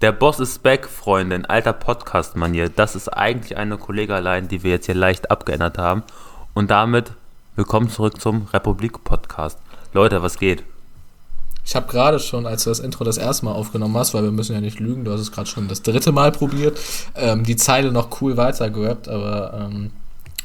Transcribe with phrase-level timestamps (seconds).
[0.00, 2.68] Der Boss ist back, Freunde, in alter Podcast-Manier.
[2.68, 6.04] Das ist eigentlich eine Kollegalein, die wir jetzt hier leicht abgeändert haben.
[6.54, 7.14] Und damit
[7.56, 9.58] willkommen zurück zum Republik-Podcast.
[9.92, 10.62] Leute, was geht?
[11.64, 14.30] Ich habe gerade schon, als du das Intro das erste Mal aufgenommen hast, weil wir
[14.30, 16.78] müssen ja nicht lügen, du hast es gerade schon das dritte Mal probiert,
[17.16, 19.90] ähm, die Zeile noch cool weitergerappt, aber ähm,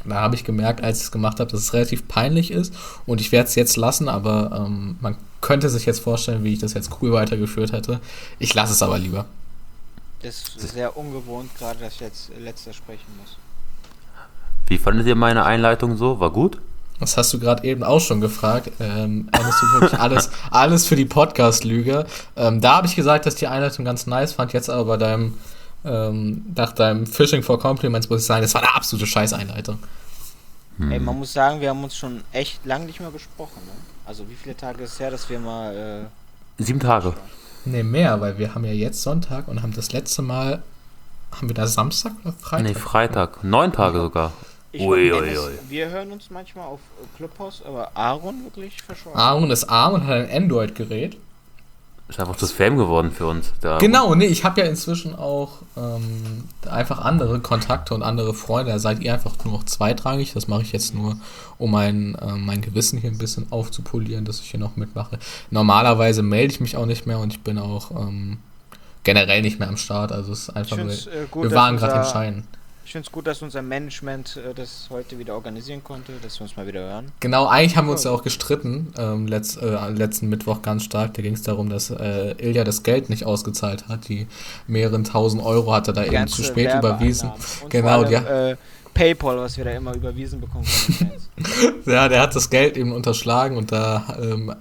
[0.03, 2.73] da habe ich gemerkt, als ich es gemacht habe, dass es relativ peinlich ist
[3.05, 6.59] und ich werde es jetzt lassen, aber ähm, man könnte sich jetzt vorstellen, wie ich
[6.59, 7.99] das jetzt cool weitergeführt hätte.
[8.39, 9.25] Ich lasse es aber lieber.
[10.23, 13.37] Das ist sehr ungewohnt, gerade dass ich jetzt letzter sprechen muss.
[14.67, 16.19] Wie fandet ihr meine Einleitung so?
[16.21, 16.59] War gut?
[16.99, 18.71] Das hast du gerade eben auch schon gefragt.
[18.79, 22.05] Ähm, erinnerst du wirklich alles, alles für die Podcast-Lüge?
[22.37, 24.53] Ähm, da habe ich gesagt, dass die Einleitung ganz nice fand.
[24.53, 25.37] Jetzt aber bei deinem,
[25.83, 29.79] ähm, nach deinem Fishing for Compliments muss ich sagen, das war eine absolute Scheiß-Einleitung.
[30.77, 30.91] Hm.
[30.91, 33.61] Ey, man muss sagen, wir haben uns schon echt lang nicht mehr besprochen.
[33.65, 33.73] Ne?
[34.05, 36.09] Also wie viele Tage ist es her, dass wir mal...
[36.57, 37.13] Äh, Sieben Tage.
[37.65, 40.61] Ne, mehr, weil wir haben ja jetzt Sonntag und haben das letzte Mal,
[41.31, 42.67] haben wir da Samstag oder Freitag?
[42.67, 43.43] Nee, Freitag.
[43.43, 44.33] Neun Tage sogar.
[44.73, 45.51] Ui, ui, ui.
[45.69, 46.79] Wir hören uns manchmal auf
[47.15, 49.17] Clubhouse, aber Aaron wirklich verschwunden.
[49.17, 51.17] Aaron ist arm und hat ein Android-Gerät.
[52.09, 53.53] Ist einfach zu Fame geworden für uns.
[53.79, 58.73] genau, nee, ich habe ja inzwischen auch ähm, einfach andere Kontakte und andere Freunde.
[58.73, 60.33] Da seid ihr einfach nur noch zweitrangig.
[60.33, 61.15] Das mache ich jetzt nur,
[61.57, 65.17] um mein, äh, mein Gewissen hier ein bisschen aufzupolieren, dass ich hier noch mitmache.
[65.49, 68.37] Normalerweise melde ich mich auch nicht mehr und ich bin auch ähm,
[69.03, 70.11] generell nicht mehr am Start.
[70.11, 70.97] Also es ist einfach nur, äh,
[71.31, 72.45] gut, wir waren gerade entscheidend.
[72.85, 76.43] Ich finde es gut, dass unser Management äh, das heute wieder organisieren konnte, dass wir
[76.43, 77.11] uns mal wieder hören.
[77.19, 81.13] Genau, eigentlich haben wir uns ja auch gestritten, ähm, letzt, äh, letzten Mittwoch ganz stark.
[81.13, 84.09] Da ging es darum, dass äh, Ilja das Geld nicht ausgezahlt hat.
[84.09, 84.27] Die
[84.67, 87.31] mehreren tausend Euro hat er da eben zu spät überwiesen.
[87.63, 88.49] Und genau, ja.
[88.51, 88.57] Äh,
[88.93, 90.65] PayPal, was wir da immer überwiesen bekommen.
[91.85, 94.53] ja, der hat das Geld eben unterschlagen und da ähm,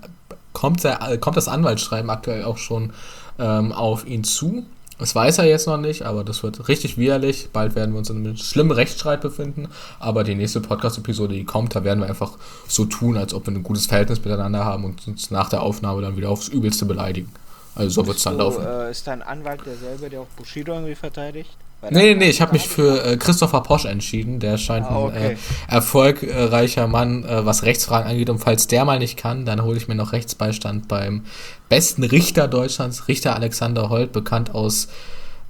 [0.53, 2.93] kommt, der, kommt das Anwaltsschreiben aktuell auch schon
[3.39, 4.65] ähm, auf ihn zu.
[5.03, 7.49] Das weiß er jetzt noch nicht, aber das wird richtig widerlich.
[7.53, 9.69] Bald werden wir uns in einem schlimmen Rechtsstreit befinden.
[9.99, 13.53] Aber die nächste Podcast-Episode, die kommt, da werden wir einfach so tun, als ob wir
[13.53, 17.33] ein gutes Verhältnis miteinander haben und uns nach der Aufnahme dann wieder aufs Übelste beleidigen.
[17.75, 18.65] Also so wird es dann laufen.
[18.65, 21.51] Äh, ist dein Anwalt derselbe, der auch Bushido irgendwie verteidigt?
[21.91, 24.39] Nee, nee, nee, ich habe mich für äh, Christopher Posch entschieden.
[24.39, 25.17] Der scheint ah, okay.
[25.17, 25.37] ein äh,
[25.75, 28.31] erfolgreicher Mann, äh, was Rechtsfragen angeht.
[28.31, 31.25] Und falls der mal nicht kann, dann hole ich mir noch Rechtsbeistand beim
[31.69, 34.89] besten Richter Deutschlands, Richter Alexander Holt, bekannt aus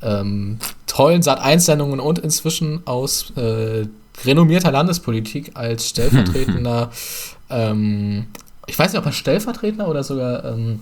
[0.02, 3.86] ähm, tollen Sat-1-Sendungen und inzwischen aus äh,
[4.24, 6.90] renommierter Landespolitik als stellvertretender,
[7.50, 8.26] ähm,
[8.66, 10.80] ich weiß nicht, ob er stellvertretender oder sogar ähm,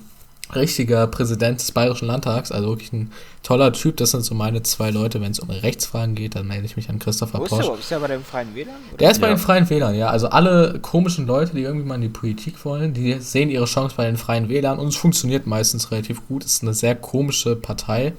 [0.55, 3.13] richtiger Präsident des Bayerischen Landtags, also wirklich ein
[3.43, 3.97] toller Typ.
[3.97, 5.21] Das sind so meine zwei Leute.
[5.21, 7.67] Wenn es um Rechtsfragen geht, dann melde ich mich an Christopher Wo Posch.
[7.67, 8.77] Ist, ist der bei den Freien Wählern?
[8.89, 8.99] Oder?
[8.99, 9.23] Der ist ja.
[9.23, 10.09] bei den Freien Wählern, ja.
[10.09, 13.95] Also alle komischen Leute, die irgendwie mal in die Politik wollen, die sehen ihre Chance
[13.97, 16.45] bei den Freien Wählern und es funktioniert meistens relativ gut.
[16.45, 18.13] Es ist eine sehr komische Partei.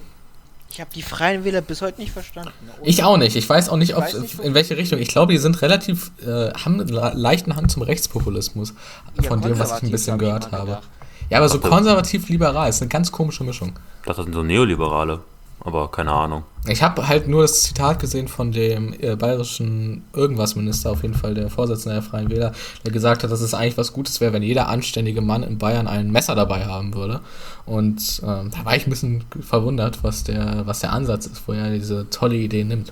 [0.72, 2.54] Ich habe die Freien Wähler bis heute nicht verstanden.
[2.80, 2.88] Oder?
[2.88, 3.36] Ich auch nicht.
[3.36, 5.00] Ich weiß auch nicht, ob, nicht in welche Richtung.
[5.00, 8.74] Ich glaube, die sind relativ, äh, haben einen leichten Hang zum Rechtspopulismus,
[9.22, 10.68] ja, von dem, was ich ein bisschen gehört habe.
[10.68, 10.90] Gedacht.
[11.32, 13.72] Ja, aber so konservativ-liberal ist eine ganz komische Mischung.
[14.06, 15.20] Das sind so Neoliberale,
[15.62, 16.44] aber keine Ahnung.
[16.68, 21.34] Ich habe halt nur das Zitat gesehen von dem äh, bayerischen Irgendwas-Minister, auf jeden Fall
[21.34, 22.52] der Vorsitzende der Freien Wähler,
[22.84, 25.88] der gesagt hat, dass es eigentlich was Gutes wäre, wenn jeder anständige Mann in Bayern
[25.88, 27.22] ein Messer dabei haben würde.
[27.66, 31.54] Und ähm, da war ich ein bisschen verwundert, was der, was der Ansatz ist, wo
[31.54, 32.92] er diese tolle Idee nimmt.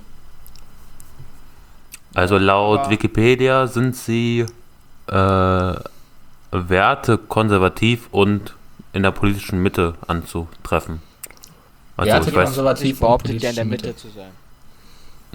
[2.13, 4.45] Also laut Wikipedia sind sie
[5.07, 5.73] äh,
[6.51, 8.55] Werte konservativ und
[8.93, 11.01] in der politischen Mitte anzutreffen.
[11.95, 14.31] Also, Werte ich weiß, konservativ behauptet ja in der Mitte, Mitte zu sein.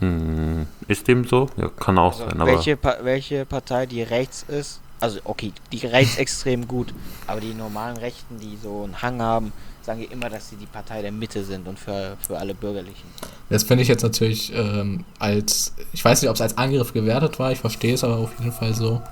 [0.00, 1.48] Hm, ist dem so?
[1.56, 2.40] Ja, kann auch also sein.
[2.40, 6.92] Aber welche, pa welche Partei, die rechts ist, also okay, die rechts extrem gut,
[7.26, 9.52] aber die normalen Rechten, die so einen Hang haben,
[9.82, 13.06] sagen wir immer, dass sie die Partei der Mitte sind und für, für alle Bürgerlichen.
[13.50, 17.38] Das finde ich jetzt natürlich ähm, als, ich weiß nicht, ob es als Angriff gewertet
[17.38, 19.02] war, ich verstehe es aber auf jeden Fall so.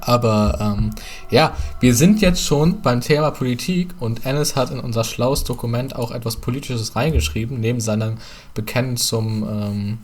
[0.00, 0.90] Aber ähm,
[1.30, 5.96] ja, wir sind jetzt schon beim Thema Politik und Ennis hat in unser schlaues Dokument
[5.96, 7.60] auch etwas Politisches reingeschrieben.
[7.60, 8.18] Neben seinem
[8.54, 9.98] Bekennen zum ähm,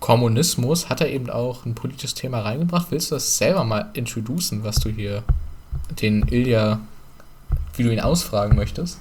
[0.00, 2.86] Kommunismus hat er eben auch ein politisches Thema reingebracht.
[2.90, 5.22] Willst du das selber mal introducen, was du hier
[6.00, 6.80] den Ilja,
[7.76, 8.98] wie du ihn ausfragen möchtest?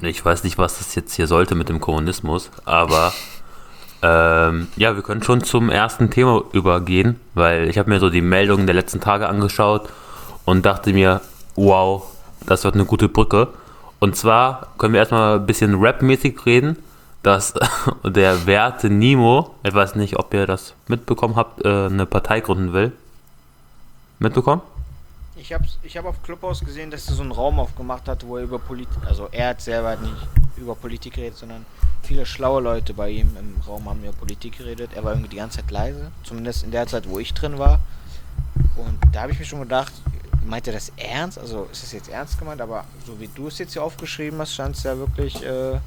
[0.00, 3.12] Ich weiß nicht, was das jetzt hier sollte mit dem Kommunismus, aber
[4.02, 8.22] ähm, ja, wir können schon zum ersten Thema übergehen, weil ich habe mir so die
[8.22, 9.88] Meldungen der letzten Tage angeschaut
[10.44, 11.20] und dachte mir,
[11.56, 12.02] wow,
[12.46, 13.48] das wird eine gute Brücke.
[13.98, 16.76] Und zwar können wir erstmal ein bisschen Rap-mäßig reden,
[17.22, 17.54] dass
[18.04, 22.72] der Werte Nimo, ich weiß nicht, ob ihr das mitbekommen habt, äh, eine Partei gründen
[22.72, 22.92] will.
[24.18, 24.62] Mitbekommen?
[25.40, 28.36] Ich habe ich hab auf Clubhouse gesehen, dass er so einen Raum aufgemacht hat, wo
[28.36, 30.14] er über Politik, also er hat selber nicht
[30.58, 31.64] über Politik geredet, sondern
[32.02, 34.90] viele schlaue Leute bei ihm im Raum haben über Politik geredet.
[34.94, 37.80] Er war irgendwie die ganze Zeit leise, zumindest in der Zeit, wo ich drin war.
[38.76, 39.92] Und da habe ich mir schon gedacht,
[40.44, 41.38] meint er das ernst?
[41.38, 42.60] Also ist es jetzt ernst gemeint?
[42.60, 45.78] Aber so wie du es jetzt hier aufgeschrieben hast, scheint es ja wirklich, äh,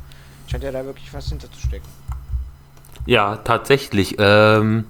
[0.48, 1.88] scheint ja da wirklich was hinterzustecken.
[3.06, 4.16] Ja, tatsächlich.
[4.18, 4.86] Ähm,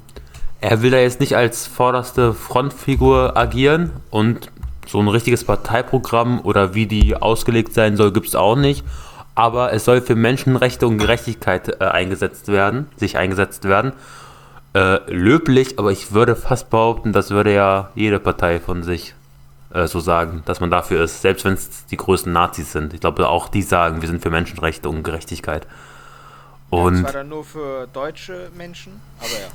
[0.63, 4.50] er will da jetzt nicht als vorderste Frontfigur agieren und
[4.88, 8.83] so ein richtiges Parteiprogramm oder wie die ausgelegt sein soll, gibt es auch nicht.
[9.35, 13.94] Aber es soll für Menschenrechte und Gerechtigkeit äh, eingesetzt werden, sich eingesetzt werden.
[14.75, 19.15] Äh, löblich, aber ich würde fast behaupten, das würde ja jede Partei von sich
[19.74, 22.94] äh, so sagen, dass man dafür ist, selbst wenn es die größten Nazis sind.
[22.94, 25.68] Ich glaube, auch die sagen, wir sind für Menschenrechte und Gerechtigkeit.
[26.69, 29.47] Und ja, das war dann nur für deutsche Menschen, aber ja.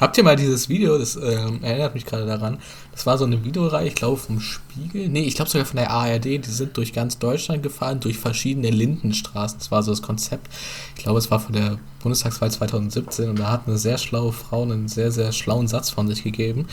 [0.00, 2.58] Habt ihr mal dieses Video, das ähm, erinnert mich gerade daran,
[2.98, 5.92] das war so eine Videoreihe, ich glaube vom Spiegel, nee, ich glaube sogar von der
[5.92, 10.48] ARD, die sind durch ganz Deutschland gefahren, durch verschiedene Lindenstraßen, das war so das Konzept.
[10.96, 14.62] Ich glaube, es war von der Bundestagswahl 2017 und da hat eine sehr schlaue Frau
[14.62, 16.66] einen sehr, sehr schlauen Satz von sich gegeben.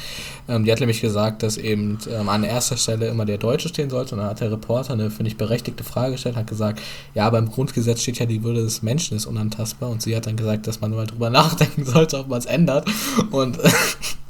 [0.47, 3.91] Ähm, die hat nämlich gesagt, dass eben ähm, an erster Stelle immer der Deutsche stehen
[3.91, 4.15] sollte.
[4.15, 6.81] Und dann hat der Reporter eine, finde ich, berechtigte Frage gestellt, hat gesagt,
[7.13, 9.89] ja, aber im Grundgesetz steht ja, die Würde des Menschen ist unantastbar.
[9.89, 12.87] Und sie hat dann gesagt, dass man mal drüber nachdenken sollte, ob man es ändert.
[13.31, 13.59] Und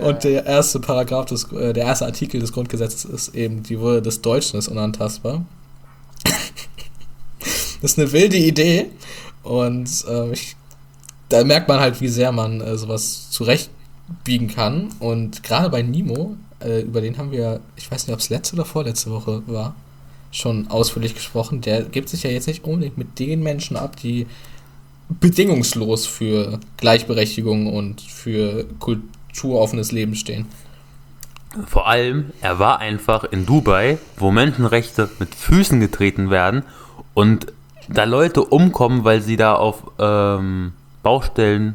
[0.00, 4.02] und der erste Paragraph des, äh, der erste Artikel des Grundgesetzes ist eben, die Würde
[4.02, 5.44] des Deutschen ist unantastbar.
[7.80, 8.86] das ist eine wilde Idee.
[9.42, 10.56] Und äh, ich,
[11.28, 14.90] da merkt man halt, wie sehr man äh, sowas zurechtbiegen kann.
[14.98, 18.54] Und gerade bei Nimo, äh, über den haben wir, ich weiß nicht, ob es letzte
[18.56, 19.74] oder vorletzte Woche war,
[20.30, 21.60] schon ausführlich gesprochen.
[21.60, 24.26] Der gibt sich ja jetzt nicht unbedingt mit den Menschen ab, die
[25.08, 28.64] bedingungslos für Gleichberechtigung und für
[29.28, 30.46] kulturoffenes Leben stehen.
[31.66, 36.62] Vor allem, er war einfach in Dubai, wo Menschenrechte mit Füßen getreten werden
[37.14, 37.52] und
[37.88, 40.72] da Leute umkommen, weil sie da auf ähm,
[41.02, 41.74] Baustellen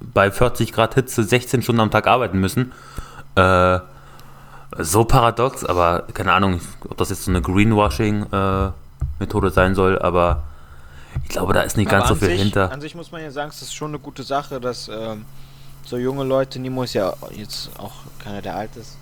[0.00, 2.72] bei 40 Grad Hitze 16 Stunden am Tag arbeiten müssen.
[3.34, 3.80] Äh,
[4.78, 10.44] so paradox, aber keine Ahnung, ob das jetzt so eine Greenwashing-Methode äh, sein soll, aber
[11.22, 12.72] ich glaube, da ist nicht aber ganz so viel sich, hinter.
[12.72, 15.24] An sich muss man ja sagen, es ist schon eine gute Sache, dass ähm,
[15.86, 18.96] so junge Leute, Nimo ist ja jetzt auch keiner, der alt ist.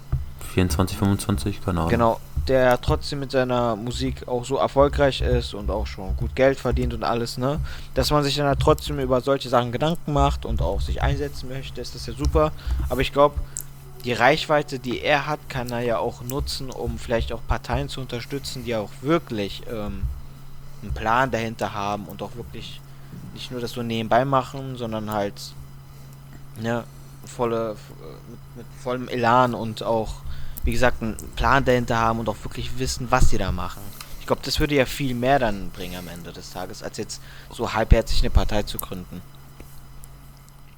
[0.52, 1.90] 24, 25, keine Ahnung.
[1.90, 6.58] Genau, der trotzdem mit seiner Musik auch so erfolgreich ist und auch schon gut Geld
[6.58, 7.58] verdient und alles, ne?
[7.94, 11.48] Dass man sich dann halt trotzdem über solche Sachen Gedanken macht und auch sich einsetzen
[11.48, 12.52] möchte, ist das ja super.
[12.88, 13.36] Aber ich glaube,
[14.04, 18.02] die Reichweite, die er hat, kann er ja auch nutzen, um vielleicht auch Parteien zu
[18.02, 20.02] unterstützen, die auch wirklich ähm,
[20.82, 22.80] einen Plan dahinter haben und auch wirklich
[23.32, 25.34] nicht nur das so nebenbei machen, sondern halt
[26.60, 26.84] ne,
[27.26, 27.76] volle,
[28.28, 30.24] mit, mit vollem Elan und auch
[30.64, 33.82] wie gesagt, einen Plan dahinter haben und auch wirklich wissen, was sie da machen.
[34.20, 37.20] Ich glaube, das würde ja viel mehr dann bringen am Ende des Tages, als jetzt
[37.50, 39.20] so halbherzig eine Partei zu gründen.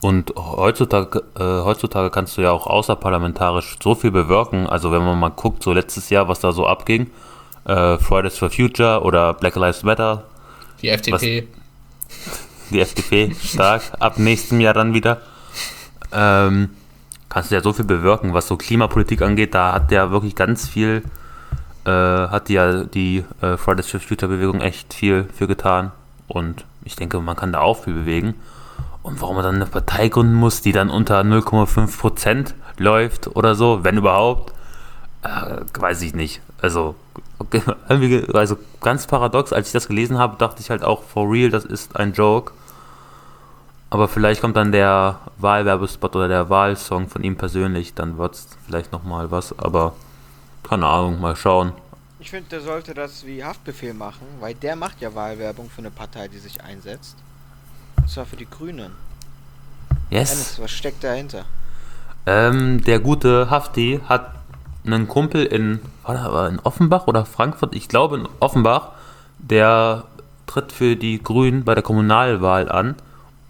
[0.00, 4.67] Und heutzutage, äh, heutzutage kannst du ja auch außerparlamentarisch so viel bewirken.
[4.67, 7.11] Also wenn man mal guckt, so letztes Jahr, was da so abging,
[7.64, 10.25] äh, Fridays for Future oder Black Lives Matter.
[10.82, 11.49] Die FDP.
[11.49, 13.82] Was, die FDP, stark.
[14.00, 15.23] Ab nächstem Jahr dann wieder.
[16.16, 16.70] Ähm,
[17.28, 19.54] kannst du ja so viel bewirken, was so Klimapolitik angeht.
[19.54, 21.02] Da hat der wirklich ganz viel,
[21.84, 25.92] äh, hat ja die äh, Fridays for Future Bewegung echt viel für getan.
[26.26, 28.35] Und ich denke, man kann da auch viel bewegen.
[29.02, 33.85] Und warum man dann eine Partei gründen muss, die dann unter 0,5% läuft oder so,
[33.85, 34.52] wenn überhaupt,
[35.23, 36.40] äh, weiß ich nicht.
[36.61, 36.96] Also,
[37.38, 37.62] okay,
[38.32, 41.64] also ganz paradox, als ich das gelesen habe, dachte ich halt auch, for real, das
[41.64, 42.52] ist ein Joke.
[43.90, 48.49] Aber vielleicht kommt dann der Wahlwerbespot oder der Wahlsong von ihm persönlich, dann wird es
[48.66, 49.95] vielleicht nochmal was, aber
[50.69, 51.73] keine Ahnung, mal schauen.
[52.19, 55.90] Ich finde, der sollte das wie Haftbefehl machen, weil der macht ja Wahlwerbung für eine
[55.90, 57.16] Partei, die sich einsetzt.
[57.97, 58.93] Und zwar für die Grünen.
[60.11, 60.31] Yes.
[60.31, 61.45] Dennis, was steckt dahinter?
[62.26, 64.35] Ähm, der gute Hafti hat
[64.85, 67.75] einen Kumpel in, war in Offenbach oder Frankfurt?
[67.75, 68.90] Ich glaube in Offenbach,
[69.38, 70.05] der
[70.47, 72.97] tritt für die Grünen bei der Kommunalwahl an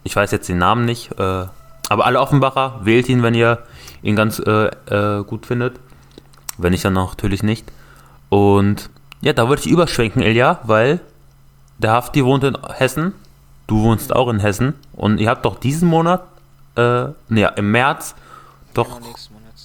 [0.07, 1.47] ich weiß jetzt den Namen nicht, äh,
[1.89, 3.63] aber alle Offenbacher, wählt ihn, wenn ihr
[4.03, 5.79] ihn ganz äh, äh, gut findet.
[6.59, 7.71] Wenn nicht, dann natürlich nicht.
[8.29, 11.01] Und ja, da würde ich überschwenken, Ilja, weil
[11.79, 13.13] der Hafti wohnt in Hessen,
[13.67, 16.23] du wohnst auch in Hessen und ihr habt doch diesen Monat,
[16.77, 18.15] äh, ne, im März,
[18.75, 19.15] doch genau,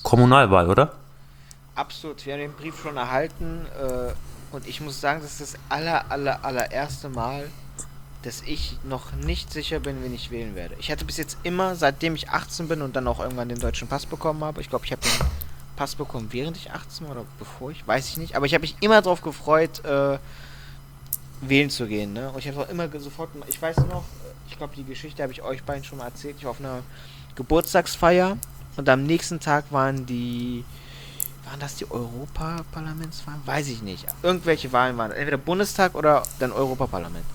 [0.04, 0.94] Kommunalwahl, oder?
[1.76, 5.60] Absolut, wir haben den Brief schon erhalten äh, und ich muss sagen, das ist das
[5.70, 7.50] aller, aller, allererste Mal,
[8.24, 10.76] dass ich noch nicht sicher bin, wen ich wählen werde.
[10.80, 13.88] Ich hatte bis jetzt immer, seitdem ich 18 bin und dann auch irgendwann den deutschen
[13.88, 15.28] Pass bekommen habe, ich glaube, ich habe den
[15.76, 18.36] Pass bekommen, während ich 18 war oder bevor ich, weiß ich nicht.
[18.36, 20.20] Aber ich habe mich immer darauf gefreut, äh,
[21.42, 22.14] wählen zu gehen.
[22.14, 22.30] Ne?
[22.30, 24.04] Und ich habe auch immer sofort, ich weiß noch,
[24.48, 26.36] ich glaube, die Geschichte habe ich euch beiden schon mal erzählt.
[26.38, 26.84] Ich war auf einer
[27.36, 28.38] Geburtstagsfeier
[28.78, 30.64] und am nächsten Tag waren die,
[31.46, 33.42] waren das die Europaparlamentswahlen?
[33.46, 34.06] Weiß ich nicht.
[34.22, 37.26] Irgendwelche Wahlen waren, entweder Bundestag oder dann Europaparlament.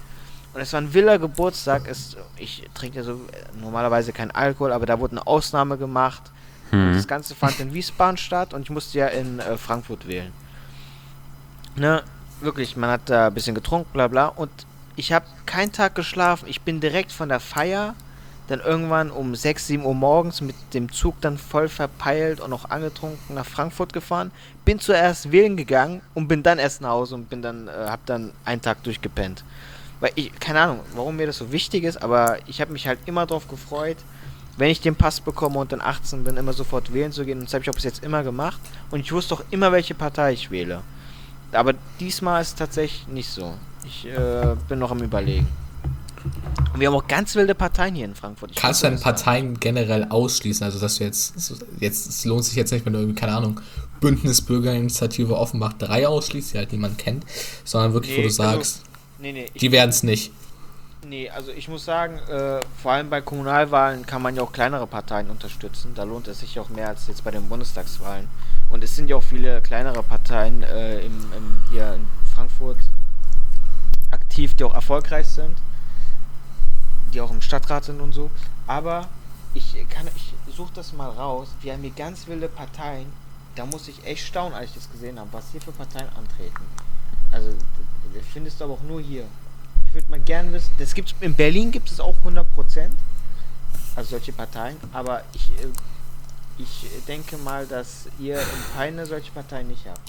[0.56, 1.82] Und es war ein Villa Geburtstag.
[1.86, 3.20] Es, ich trinke ja so
[3.60, 6.22] normalerweise keinen Alkohol, aber da wurde eine Ausnahme gemacht.
[6.70, 6.94] Hm.
[6.94, 10.32] Das Ganze fand in Wiesbaden statt und ich musste ja in äh, Frankfurt wählen.
[11.76, 12.02] Ne,
[12.40, 14.28] wirklich, man hat da ein bisschen getrunken, bla bla.
[14.28, 14.50] Und
[14.96, 16.48] ich habe keinen Tag geschlafen.
[16.48, 17.94] Ich bin direkt von der Feier
[18.48, 22.70] dann irgendwann um 6, 7 Uhr morgens mit dem Zug dann voll verpeilt und noch
[22.70, 24.30] angetrunken nach Frankfurt gefahren.
[24.64, 28.06] Bin zuerst wählen gegangen und bin dann erst nach Hause und bin dann, äh, hab
[28.06, 29.44] dann einen Tag durchgepennt.
[30.00, 32.99] Weil ich, keine Ahnung, warum mir das so wichtig ist, aber ich habe mich halt
[33.07, 33.97] immer darauf gefreut,
[34.59, 37.38] wenn ich den Pass bekomme und dann 18 bin, immer sofort wählen zu gehen.
[37.38, 38.61] Und das habe ich auch bis jetzt immer gemacht.
[38.91, 40.83] Und ich wusste auch immer, welche Partei ich wähle.
[41.53, 43.55] Aber diesmal ist es tatsächlich nicht so.
[43.85, 45.47] Ich äh, bin noch am Überlegen.
[46.73, 48.50] Und wir haben auch ganz wilde Parteien hier in Frankfurt.
[48.50, 49.61] Ich Kannst du denn Parteien sagen.
[49.61, 50.65] generell ausschließen?
[50.65, 51.35] Also, dass du jetzt,
[51.79, 53.61] jetzt, es lohnt sich jetzt nicht, wenn du irgendwie, keine Ahnung,
[54.00, 57.25] Bündnisbürgerinitiative Offenbach 3 ausschließt, die halt niemand kennt,
[57.65, 58.83] sondern wirklich, nee, wo du also sagst,
[59.18, 59.50] Nee, nee.
[59.54, 60.32] Die werden es nicht.
[61.04, 64.87] Nee, also ich muss sagen, äh, vor allem bei Kommunalwahlen kann man ja auch kleinere
[64.87, 65.92] Parteien unterstützen.
[65.94, 68.26] Da lohnt es sich auch mehr als jetzt bei den Bundestagswahlen.
[68.70, 72.78] Und es sind ja auch viele kleinere Parteien äh, im, im, hier in Frankfurt
[74.11, 75.56] aktiv, die auch erfolgreich sind,
[77.14, 78.30] die auch im Stadtrat sind und so.
[78.66, 79.08] Aber
[79.54, 81.49] ich kann, ich suche das mal raus.
[81.61, 83.06] Wir haben hier ganz wilde Parteien.
[83.54, 86.64] Da muss ich echt staunen, als ich das gesehen habe, was hier für Parteien antreten.
[87.30, 87.49] Also
[88.32, 89.25] findest du aber auch nur hier.
[89.84, 92.44] Ich würde mal gerne wissen, das gibt's in Berlin gibt es auch 100%
[93.94, 95.68] also solche Parteien, aber ich äh,
[96.58, 100.00] ich denke mal, dass ihr in Peine solche Parteien nicht habt.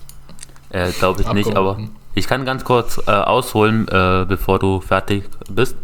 [0.69, 1.77] Äh, glaube ich nicht, aber
[2.13, 5.75] ich kann ganz kurz äh, ausholen, äh, bevor du fertig bist,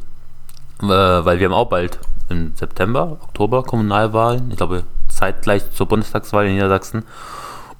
[0.81, 6.47] äh, weil wir haben auch bald im September, Oktober Kommunalwahlen, ich glaube zeitgleich zur Bundestagswahl
[6.47, 7.03] in Niedersachsen.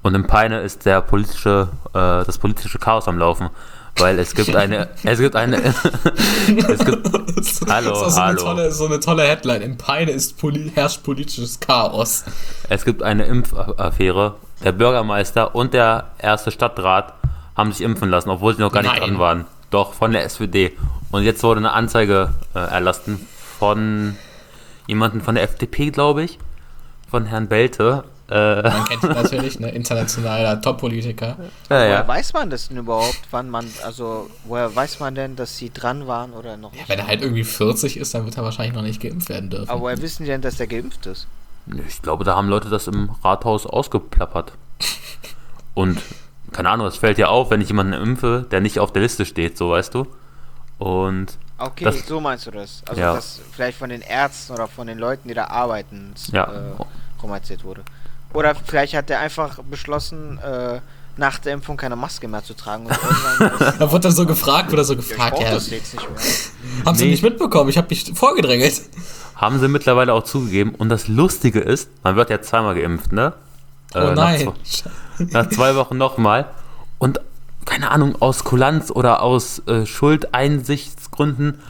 [0.02, 3.48] Und in Peine ist der politische, äh, das politische Chaos am Laufen
[3.96, 5.56] weil es gibt eine, es gibt eine,
[6.68, 8.04] es gibt, hallo, das ist so hallo.
[8.14, 9.62] Eine tolle, so eine tolle Headline.
[9.62, 12.24] In Peine ist poli herrscht politisches Chaos.
[12.68, 14.34] Es gibt eine Impfaffäre.
[14.64, 17.14] Der Bürgermeister und der erste Stadtrat
[17.56, 19.00] haben sich impfen lassen, obwohl sie noch gar nicht Nein.
[19.00, 19.44] dran waren.
[19.70, 20.76] Doch, von der SPD.
[21.10, 23.26] Und jetzt wurde eine Anzeige äh, erlassen
[23.58, 24.16] von
[24.86, 26.38] jemanden von der FDP, glaube ich,
[27.10, 28.62] von Herrn Belte, äh.
[28.62, 29.70] Man kennt ihn natürlich, ne?
[29.70, 31.36] internationaler Top-Politiker.
[31.68, 31.90] Ja, ja.
[31.90, 35.70] Woher weiß man das denn überhaupt, wann man, also woher weiß man denn, dass sie
[35.70, 36.82] dran waren oder noch nicht?
[36.82, 39.50] Ja, wenn er halt irgendwie 40 ist, dann wird er wahrscheinlich noch nicht geimpft werden
[39.50, 39.68] dürfen.
[39.68, 41.26] Aber woher wissen die denn, dass er geimpft ist?
[41.86, 44.52] Ich glaube, da haben Leute das im Rathaus ausgeplappert.
[45.74, 46.00] Und
[46.52, 49.26] keine Ahnung, es fällt ja auf, wenn ich jemanden impfe, der nicht auf der Liste
[49.26, 50.06] steht, so weißt du.
[50.78, 51.38] Und.
[51.58, 52.82] Okay, das, so meinst du das.
[52.88, 53.14] Also, ja.
[53.14, 56.44] dass vielleicht von den Ärzten oder von den Leuten, die da arbeiten, ja.
[56.44, 56.84] äh,
[57.18, 57.82] kommuniziert wurde.
[58.34, 60.80] Oder vielleicht hat er einfach beschlossen, äh,
[61.16, 62.88] nach der Impfung keine Maske mehr zu tragen.
[63.78, 65.38] da wurde er so gefragt oder so gefragt.
[65.40, 66.20] Ja, das jetzt nicht mehr.
[66.84, 66.98] Haben nee.
[66.98, 67.70] Sie nicht mitbekommen?
[67.70, 68.82] Ich habe mich vorgedrängelt.
[69.36, 70.74] Haben sie mittlerweile auch zugegeben.
[70.74, 73.32] Und das Lustige ist, man wird ja zweimal geimpft, ne?
[73.94, 74.44] Äh, oh nein.
[74.44, 74.90] Nach zwei,
[75.30, 76.46] nach zwei Wochen nochmal.
[76.98, 77.20] Und
[77.64, 81.60] keine Ahnung, aus Kulanz oder aus äh, Schuldeinsichtsgründen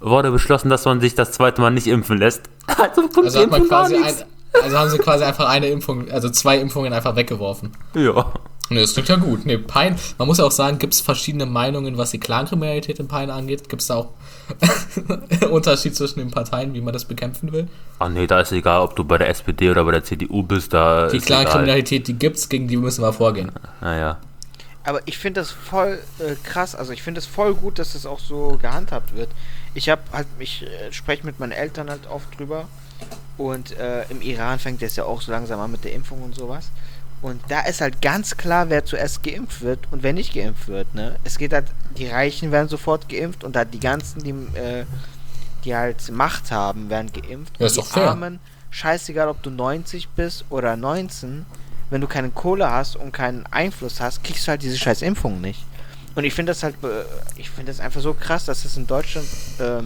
[0.00, 2.42] wurde beschlossen, dass man sich das zweite Mal nicht impfen lässt.
[2.76, 4.14] Also, also hat man quasi ein,
[4.62, 7.72] also haben sie quasi einfach eine Impfung, also zwei Impfungen einfach weggeworfen.
[7.94, 8.32] Ja.
[8.70, 9.44] Ne, das klingt ja gut.
[9.44, 13.08] Ne, Pein, man muss ja auch sagen, gibt es verschiedene Meinungen, was die Clankriminalität in
[13.08, 13.68] Pein angeht?
[13.68, 14.08] Gibt es da auch
[15.50, 17.68] Unterschied zwischen den Parteien, wie man das bekämpfen will?
[17.98, 20.72] Ah nee, da ist egal, ob du bei der SPD oder bei der CDU bist,
[20.72, 23.52] da Die Clankriminalität, die gibt's, gegen die müssen wir vorgehen.
[23.80, 24.18] Naja.
[24.86, 28.04] Aber ich finde das voll äh, krass, also ich finde es voll gut, dass das
[28.04, 29.30] auch so gehandhabt wird.
[29.74, 32.68] Ich habe halt, ich äh, spreche mit meinen Eltern halt oft drüber
[33.36, 36.34] und äh, im Iran fängt es ja auch so langsam an mit der Impfung und
[36.34, 36.70] sowas.
[37.22, 40.94] Und da ist halt ganz klar, wer zuerst geimpft wird und wer nicht geimpft wird.
[40.94, 41.16] Ne?
[41.24, 44.84] Es geht halt, die Reichen werden sofort geimpft und halt die ganzen, die, äh,
[45.64, 47.54] die halt Macht haben, werden geimpft.
[47.58, 48.10] Ja, ist doch fair.
[48.10, 51.46] Armen, scheißegal, ob du 90 bist oder 19,
[51.88, 55.40] wenn du keine Kohle hast und keinen Einfluss hast, kriegst du halt diese scheiß Impfung
[55.40, 55.64] nicht.
[56.14, 57.04] Und ich finde das halt, äh,
[57.36, 59.26] ich finde das einfach so krass, dass es in Deutschland
[59.58, 59.82] äh,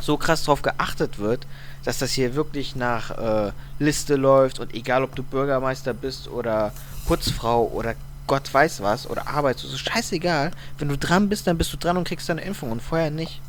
[0.00, 1.46] so krass drauf geachtet wird,
[1.88, 6.70] dass das hier wirklich nach äh, Liste läuft und egal ob du Bürgermeister bist oder
[7.06, 7.94] Putzfrau oder
[8.26, 10.50] Gott weiß was oder arbeitslos, scheißegal.
[10.76, 13.40] Wenn du dran bist, dann bist du dran und kriegst deine Impfung und vorher nicht.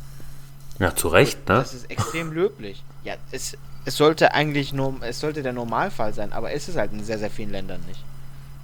[0.78, 1.56] Ja, zu Recht, ne?
[1.56, 2.82] Das ist extrem löblich.
[3.04, 6.94] Ja, es, es sollte eigentlich nur, es sollte der Normalfall sein, aber es ist halt
[6.94, 8.02] in sehr, sehr vielen Ländern nicht.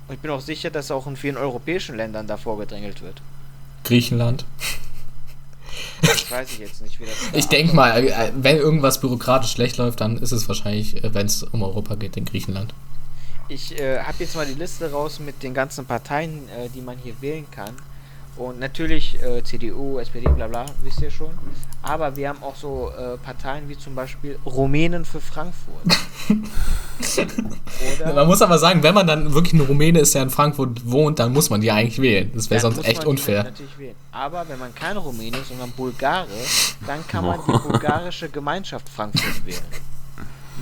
[0.09, 3.21] Und ich bin auch sicher, dass auch in vielen europäischen Ländern davor gedrängelt wird.
[3.85, 4.47] Griechenland.
[6.03, 9.77] Das weiß ich jetzt nicht, wie das Ich denke mal, äh, wenn irgendwas bürokratisch schlecht
[9.77, 12.75] läuft, dann ist es wahrscheinlich, äh, wenn es um Europa geht, in Griechenland.
[13.49, 16.99] Ich äh, habe jetzt mal die Liste raus mit den ganzen Parteien, äh, die man
[16.99, 17.75] hier wählen kann.
[18.37, 21.31] Und natürlich äh, CDU, SPD, bla bla, wisst ihr schon.
[21.83, 25.83] Aber wir haben auch so äh, Parteien wie zum Beispiel Rumänen für Frankfurt.
[28.03, 30.85] Oder man muss aber sagen, wenn man dann wirklich ein Rumäne ist, der in Frankfurt
[30.85, 32.31] wohnt, dann muss man die eigentlich wählen.
[32.35, 33.53] Das wäre sonst echt unfair.
[34.13, 36.27] Aber wenn man kein Rumäne ist, sondern Bulgare,
[36.87, 39.61] dann kann man die bulgarische Gemeinschaft Frankfurt wählen.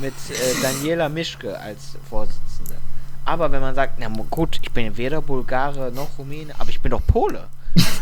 [0.00, 2.76] Mit äh, Daniela Mischke als Vorsitzende.
[3.24, 6.90] Aber wenn man sagt, na gut, ich bin weder Bulgare noch Rumäne, aber ich bin
[6.90, 7.48] doch Pole.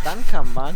[0.05, 0.75] Dann kann man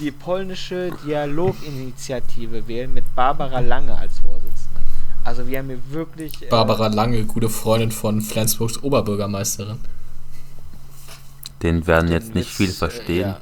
[0.00, 4.80] die polnische Dialoginitiative wählen mit Barbara Lange als Vorsitzende.
[5.24, 6.42] Also wir haben hier wirklich...
[6.42, 9.78] Äh, Barbara Lange, gute Freundin von Flensburgs Oberbürgermeisterin.
[11.62, 13.24] Den werden jetzt nicht viel verstehen.
[13.24, 13.40] Äh, ja.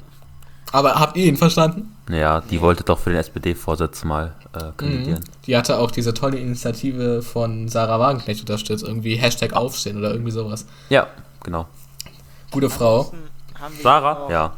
[0.73, 1.95] Aber habt ihr ihn verstanden?
[2.11, 2.61] Ja, die nee.
[2.61, 5.21] wollte doch für den SPD-Vorsitz mal äh, kandidieren.
[5.21, 5.43] Mhm.
[5.47, 10.33] Die hatte auch diese tolle Initiative von Sarah Wagenknecht unterstützt, irgendwie Hashtag Aufstehen oder irgendwie
[10.33, 10.67] sowas.
[10.89, 11.09] Ja,
[11.43, 11.67] genau.
[12.51, 13.13] Gute Frau
[13.83, 14.31] Sarah?
[14.31, 14.57] Ja.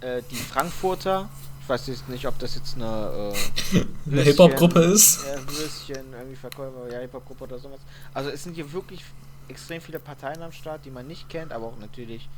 [0.00, 1.28] Äh, die Frankfurter.
[1.62, 3.32] Ich weiß jetzt nicht, ob das jetzt eine,
[3.74, 5.24] äh, eine Hip-Hop-Gruppe ist.
[5.24, 7.80] Ja, Würstchen, irgendwie Verkäufer, ja, Hip-Hop-Gruppe oder sowas.
[8.12, 9.02] Also es sind hier wirklich
[9.48, 12.28] extrem viele Parteien am Start, die man nicht kennt, aber auch natürlich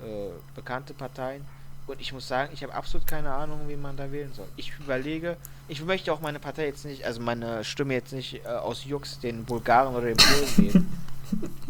[0.00, 1.44] äh, bekannte Parteien.
[1.86, 4.46] Und ich muss sagen, ich habe absolut keine Ahnung, wie man da wählen soll.
[4.56, 5.36] Ich überlege,
[5.66, 9.18] ich möchte auch meine Partei jetzt nicht, also meine Stimme jetzt nicht äh, aus Jux
[9.18, 10.92] den Bulgaren oder den Polen wählen.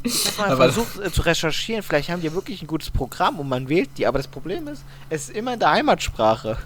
[0.03, 3.39] Ich habe mal aber versucht äh, zu recherchieren, vielleicht haben die wirklich ein gutes Programm
[3.39, 6.57] und man wählt die, aber das Problem ist, es ist immer in der Heimatsprache.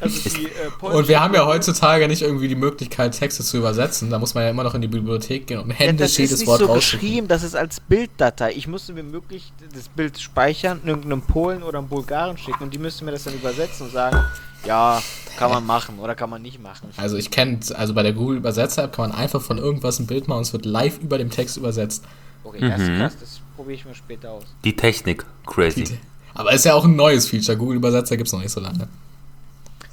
[0.00, 4.10] Also die, äh, und wir haben ja heutzutage nicht irgendwie die Möglichkeit, Texte zu übersetzen.
[4.10, 6.60] Da muss man ja immer noch in die Bibliothek gehen und händisch ja, jedes Wort
[6.60, 8.52] Das ist nicht so geschrieben, das ist als Bilddatei.
[8.52, 12.78] Ich musste mir möglich das Bild speichern, irgendeinem Polen oder einem Bulgaren schicken und die
[12.78, 14.18] müssten mir das dann übersetzen und sagen,
[14.66, 15.02] ja,
[15.36, 16.88] kann man machen oder kann man nicht machen.
[16.96, 20.06] Also ich kenne, also bei der Google Übersetzer App kann man einfach von irgendwas ein
[20.06, 22.04] Bild machen und es wird live über dem Text übersetzt.
[22.44, 22.70] Okay, mhm.
[22.70, 24.44] das ist krass, das probiere ich mir später aus.
[24.64, 25.84] Die Technik, crazy.
[25.84, 25.98] Die,
[26.34, 27.56] aber ist ja auch ein neues Feature.
[27.56, 28.88] Google Übersetzer gibt es noch nicht so lange.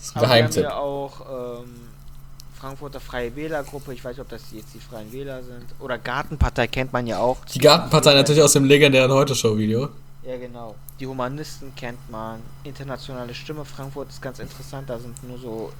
[0.03, 0.63] Das Geheimtipp.
[0.63, 1.69] Wir haben ja auch ähm,
[2.59, 5.65] Frankfurter Freie Wählergruppe, ich weiß nicht, ob das jetzt die Freien Wähler sind.
[5.79, 7.43] Oder Gartenpartei kennt man ja auch.
[7.45, 9.89] Die Gartenpartei natürlich aus dem legendären Heute-Show-Video.
[10.23, 10.75] Ja, genau.
[10.99, 12.39] Die Humanisten kennt man.
[12.63, 14.89] Internationale Stimme Frankfurt ist ganz interessant.
[14.89, 15.73] Da sind nur so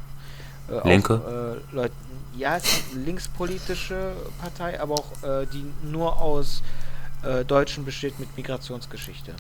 [0.70, 1.94] äh, Linke auch, äh, Leute.
[2.38, 6.64] Ja, es ist eine linkspolitische Partei, aber auch äh, die nur aus
[7.24, 9.34] äh, Deutschen besteht mit Migrationsgeschichte.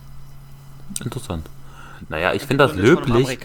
[1.04, 1.48] Interessant.
[2.10, 3.40] Naja, ich finde das löblich.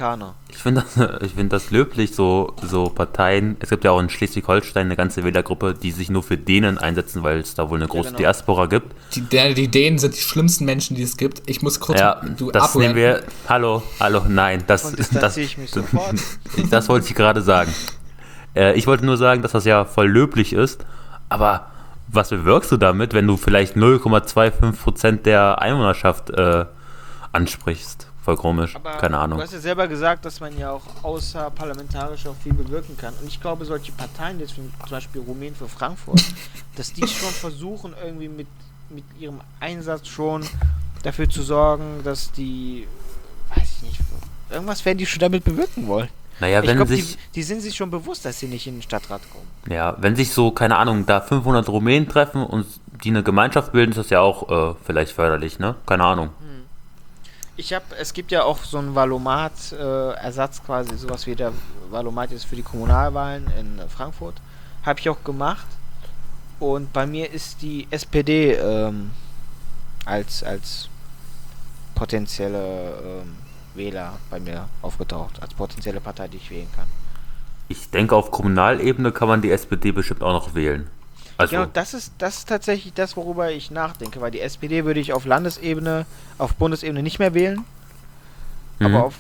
[0.49, 3.57] Ich finde das, ich find das löblich, so, so Parteien.
[3.61, 7.23] Es gibt ja auch in Schleswig-Holstein eine ganze Wählergruppe, die sich nur für Dänen einsetzen,
[7.23, 8.18] weil es da wohl eine große ja, genau.
[8.18, 8.94] Diaspora gibt.
[9.14, 11.49] Die, die Dänen sind die schlimmsten Menschen, die es gibt.
[11.49, 12.01] Ich muss kurz.
[12.01, 13.23] Ja, du das nehmen wir.
[13.49, 14.64] Hallo, hallo, nein.
[14.66, 16.16] Das, das, das, ich mich sofort.
[16.71, 17.73] das wollte ich gerade sagen.
[18.55, 20.85] Äh, ich wollte nur sagen, dass das ja voll löblich ist,
[21.29, 21.71] aber
[22.09, 26.64] was bewirkst du damit, wenn du vielleicht 0,25% der Einwohnerschaft äh,
[27.33, 28.08] ansprichst?
[28.28, 28.76] Voll komisch.
[28.76, 29.38] Aber Keine Ahnung.
[29.38, 33.14] Du hast ja selber gesagt, dass man ja auch außerparlamentarisch auch viel bewirken kann.
[33.20, 36.22] Und ich glaube, solche Parteien, jetzt zum Beispiel Rumänen für Frankfurt,
[36.76, 38.46] dass die schon versuchen, irgendwie mit,
[38.90, 40.44] mit ihrem Einsatz schon
[41.02, 42.86] dafür zu sorgen, dass die,
[43.54, 44.00] weiß ich nicht,
[44.50, 46.08] irgendwas werden die schon damit bewirken wollen.
[46.40, 47.16] Naja, wenn glaub, sich.
[47.16, 49.48] Die, die, sind sich schon bewusst, dass sie nicht in den Stadtrat kommen.
[49.68, 52.66] Ja, wenn sich so, keine Ahnung, da 500 Rumänen treffen und
[53.02, 55.74] die eine Gemeinschaft bilden, ist das ja auch äh, vielleicht förderlich, ne?
[55.86, 56.28] Keine Ahnung.
[56.40, 56.47] Hm.
[57.59, 61.53] Ich habe, es gibt ja auch so einen Valomat-Ersatz äh, quasi, sowas wie der
[61.90, 64.37] Valomat ist für die Kommunalwahlen in Frankfurt.
[64.87, 65.66] Habe ich auch gemacht.
[66.61, 69.11] Und bei mir ist die SPD ähm,
[70.05, 70.88] als, als
[71.97, 73.37] potenzielle ähm,
[73.75, 76.87] Wähler bei mir aufgetaucht, als potenzielle Partei, die ich wählen kann.
[77.66, 80.88] Ich denke, auf Kommunalebene kann man die SPD bestimmt auch noch wählen.
[81.38, 85.01] Also genau, das ist, das ist tatsächlich das, worüber ich nachdenke, weil die SPD würde
[85.01, 86.05] ich auf Landesebene,
[86.37, 87.64] auf Bundesebene nicht mehr wählen.
[88.81, 88.87] Mhm.
[88.87, 89.14] Aber auf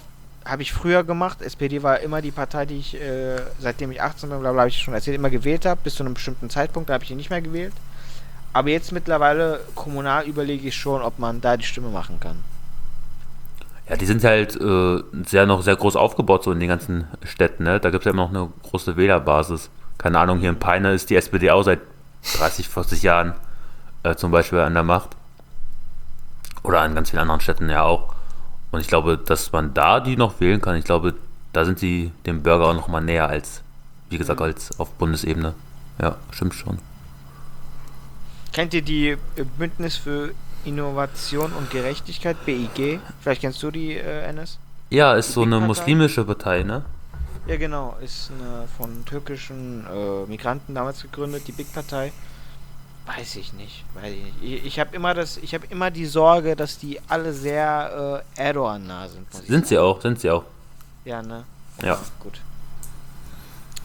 [0.48, 1.42] habe ich früher gemacht.
[1.42, 4.94] SPD war immer die Partei, die ich, äh, seitdem ich 18 bin, habe ich schon
[4.94, 7.42] erzählt, immer gewählt habe, bis zu einem bestimmten Zeitpunkt, da habe ich ihn nicht mehr
[7.42, 7.74] gewählt.
[8.54, 12.36] Aber jetzt mittlerweile kommunal überlege ich schon, ob man da die Stimme machen kann.
[13.88, 17.64] Ja, die sind halt äh, sehr noch sehr groß aufgebaut, so in den ganzen Städten,
[17.64, 17.78] ne?
[17.78, 19.70] Da gibt es ja immer noch eine große Wählerbasis.
[19.98, 21.80] Keine Ahnung, hier in Peine ist die SPD auch seit
[22.36, 23.34] 30, 40 Jahren
[24.02, 25.10] äh, zum Beispiel an der Macht.
[26.62, 28.14] Oder an ganz vielen anderen Städten ja auch.
[28.70, 31.14] Und ich glaube, dass man da die noch wählen kann, ich glaube,
[31.52, 33.62] da sind sie dem Bürger auch noch mal näher als,
[34.10, 35.54] wie gesagt, als auf Bundesebene.
[36.00, 36.78] Ja, stimmt schon.
[38.52, 39.18] Kennt ihr die äh,
[39.58, 40.32] Bündnis für
[40.64, 43.00] Innovation und Gerechtigkeit, BIG?
[43.20, 44.58] Vielleicht kennst du die, äh, NS?
[44.90, 46.84] Ja, ist die so eine muslimische Partei, ne?
[47.48, 47.96] Ja, genau.
[48.02, 52.12] Ist eine von türkischen äh, Migranten damals gegründet, die Big Partei.
[53.06, 54.42] Weiß ich nicht, weiß ich nicht.
[54.42, 58.42] Ich, ich habe immer das, ich habe immer die Sorge, dass die alle sehr äh,
[58.42, 59.32] Erdogan-nah sind.
[59.32, 60.44] Sind sie auch, sind sie auch.
[61.06, 61.44] Ja, ne?
[61.80, 61.86] Ja.
[61.86, 62.00] ja.
[62.20, 62.38] Gut.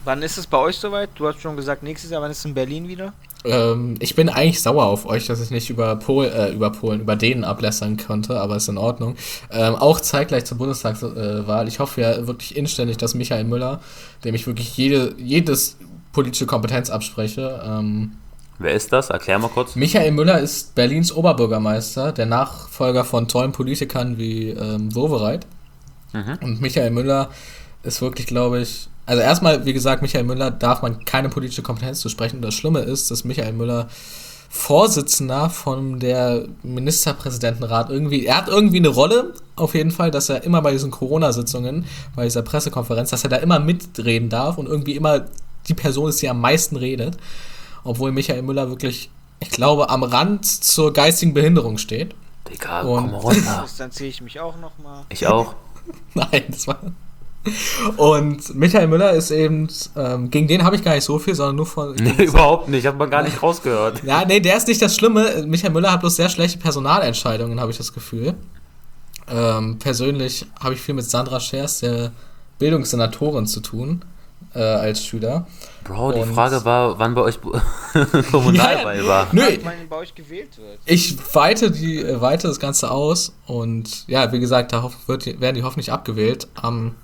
[0.04, 1.08] Wann ist es bei euch soweit?
[1.14, 3.14] Du hast schon gesagt, nächstes Jahr, wann ist es in Berlin wieder?
[3.44, 7.00] Ähm, ich bin eigentlich sauer auf euch, dass ich nicht über, Pol, äh, über Polen,
[7.00, 9.16] über denen ablässern konnte, aber ist in Ordnung.
[9.50, 11.68] Ähm, auch zeitgleich zur Bundestagswahl.
[11.68, 13.80] Ich hoffe ja wirklich inständig, dass Michael Müller,
[14.24, 15.76] dem ich wirklich jede, jedes
[16.12, 18.12] politische Kompetenz abspreche, ähm,
[18.58, 19.10] Wer ist das?
[19.10, 19.74] Erklär mal kurz.
[19.74, 25.46] Michael Müller ist Berlins Oberbürgermeister, der Nachfolger von tollen Politikern wie ähm, Wowereit.
[26.12, 26.38] Mhm.
[26.40, 27.30] Und Michael Müller
[27.82, 32.00] ist wirklich, glaube ich, also erstmal, wie gesagt, Michael Müller darf man keine politische Kompetenz
[32.00, 32.36] zu sprechen.
[32.36, 33.88] Und das Schlimme ist, dass Michael Müller
[34.48, 40.44] Vorsitzender von der Ministerpräsidentenrat irgendwie, er hat irgendwie eine Rolle, auf jeden Fall, dass er
[40.44, 44.94] immer bei diesen Corona-Sitzungen, bei dieser Pressekonferenz, dass er da immer mitreden darf und irgendwie
[44.94, 45.24] immer
[45.66, 47.18] die Person ist, die am meisten redet
[47.84, 52.14] obwohl Michael Müller wirklich, ich glaube, am Rand zur geistigen Behinderung steht.
[52.50, 53.66] Digga, und komm runter.
[53.78, 55.04] Dann ziehe ich mich auch nochmal.
[55.10, 55.54] Ich auch.
[56.14, 56.80] Nein, das war.
[57.96, 61.56] Und Michael Müller ist eben, ähm, gegen den habe ich gar nicht so viel, sondern
[61.56, 61.94] nur von.
[61.94, 64.02] Nee, überhaupt nicht, hat man gar nicht rausgehört.
[64.04, 65.44] Ja, nee, der ist nicht das Schlimme.
[65.46, 68.34] Michael Müller hat bloß sehr schlechte Personalentscheidungen, habe ich das Gefühl.
[69.28, 72.12] Ähm, persönlich habe ich viel mit Sandra Schers, der
[72.58, 74.04] Bildungssenatorin, zu tun
[74.54, 75.46] äh, als Schüler.
[75.84, 77.38] Bro, die und Frage war, wann bei euch
[78.30, 79.28] Kommunalwahl ja, war.
[79.32, 79.42] Nö,
[79.88, 80.78] bei euch gewählt wird.
[80.86, 85.56] Ich weite, die, äh, weite das Ganze aus und ja, wie gesagt, da wird, werden
[85.56, 86.48] die hoffentlich abgewählt.
[86.54, 86.94] Am,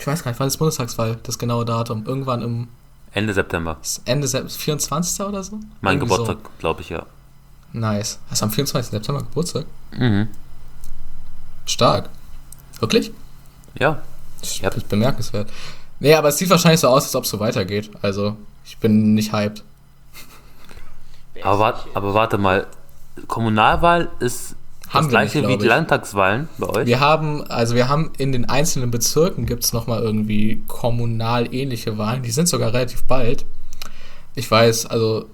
[0.00, 2.06] ich weiß gar nicht, wann ist Bundestagswahl, das genaue Datum?
[2.06, 2.68] Irgendwann im
[3.12, 3.76] Ende September.
[4.06, 5.26] Ende September, 24.
[5.26, 5.58] oder so?
[5.80, 6.50] Mein Irgendwie Geburtstag, so.
[6.58, 7.04] glaube ich, ja.
[7.72, 8.18] Nice.
[8.30, 8.90] Hast du am 24.
[8.90, 9.66] September Geburtstag?
[9.92, 10.28] Mhm.
[11.66, 12.08] Stark.
[12.78, 13.12] Wirklich?
[13.78, 14.00] Ja.
[14.40, 15.50] Das ist bemerkenswert.
[15.98, 17.90] Nee, aber es sieht wahrscheinlich so aus, als ob es so weitergeht.
[18.00, 19.62] Also, ich bin nicht hyped.
[21.42, 22.66] Aber, aber warte mal,
[23.26, 24.56] Kommunalwahl ist
[24.90, 26.86] haben das gleiche nicht, wie die Landtagswahlen bei euch?
[26.86, 31.96] Wir haben, also wir haben in den einzelnen Bezirken gibt es nochmal irgendwie kommunal ähnliche
[31.96, 32.22] Wahlen.
[32.22, 33.44] Die sind sogar relativ bald.
[34.34, 35.26] Ich weiß, also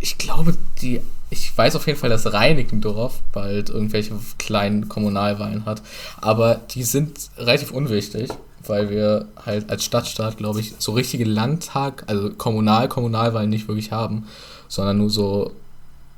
[0.00, 5.82] ich glaube, die, ich weiß auf jeden Fall, dass Reinickendorf bald irgendwelche kleinen Kommunalwahlen hat.
[6.20, 8.30] Aber die sind relativ unwichtig
[8.66, 13.92] weil wir halt als Stadtstaat, glaube ich, so richtige Landtag, also Kommunal, Kommunalwahlen nicht wirklich
[13.92, 14.26] haben,
[14.68, 15.52] sondern nur so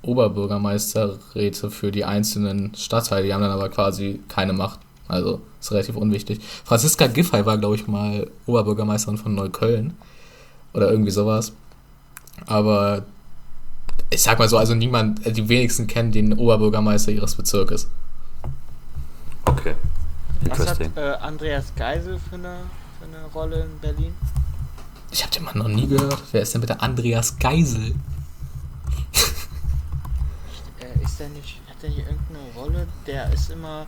[0.04, 3.26] Oberbürgermeisterräte für die einzelnen Stadtteile.
[3.26, 4.80] Die haben dann aber quasi keine Macht.
[5.08, 6.40] Also ist relativ unwichtig.
[6.64, 9.94] Franziska Giffey war, glaube ich, mal Oberbürgermeisterin von Neukölln.
[10.72, 11.52] Oder irgendwie sowas.
[12.46, 13.04] Aber
[14.10, 17.88] ich sag mal so, also niemand, die wenigsten kennen den Oberbürgermeister ihres Bezirkes.
[19.44, 19.74] Okay.
[20.48, 22.56] Was hat äh, Andreas Geisel für eine,
[22.98, 24.14] für eine Rolle in Berlin?
[25.10, 26.22] Ich habe den Mann noch nie gehört.
[26.32, 27.94] Wer ist denn bitte Andreas Geisel?
[31.02, 32.86] ist der nicht, hat der nicht irgendeine Rolle?
[33.06, 33.86] Der ist immer,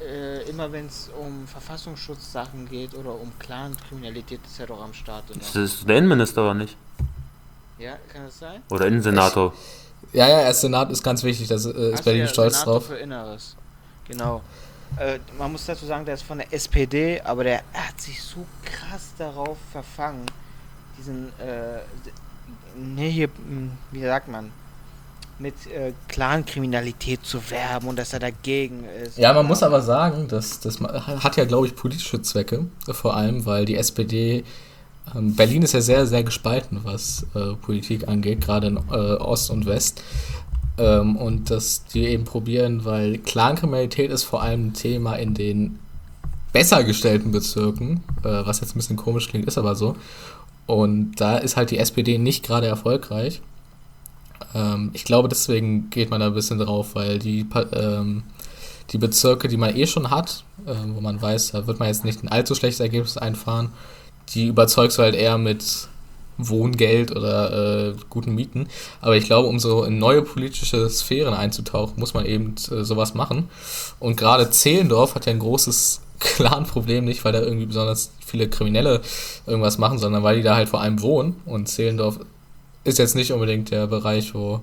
[0.00, 5.24] äh, immer wenn es um Verfassungsschutzsachen geht oder um Clan-Kriminalität, ist er doch am Start.
[5.30, 5.38] Oder?
[5.38, 6.76] Das ist der Innenminister oder nicht?
[7.78, 8.62] Ja, kann das sein?
[8.70, 9.52] Oder Innensenator?
[9.52, 12.86] Ich, ja, ja, der Senat ist ganz wichtig, da äh, ist Berlin stolz Senator drauf.
[12.86, 13.56] Für Inneres.
[14.06, 14.42] Genau.
[14.96, 18.46] Äh, man muss dazu sagen, der ist von der SPD, aber der hat sich so
[18.64, 20.26] krass darauf verfangen,
[20.96, 21.80] diesen, äh,
[22.76, 24.52] ne, hier, hm, wie sagt man,
[25.38, 29.18] mit äh, Clankriminalität zu werben und dass er dagegen ist.
[29.18, 33.44] Ja, man muss aber sagen, dass das hat ja, glaube ich, politische Zwecke, vor allem,
[33.46, 34.44] weil die SPD
[35.14, 39.50] ähm, Berlin ist ja sehr, sehr gespalten, was äh, Politik angeht, gerade in äh, Ost
[39.50, 40.02] und West.
[40.78, 45.78] Ähm, und dass die eben probieren, weil Clankriminalität ist vor allem ein Thema in den
[46.52, 49.96] besser gestellten Bezirken, äh, was jetzt ein bisschen komisch klingt, ist aber so.
[50.66, 53.42] Und da ist halt die SPD nicht gerade erfolgreich.
[54.54, 58.22] Ähm, ich glaube, deswegen geht man da ein bisschen drauf, weil die, ähm,
[58.90, 62.04] die Bezirke, die man eh schon hat, äh, wo man weiß, da wird man jetzt
[62.04, 63.70] nicht ein allzu schlechtes Ergebnis einfahren,
[64.30, 65.88] die überzeugst du halt eher mit
[66.38, 68.68] Wohngeld oder äh, guten Mieten.
[69.00, 73.14] Aber ich glaube, um so in neue politische Sphären einzutauchen, muss man eben äh, sowas
[73.14, 73.48] machen.
[74.00, 79.00] Und gerade Zehlendorf hat ja ein großes Clan-Problem, nicht weil da irgendwie besonders viele Kriminelle
[79.46, 81.36] irgendwas machen, sondern weil die da halt vor allem wohnen.
[81.46, 82.18] Und Zehlendorf
[82.84, 84.60] ist jetzt nicht unbedingt der Bereich, wo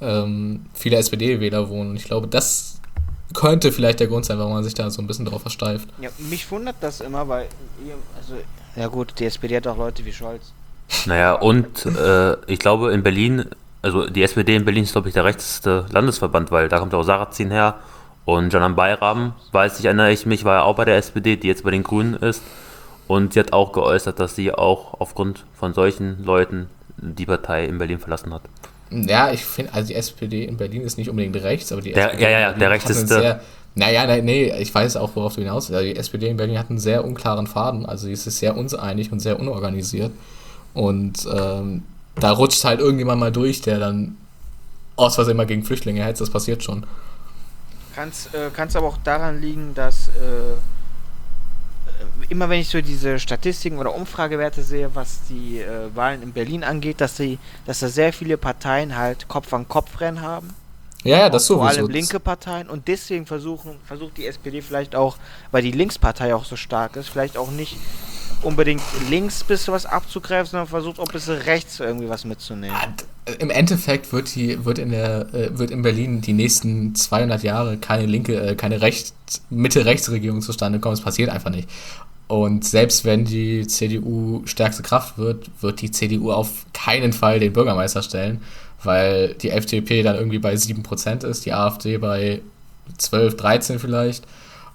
[0.00, 1.90] ähm, viele SPD-Wähler wohnen.
[1.90, 2.80] Und ich glaube, das
[3.34, 5.88] könnte vielleicht der Grund sein, warum man sich da so ein bisschen drauf versteift.
[6.00, 7.48] Ja, mich wundert das immer, weil,
[8.16, 8.34] also,
[8.76, 10.52] ja gut, die SPD hat auch Leute wie Scholz.
[11.06, 13.46] Naja, und äh, ich glaube, in Berlin,
[13.82, 17.02] also die SPD in Berlin ist, glaube ich, der rechteste Landesverband, weil da kommt auch
[17.02, 17.74] Sarrazin her.
[18.24, 21.46] Und Janan Bayram, weiß ich, erinnere ich mich, war ja auch bei der SPD, die
[21.46, 22.42] jetzt bei den Grünen ist.
[23.06, 27.78] Und sie hat auch geäußert, dass sie auch aufgrund von solchen Leuten die Partei in
[27.78, 28.42] Berlin verlassen hat.
[28.90, 32.10] Ja, ich finde, also die SPD in Berlin ist nicht unbedingt rechts, aber die der,
[32.10, 33.40] SPD ja, ja, ja, der rechteste.
[33.78, 35.76] Naja, nee, nee, ich weiß auch, worauf du hinaus willst.
[35.76, 39.12] Also die SPD in Berlin hat einen sehr unklaren Faden, also sie ist sehr unseinig
[39.12, 40.12] und sehr unorganisiert.
[40.72, 41.82] Und ähm,
[42.14, 44.16] da rutscht halt irgendjemand mal durch, der dann
[44.96, 46.86] aus Versehen mal gegen Flüchtlinge hetzt, das passiert schon.
[47.94, 50.56] Kann es äh, aber auch daran liegen, dass äh,
[52.28, 56.64] immer wenn ich so diese Statistiken oder Umfragewerte sehe, was die äh, Wahlen in Berlin
[56.64, 60.54] angeht, dass, sie, dass da sehr viele Parteien halt Kopf an Kopf rennen haben.
[61.04, 61.60] Ja, ja, das sowieso.
[61.60, 65.18] Vor allem linke Parteien und deswegen versuchen, versucht die SPD vielleicht auch,
[65.52, 67.76] weil die Linkspartei auch so stark ist, vielleicht auch nicht
[68.42, 72.76] unbedingt links bisschen was abzugreifen, sondern versucht auch ein bisschen rechts irgendwie was mitzunehmen.
[73.38, 77.76] Im Endeffekt wird die wird in der äh, wird in Berlin die nächsten 200 Jahre
[77.76, 79.14] keine linke äh, keine Recht
[79.50, 80.94] Mitte Rechts Regierung zustande kommen.
[80.94, 81.68] Es passiert einfach nicht.
[82.28, 87.52] Und selbst wenn die CDU stärkste Kraft wird, wird die CDU auf keinen Fall den
[87.52, 88.42] Bürgermeister stellen,
[88.82, 92.42] weil die FDP dann irgendwie bei 7% ist, die AfD bei
[92.98, 94.24] 12, 13 vielleicht.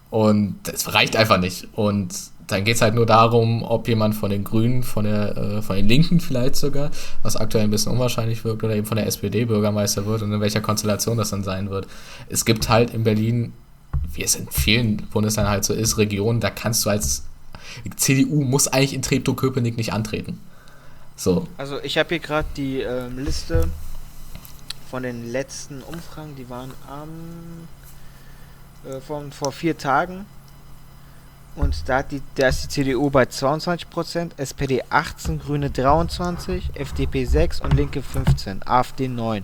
[0.10, 1.68] Und das reicht einfach nicht.
[1.74, 2.14] Und
[2.48, 5.76] dann geht es halt nur darum, ob jemand von den Grünen, von, der, äh, von
[5.76, 6.92] den Linken vielleicht sogar,
[7.24, 10.42] was aktuell ein bisschen unwahrscheinlich wirkt, oder eben von der SPD Bürgermeister wird und in
[10.42, 11.88] welcher Konstellation das dann sein wird.
[12.30, 13.54] Es gibt halt in Berlin,
[14.14, 17.24] wie es in vielen Bundesländern halt so ist, Regionen, da kannst du als
[17.96, 20.40] CDU muss eigentlich in Treptow-Köpenick nicht antreten.
[21.16, 21.48] So.
[21.58, 23.70] Also ich habe hier gerade die ähm, Liste
[24.90, 27.10] von den letzten Umfragen, die waren am
[28.90, 30.26] äh, von vor vier Tagen.
[31.56, 37.60] Und da, die, da ist die CDU bei 22%, SPD 18, Grüne 23, FDP 6
[37.62, 39.44] und Linke 15, AfD 9.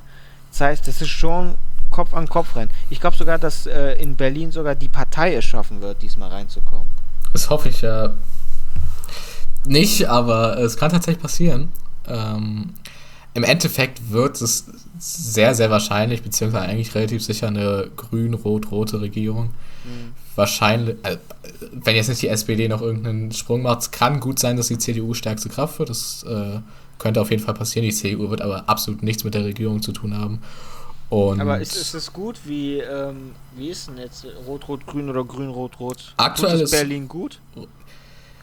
[0.49, 1.55] Das heißt, das ist schon
[1.91, 2.71] Kopf an Kopf rennen.
[2.89, 6.87] Ich glaube sogar, dass äh, in Berlin sogar die Partei es schaffen wird, diesmal reinzukommen.
[7.33, 8.13] Das hoffe ich ja
[9.65, 11.69] nicht, aber es kann tatsächlich passieren.
[12.07, 12.71] Ähm,
[13.33, 14.65] Im Endeffekt wird es
[14.97, 19.47] sehr, sehr wahrscheinlich, beziehungsweise eigentlich relativ sicher eine grün-rot-rote Regierung.
[19.83, 20.13] Mhm.
[20.35, 21.17] Wahrscheinlich, äh,
[21.71, 24.77] wenn jetzt nicht die SPD noch irgendeinen Sprung macht, es kann gut sein, dass die
[24.77, 25.89] CDU stärkste Kraft wird.
[25.89, 26.59] Das äh,
[26.97, 27.87] könnte auf jeden Fall passieren.
[27.87, 30.39] Die CDU wird aber absolut nichts mit der Regierung zu tun haben.
[31.09, 32.39] Und Aber ist, ist es gut?
[32.43, 36.13] Wie, ähm, wie ist denn jetzt Rot-Rot-Grün oder Grün-Rot-Rot?
[36.17, 37.39] Aktuell ist Berlin gut?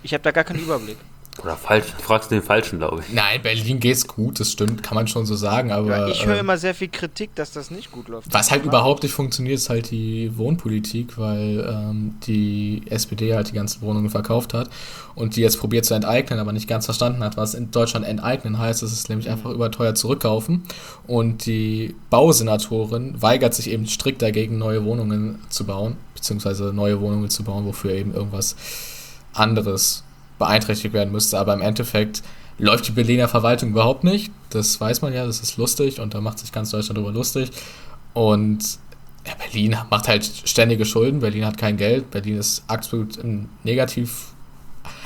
[0.02, 0.96] Ich habe da gar keinen Überblick.
[1.42, 3.12] Oder falsch, fragst du den Falschen, glaube ich.
[3.12, 5.88] Nein, Berlin geht's gut, das stimmt, kann man schon so sagen, aber.
[5.88, 8.32] Ja, ich höre äh, immer sehr viel Kritik, dass das nicht gut läuft.
[8.32, 13.54] Was halt überhaupt nicht funktioniert, ist halt die Wohnpolitik, weil ähm, die SPD halt die
[13.54, 14.70] ganzen Wohnungen verkauft hat
[15.16, 18.58] und die jetzt probiert zu enteignen, aber nicht ganz verstanden hat, was in Deutschland enteignen
[18.58, 18.82] heißt.
[18.82, 19.34] Das ist nämlich mhm.
[19.34, 20.62] einfach überteuer zurückkaufen.
[21.08, 27.28] Und die Bausenatorin weigert sich eben strikt dagegen, neue Wohnungen zu bauen, beziehungsweise neue Wohnungen
[27.28, 28.54] zu bauen, wofür eben irgendwas
[29.32, 30.04] anderes
[30.44, 31.38] beeinträchtigt werden müsste.
[31.38, 32.22] Aber im Endeffekt
[32.58, 34.32] läuft die Berliner Verwaltung überhaupt nicht.
[34.50, 37.50] Das weiß man ja, das ist lustig und da macht sich ganz Deutschland darüber lustig.
[38.12, 38.78] Und
[39.26, 43.18] ja, Berlin macht halt ständige Schulden, Berlin hat kein Geld, Berlin ist absolut
[43.64, 44.34] negativ.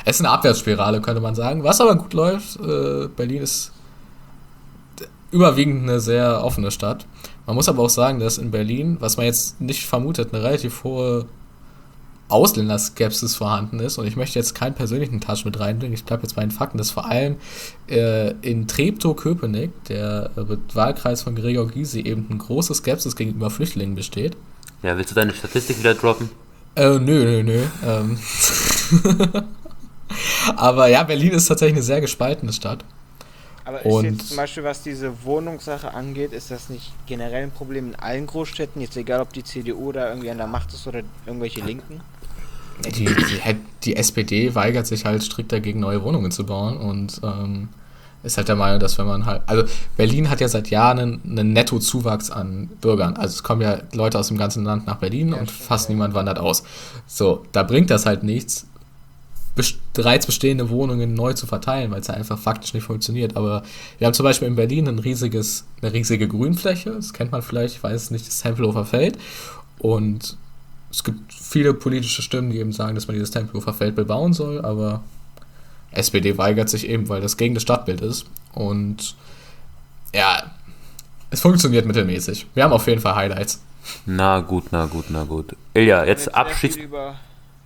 [0.05, 1.63] Es ist eine Abwärtsspirale, könnte man sagen.
[1.63, 3.73] Was aber gut läuft, äh, Berlin ist
[5.31, 7.07] überwiegend eine sehr offene Stadt.
[7.47, 10.85] Man muss aber auch sagen, dass in Berlin, was man jetzt nicht vermutet, eine relativ
[10.85, 11.27] hohe
[12.29, 13.99] Ausländerskepsis vorhanden ist.
[13.99, 15.95] Und ich möchte jetzt keinen persönlichen Touch mit reinbringen.
[15.95, 17.37] Ich bleibe jetzt bei den Fakten, dass vor allem
[17.89, 23.95] äh, in Treptow-Köpenick, der äh, Wahlkreis von Gregor Gysi, eben ein großes Skepsis gegenüber Flüchtlingen
[23.95, 24.37] besteht.
[24.83, 26.31] Ja, willst du deine Statistik wieder droppen?
[26.77, 27.63] Äh, nö, nö, nö.
[27.85, 28.19] Ähm
[30.57, 32.85] Aber ja, Berlin ist tatsächlich eine sehr gespaltene Stadt.
[33.69, 37.89] Aber ist jetzt zum Beispiel, was diese Wohnungssache angeht, ist das nicht generell ein Problem
[37.89, 38.81] in allen Großstädten?
[38.81, 42.01] Jetzt egal, ob die CDU da irgendwie an der Macht ist oder irgendwelche Linken?
[42.85, 47.69] Die, die, die, SPD weigert sich halt strikt dagegen, neue Wohnungen zu bauen und ähm,
[48.23, 49.43] ist halt der Meinung, dass wenn man halt.
[49.47, 49.65] Also
[49.97, 53.17] Berlin hat ja seit Jahren einen, einen Nettozuwachs an Bürgern.
[53.17, 55.95] Also es kommen ja Leute aus dem ganzen Land nach Berlin ja, und fast ja.
[55.95, 56.65] niemand wandert aus.
[57.07, 58.67] So, da bringt das halt nichts,
[59.93, 63.37] bereits bestehende Wohnungen neu zu verteilen, weil es ja einfach faktisch nicht funktioniert.
[63.37, 63.63] Aber
[63.99, 67.77] wir haben zum Beispiel in Berlin ein riesiges, eine riesige Grünfläche, das kennt man vielleicht,
[67.77, 69.19] ich weiß es nicht, das Tempelhofer Feld.
[69.79, 70.37] Und
[70.91, 74.65] es gibt viele politische Stimmen, die eben sagen, dass man dieses Tempelhofer Feld bebauen soll,
[74.65, 75.03] aber
[75.93, 78.27] SPD weigert sich eben, weil das gegen das Stadtbild ist.
[78.55, 79.15] Und
[80.15, 80.51] ja,
[81.31, 82.47] es funktioniert mittelmäßig.
[82.55, 83.63] Wir haben auf jeden Fall Highlights.
[84.07, 85.57] Na gut, na gut, na gut.
[85.75, 86.79] Ilja, jetzt abschließ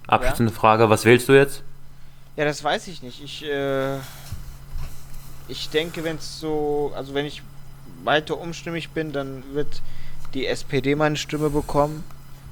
[0.06, 0.58] abschließende ja?
[0.58, 1.62] Frage, was wählst du jetzt?
[2.37, 3.22] Ja, das weiß ich nicht.
[3.22, 3.96] Ich, äh,
[5.48, 7.42] ich denke, wenn es so, also wenn ich
[8.04, 9.82] weiter umstimmig bin, dann wird
[10.35, 12.04] die SPD meine Stimme bekommen.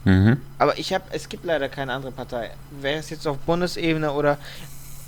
[0.05, 0.41] Mhm.
[0.59, 2.51] Aber ich habe, es gibt leider keine andere Partei.
[2.81, 4.39] Wäre es jetzt auf Bundesebene oder,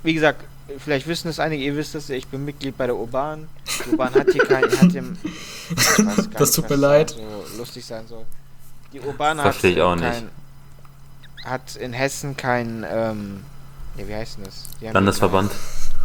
[0.03, 0.45] wie gesagt,
[0.79, 3.49] vielleicht wissen es einige, ihr wisst es, ich bin Mitglied bei der Urban.
[3.85, 5.17] Die Urban hat hier kein, hat dem,
[6.39, 7.11] das tut mir leid.
[7.11, 8.25] So lustig sein soll.
[8.93, 10.25] Die Urban auch kein, nicht.
[11.45, 13.45] hat in Hessen kein, ähm,
[13.97, 14.69] ja, wie heißt denn das?
[14.93, 15.51] Landesverband.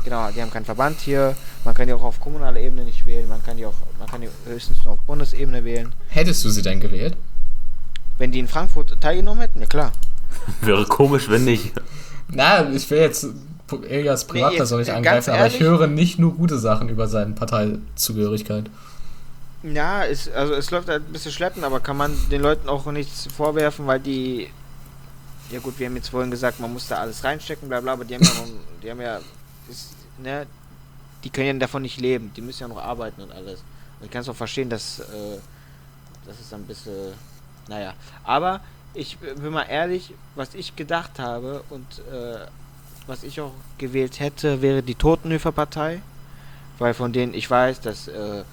[0.03, 1.35] Genau, die haben keinen Verband hier.
[1.65, 3.27] Man kann die auch auf kommunaler Ebene nicht wählen.
[3.27, 5.93] Man kann die auch, man kann die höchstens nur auf Bundesebene wählen.
[6.07, 7.17] Hättest du sie denn gewählt?
[8.17, 9.91] Wenn die in Frankfurt teilgenommen hätten, ja klar.
[10.61, 11.73] Wäre komisch, wenn nicht.
[12.29, 13.27] Na, ich will jetzt
[13.89, 18.69] Elias Privatperson nee, nicht angreifen, aber ich höre nicht nur gute Sachen über seine Parteizugehörigkeit.
[19.63, 22.85] Ja, es, also es läuft halt ein bisschen schleppen, aber kann man den Leuten auch
[22.91, 24.49] nichts vorwerfen, weil die.
[25.49, 28.03] Ja gut, wir haben jetzt vorhin gesagt, man muss da alles reinstecken, bla bla, aber
[28.03, 28.31] die haben ja,
[28.83, 29.19] die haben ja
[29.69, 30.45] ist, ne,
[31.23, 33.61] die können ja davon nicht leben, die müssen ja noch arbeiten und alles.
[33.99, 35.39] Und ich kann es auch verstehen, dass, äh,
[36.25, 37.13] das ist ein bisschen,
[37.67, 37.93] naja.
[38.23, 38.61] Aber
[38.93, 42.45] ich bin mal ehrlich, was ich gedacht habe und äh,
[43.05, 46.01] was ich auch gewählt hätte, wäre die Totenhöfer-Partei.
[46.79, 48.43] Weil von denen ich weiß, dass äh,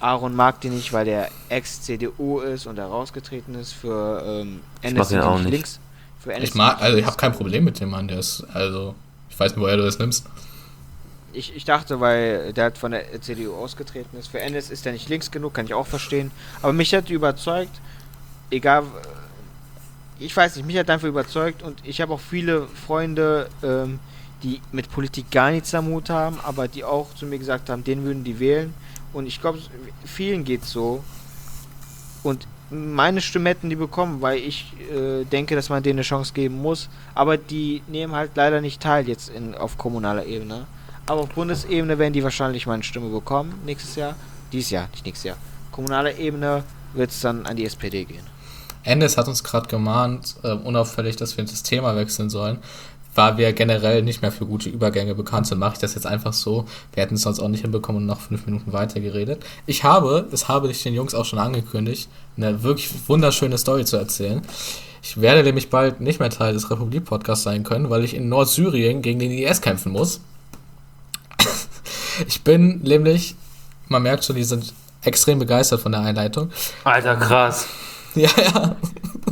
[0.00, 5.10] Aaron mag die nicht, weil der Ex-CDU ist und er rausgetreten ist für ähm, NS
[5.10, 5.50] ich auch nicht.
[5.50, 5.80] links.
[6.20, 8.94] Für NS ich mag, also ich habe kein Problem mit dem Mann, der ist, also
[9.28, 10.26] ich weiß nicht, woher du das nimmst
[11.34, 14.28] ich, ich dachte, weil der halt von der CDU ausgetreten ist.
[14.28, 16.30] Für NS ist er nicht links genug, kann ich auch verstehen.
[16.62, 17.80] Aber mich hat überzeugt,
[18.50, 18.84] egal,
[20.18, 23.98] ich weiß nicht, mich hat einfach überzeugt und ich habe auch viele Freunde, ähm,
[24.42, 27.82] die mit Politik gar nichts am Hut haben, aber die auch zu mir gesagt haben,
[27.82, 28.74] den würden die wählen.
[29.12, 29.58] Und ich glaube,
[30.04, 31.02] vielen geht so.
[32.22, 36.32] Und meine Stimme hätten die bekommen, weil ich äh, denke, dass man denen eine Chance
[36.34, 36.88] geben muss.
[37.14, 40.66] Aber die nehmen halt leider nicht teil jetzt in, auf kommunaler Ebene.
[41.06, 44.16] Aber auf Bundesebene werden die wahrscheinlich meine Stimme bekommen nächstes Jahr.
[44.52, 45.36] Dieses Jahr, nicht nächstes Jahr.
[45.70, 48.33] Kommunale Ebene wird es dann an die SPD gehen.
[48.84, 52.58] Endes hat uns gerade gemahnt, äh, unauffällig, dass wir das Thema wechseln sollen.
[53.16, 56.32] Weil wir generell nicht mehr für gute Übergänge bekannt sind, mache ich das jetzt einfach
[56.32, 56.66] so.
[56.92, 59.44] Wir hätten es sonst auch nicht hinbekommen und noch fünf Minuten weiter geredet.
[59.66, 63.96] Ich habe, das habe ich den Jungs auch schon angekündigt, eine wirklich wunderschöne Story zu
[63.96, 64.42] erzählen.
[65.00, 69.00] Ich werde nämlich bald nicht mehr Teil des Republik-Podcasts sein können, weil ich in Nordsyrien
[69.00, 70.20] gegen den IS kämpfen muss.
[72.28, 73.34] Ich bin nämlich,
[73.88, 76.50] man merkt schon, die sind extrem begeistert von der Einleitung.
[76.84, 77.66] Alter, krass.
[78.20, 78.76] Ja, ja.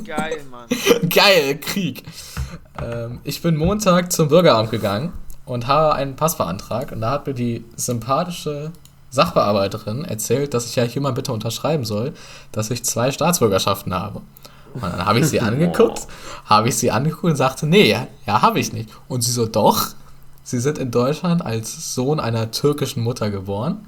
[0.04, 0.66] Geil, Mann.
[1.08, 2.02] Geil, Krieg.
[2.82, 5.12] Ähm, ich bin Montag zum Bürgeramt gegangen
[5.44, 8.72] und habe einen Pass beantragt und da hat mir die sympathische
[9.10, 12.12] Sachbearbeiterin erzählt, dass ich ja hier mal bitte unterschreiben soll,
[12.50, 14.20] dass ich zwei Staatsbürgerschaften habe.
[14.74, 16.08] Und dann habe ich sie angeguckt,
[16.46, 18.88] habe ich sie angeguckt und sagte, nee, ja, ja habe ich nicht.
[19.06, 19.94] Und sie so, doch,
[20.44, 23.86] Sie sind in Deutschland als Sohn einer türkischen Mutter geboren.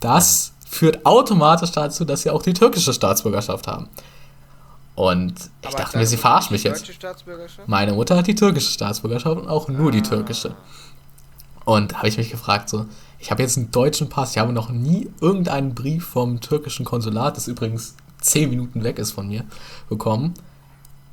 [0.00, 3.88] Das führt automatisch dazu, dass sie auch die türkische Staatsbürgerschaft haben.
[4.94, 6.90] Und ich Aber dachte mir, sie verarscht mich jetzt.
[7.66, 9.92] Meine Mutter hat die türkische Staatsbürgerschaft und auch nur ah.
[9.92, 10.54] die türkische.
[11.64, 12.86] Und habe ich mich gefragt, so,
[13.18, 17.36] ich habe jetzt einen deutschen Pass, ich habe noch nie irgendeinen Brief vom türkischen Konsulat,
[17.36, 19.44] das übrigens zehn Minuten weg ist von mir,
[19.88, 20.34] bekommen.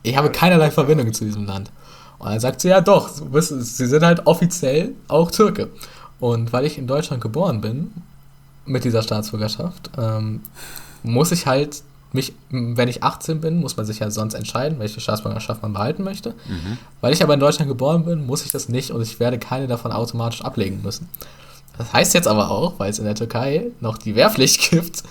[0.04, 1.72] Ich habe keinerlei Verbindung zu diesem Land.
[2.18, 5.70] Und dann sagt sie, ja doch, sie sind halt offiziell auch Türke.
[6.20, 7.92] Und weil ich in Deutschland geboren bin,
[8.66, 10.42] mit dieser Staatsbürgerschaft, ähm,
[11.04, 15.00] muss ich halt mich, wenn ich 18 bin, muss man sich ja sonst entscheiden, welche
[15.00, 16.32] Staatsbürgerschaft man behalten möchte.
[16.48, 16.78] Mhm.
[17.02, 19.68] Weil ich aber in Deutschland geboren bin, muss ich das nicht und ich werde keine
[19.68, 21.10] davon automatisch ablegen müssen.
[21.78, 25.04] Das heißt jetzt aber auch, weil es in der Türkei noch die Wehrpflicht gibt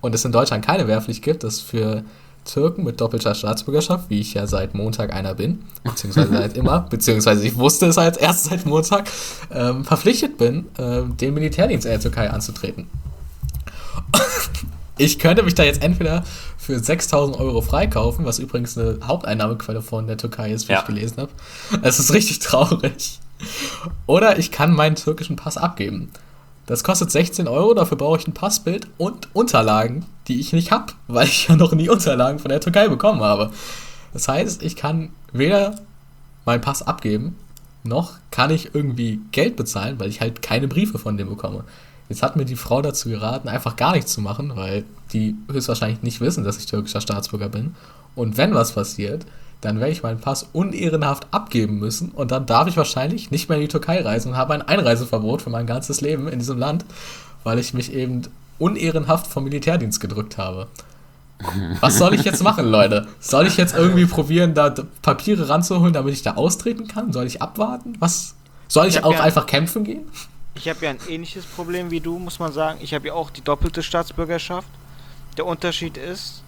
[0.00, 2.04] und es in Deutschland keine Wehrpflicht gibt, dass für
[2.48, 7.46] Türken mit doppelter Staatsbürgerschaft, wie ich ja seit Montag einer bin, beziehungsweise seit immer, beziehungsweise
[7.46, 9.08] ich wusste es als erst seit Montag,
[9.52, 12.88] ähm, verpflichtet bin, ähm, den Militärdienst in der Türkei anzutreten.
[14.98, 16.24] ich könnte mich da jetzt entweder
[16.56, 20.80] für 6000 Euro freikaufen, was übrigens eine Haupteinnahmequelle von der Türkei ist, wie ja.
[20.80, 21.30] ich gelesen habe.
[21.82, 23.20] Es ist richtig traurig.
[24.06, 26.10] Oder ich kann meinen türkischen Pass abgeben.
[26.66, 30.92] Das kostet 16 Euro, dafür brauche ich ein Passbild und Unterlagen, die ich nicht habe,
[31.08, 33.50] weil ich ja noch nie Unterlagen von der Türkei bekommen habe.
[34.12, 35.74] Das heißt, ich kann weder
[36.44, 37.36] meinen Pass abgeben,
[37.84, 41.64] noch kann ich irgendwie Geld bezahlen, weil ich halt keine Briefe von dem bekomme.
[42.08, 46.02] Jetzt hat mir die Frau dazu geraten, einfach gar nichts zu machen, weil die höchstwahrscheinlich
[46.02, 47.74] nicht wissen, dass ich türkischer Staatsbürger bin.
[48.14, 49.26] Und wenn was passiert,
[49.60, 53.58] dann werde ich meinen Pass unehrenhaft abgeben müssen und dann darf ich wahrscheinlich nicht mehr
[53.58, 56.84] in die Türkei reisen und habe ein Einreiseverbot für mein ganzes Leben in diesem Land,
[57.42, 58.22] weil ich mich eben
[58.58, 60.68] unehrenhaft vom Militärdienst gedrückt habe.
[61.80, 63.06] Was soll ich jetzt machen, Leute?
[63.20, 67.12] Soll ich jetzt irgendwie probieren, da Papiere ranzuholen, damit ich da austreten kann?
[67.12, 67.94] Soll ich abwarten?
[68.00, 68.34] Was?
[68.66, 70.08] Soll ich, ich auch ja, einfach kämpfen gehen?
[70.56, 72.80] Ich habe ja ein ähnliches Problem wie du, muss man sagen.
[72.82, 74.68] Ich habe ja auch die doppelte Staatsbürgerschaft.
[75.36, 76.42] Der Unterschied ist,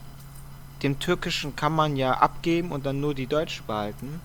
[0.83, 4.21] dem türkischen kann man ja abgeben und dann nur die deutsche behalten.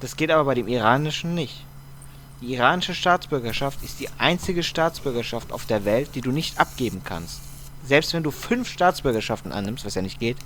[0.00, 1.64] Das geht aber bei dem iranischen nicht.
[2.40, 7.40] Die iranische Staatsbürgerschaft ist die einzige Staatsbürgerschaft auf der Welt, die du nicht abgeben kannst.
[7.84, 10.36] Selbst wenn du fünf Staatsbürgerschaften annimmst, was ja nicht geht,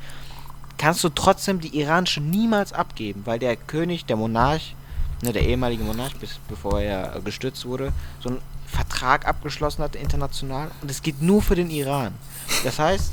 [0.78, 4.74] kannst du trotzdem die iranische niemals abgeben, weil der König, der Monarch,
[5.22, 10.70] ne, der ehemalige Monarch, bis, bevor er gestürzt wurde, so einen Vertrag abgeschlossen hat international
[10.80, 12.14] und es geht nur für den Iran.
[12.64, 13.12] Das heißt,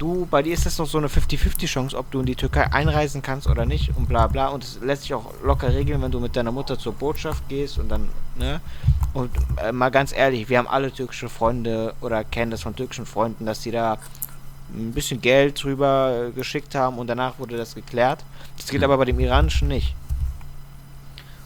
[0.00, 2.72] du, bei dir ist das noch so eine 50-50 Chance, ob du in die Türkei
[2.72, 4.48] einreisen kannst oder nicht und bla bla.
[4.48, 7.78] Und es lässt sich auch locker regeln, wenn du mit deiner Mutter zur Botschaft gehst
[7.78, 8.60] und dann, ne?
[9.12, 9.30] Und
[9.62, 13.44] äh, mal ganz ehrlich, wir haben alle türkische Freunde oder kennen das von türkischen Freunden,
[13.44, 13.98] dass die da
[14.72, 18.24] ein bisschen Geld drüber geschickt haben und danach wurde das geklärt.
[18.56, 18.84] Das geht mhm.
[18.84, 19.94] aber bei dem iranischen nicht.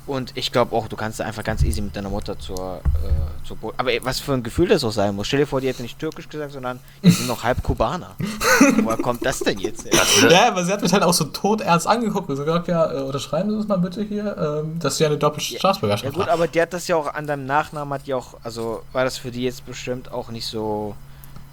[0.07, 3.46] Und ich glaube auch, du kannst da einfach ganz easy mit deiner Mutter zur, äh,
[3.46, 5.26] zur Bo Aber was für ein Gefühl das auch sein muss.
[5.26, 8.14] Stell dir vor, die hätte nicht türkisch gesagt, sondern die sind noch halb Kubaner.
[8.82, 9.86] Woher kommt das denn jetzt?
[9.86, 9.92] Her?
[10.30, 13.50] Ja, aber sie hat mich halt auch so todernst angeguckt und gesagt, ja, äh, unterschreiben
[13.50, 16.18] Sie das mal bitte hier, ähm, dass sie eine doppelte Staatsbürgerschaft hat.
[16.18, 18.82] Ja gut, aber die hat das ja auch an deinem Nachnamen, hat die auch, also
[18.92, 20.94] war das für die jetzt bestimmt auch nicht so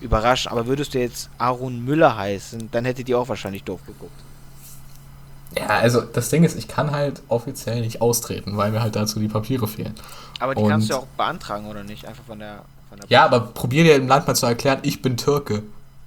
[0.02, 0.52] überraschend.
[0.52, 4.12] Aber würdest du jetzt Aaron Müller heißen, dann hätte die auch wahrscheinlich doof geguckt.
[5.58, 9.20] Ja, also das Ding ist, ich kann halt offiziell nicht austreten, weil mir halt dazu
[9.20, 9.95] die Papiere fehlen.
[10.39, 12.08] Aber die und kannst du auch beantragen, oder nicht?
[12.08, 12.64] Einfach von der.
[12.89, 15.64] Von der ja, aber probier dir im Land mal zu erklären, ich bin Türke.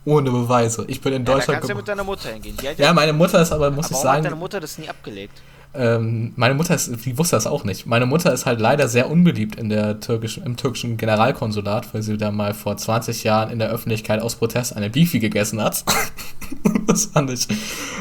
[0.06, 0.84] Ohne Beweise.
[0.88, 1.48] Ich bin in ja, Deutschland.
[1.48, 2.56] Da kannst du ja mit deiner Mutter hingehen.
[2.76, 4.18] ja, meine Mutter ist aber, muss aber ich sagen.
[4.18, 5.40] hat deine Mutter das nie abgelegt?
[5.76, 7.86] Ähm, meine Mutter ist, die wusste das auch nicht.
[7.86, 12.16] Meine Mutter ist halt leider sehr unbeliebt in der türkischen, im türkischen Generalkonsulat, weil sie
[12.16, 15.84] da mal vor 20 Jahren in der Öffentlichkeit aus Protest eine Beefy gegessen hat.
[16.94, 17.46] das fand ich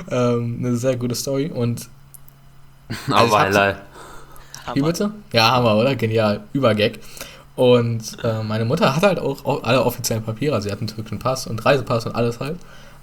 [0.09, 1.89] ähm, eine sehr gute Story und.
[3.09, 3.75] Also Aber
[4.73, 5.11] Wie bitte?
[5.31, 5.95] Ja, Hammer, oder?
[5.95, 6.41] Genial.
[6.53, 6.99] Übergag.
[7.55, 10.61] Und äh, meine Mutter hat halt auch alle offiziellen Papiere.
[10.61, 12.57] Sie hat einen türkischen Pass und Reisepass und alles halt.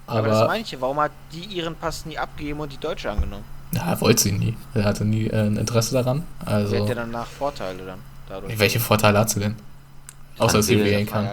[0.07, 3.11] Aber, Aber das meine ich, warum hat die ihren Pass nie abgegeben und die Deutsche
[3.11, 3.45] angenommen?
[3.72, 4.57] Ja, wollte sie nie.
[4.74, 6.24] Er hatte nie äh, ein Interesse daran.
[6.45, 7.99] Also, sie hat ja danach Vorteile dann.
[8.28, 8.59] Dadurch.
[8.59, 9.55] Welche Vorteile hat sie denn?
[10.38, 11.28] Außer, dass sie wählen kann.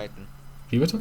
[0.70, 0.99] Wie bitte?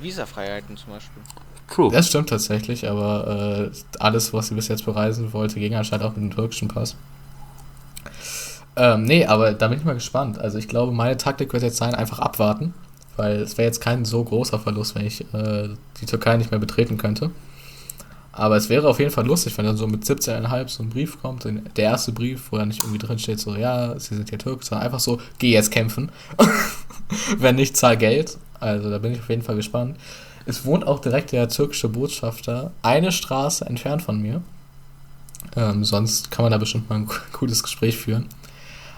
[0.00, 1.22] Visafreiheiten zum Beispiel.
[1.68, 1.90] True.
[1.90, 6.14] Das stimmt tatsächlich, aber äh, alles, was sie bis jetzt bereisen wollte, ging anscheinend auch
[6.14, 6.96] mit dem türkischen Pass.
[8.76, 10.38] Ähm, nee, aber da bin ich mal gespannt.
[10.38, 12.74] Also ich glaube, meine Taktik wird jetzt sein, einfach abwarten,
[13.16, 15.68] weil es wäre jetzt kein so großer Verlust, wenn ich äh,
[16.00, 17.30] die Türkei nicht mehr betreten könnte.
[18.36, 21.22] Aber es wäre auf jeden Fall lustig, wenn dann so mit 17,5 so ein Brief
[21.22, 24.38] kommt, der erste Brief, wo dann nicht irgendwie drin steht, so, ja, sie sind ja
[24.38, 26.10] Türk, sondern einfach so, geh jetzt kämpfen.
[27.38, 28.36] wenn nicht, zahl Geld.
[28.58, 29.96] Also da bin ich auf jeden Fall gespannt.
[30.46, 34.42] Es wohnt auch direkt der türkische Botschafter eine Straße entfernt von mir.
[35.56, 38.26] Ähm, sonst kann man da bestimmt mal ein gutes Gespräch führen.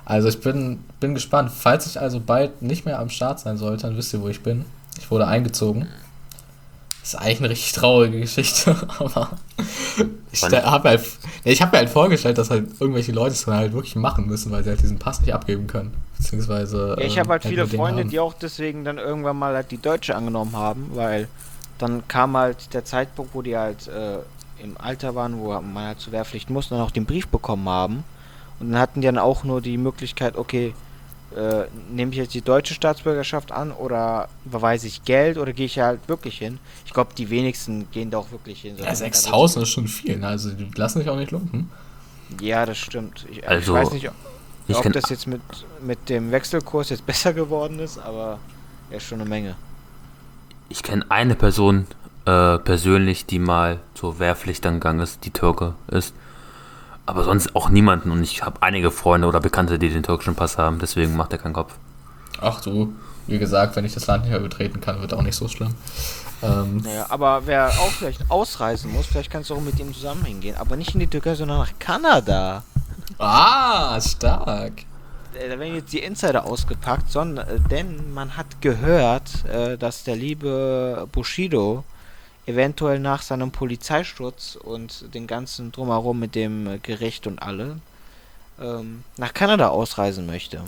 [0.04, 1.50] Also ich bin, bin gespannt.
[1.50, 4.42] Falls ich also bald nicht mehr am Start sein sollte, dann wisst ihr, wo ich
[4.42, 4.64] bin.
[4.98, 5.86] Ich wurde eingezogen.
[7.06, 9.30] Das ist eigentlich eine richtig traurige Geschichte, aber
[10.32, 11.02] ich habe halt,
[11.44, 14.50] ich hab mir halt vorgestellt, dass halt irgendwelche Leute es dann halt wirklich machen müssen,
[14.50, 15.94] weil sie halt diesen Pass nicht abgeben können.
[16.18, 16.96] Beziehungsweise.
[16.98, 19.80] Ja, ich habe halt ähm, viele Freunde, die auch deswegen dann irgendwann mal halt die
[19.80, 21.28] Deutsche angenommen haben, weil
[21.78, 24.18] dann kam halt der Zeitpunkt, wo die halt äh,
[24.60, 27.68] im Alter waren, wo man halt zur Wehrpflicht musste und dann auch den Brief bekommen
[27.68, 28.02] haben.
[28.58, 30.74] Und dann hatten die dann auch nur die Möglichkeit, okay,
[31.34, 35.78] äh, nehme ich jetzt die deutsche Staatsbürgerschaft an oder überweise ich Geld oder gehe ich
[35.78, 36.58] halt wirklich hin?
[36.84, 38.76] Ich glaube, die wenigsten gehen da auch wirklich hin.
[38.78, 40.28] Ja, 6000 ist schon viel, ne?
[40.28, 41.70] also die lassen sich auch nicht lumpen.
[42.40, 43.26] Ja, das stimmt.
[43.30, 44.14] Ich, also, ich weiß nicht, ob,
[44.86, 45.40] ob das jetzt mit,
[45.80, 48.38] mit dem Wechselkurs jetzt besser geworden ist, aber
[48.90, 49.56] ja, schon eine Menge.
[50.68, 51.86] Ich kenne eine Person
[52.24, 56.14] äh, persönlich, die mal zur Wehrpflicht gegangen ist, die Türke ist.
[57.06, 58.10] Aber sonst auch niemanden.
[58.10, 60.78] Und ich habe einige Freunde oder Bekannte, die den türkischen Pass haben.
[60.80, 61.74] Deswegen macht er keinen Kopf.
[62.40, 62.92] Ach du,
[63.26, 65.74] wie gesagt, wenn ich das Land nicht mehr betreten kann, wird auch nicht so schlimm.
[66.42, 70.24] Ähm, naja, aber wer auch vielleicht ausreisen muss, vielleicht kannst du auch mit ihm zusammen
[70.24, 70.56] hingehen.
[70.56, 72.62] Aber nicht in die Türkei, sondern nach Kanada.
[73.18, 74.82] Ah, stark.
[75.34, 80.04] Äh, da werden jetzt die Insider ausgepackt, sondern, äh, denn man hat gehört, äh, dass
[80.04, 81.84] der liebe Bushido
[82.46, 87.80] eventuell nach seinem Polizeisturz und den ganzen drumherum mit dem Gericht und alle
[88.60, 90.62] ähm, nach Kanada ausreisen möchte.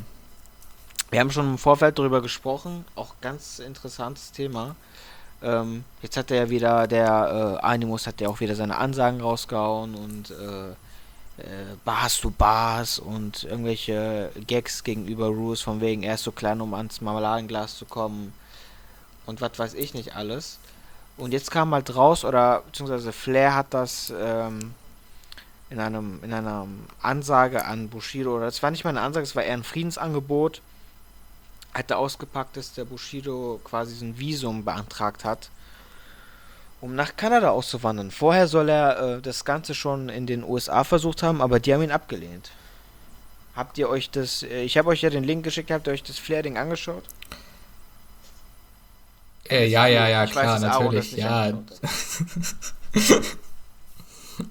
[1.11, 4.77] Wir haben schon im Vorfeld darüber gesprochen, auch ganz interessantes Thema.
[5.43, 9.21] Ähm, jetzt hat er ja wieder, der äh, Animus hat ja auch wieder seine Ansagen
[9.21, 10.71] rausgehauen und äh,
[11.39, 16.61] äh, Bars du Bars und irgendwelche Gags gegenüber Rules von wegen er ist so klein,
[16.61, 18.35] um ans Marmeladenglas zu kommen
[19.27, 20.59] und was weiß ich nicht alles.
[21.19, 24.73] Und jetzt kam halt raus, oder beziehungsweise Flair hat das ähm,
[25.69, 26.67] in einem in einer
[27.03, 30.63] Ansage an Bushido, oder es war nicht mal eine Ansage, es war eher ein Friedensangebot,
[31.75, 35.51] hat er ausgepackt, dass der Bushido quasi so ein Visum beantragt hat,
[36.81, 38.13] um nach Kanada auszuwandern.
[38.13, 41.83] Vorher soll er äh, das Ganze schon in den USA versucht haben, aber die haben
[41.83, 42.53] ihn abgelehnt.
[43.57, 46.05] Habt ihr euch das, äh, ich habe euch ja den Link geschickt, habt ihr euch
[46.05, 47.03] das Flair-Ding angeschaut?
[49.51, 51.53] Äh, ja, ja, ja, ich klar, natürlich, ja.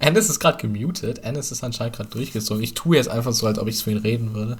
[0.00, 1.20] Ennis ist gerade gemutet.
[1.20, 2.62] Ennis ist anscheinend gerade durchgezogen.
[2.62, 4.58] Ich tue jetzt einfach so, als ob ich für ihn reden würde.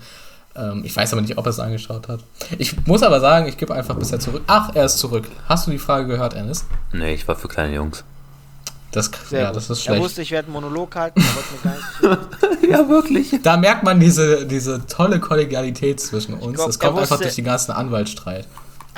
[0.56, 2.20] Ähm, ich weiß aber nicht, ob er es angeschaut hat.
[2.58, 4.42] Ich muss aber sagen, ich gebe einfach bisher zurück.
[4.46, 5.26] Ach, er ist zurück.
[5.46, 6.64] Hast du die Frage gehört, Ennis?
[6.92, 8.04] Nee, ich war für kleine Jungs.
[8.90, 9.98] Das, ja, das ist schlecht.
[9.98, 11.22] Er wusste, ich werde einen Monolog halten,
[12.70, 13.34] Ja, wirklich.
[13.42, 16.54] Da merkt man diese, diese tolle Kollegialität zwischen uns.
[16.54, 18.46] Glaub, das kommt wusste, einfach durch den ganzen Anwaltsstreit.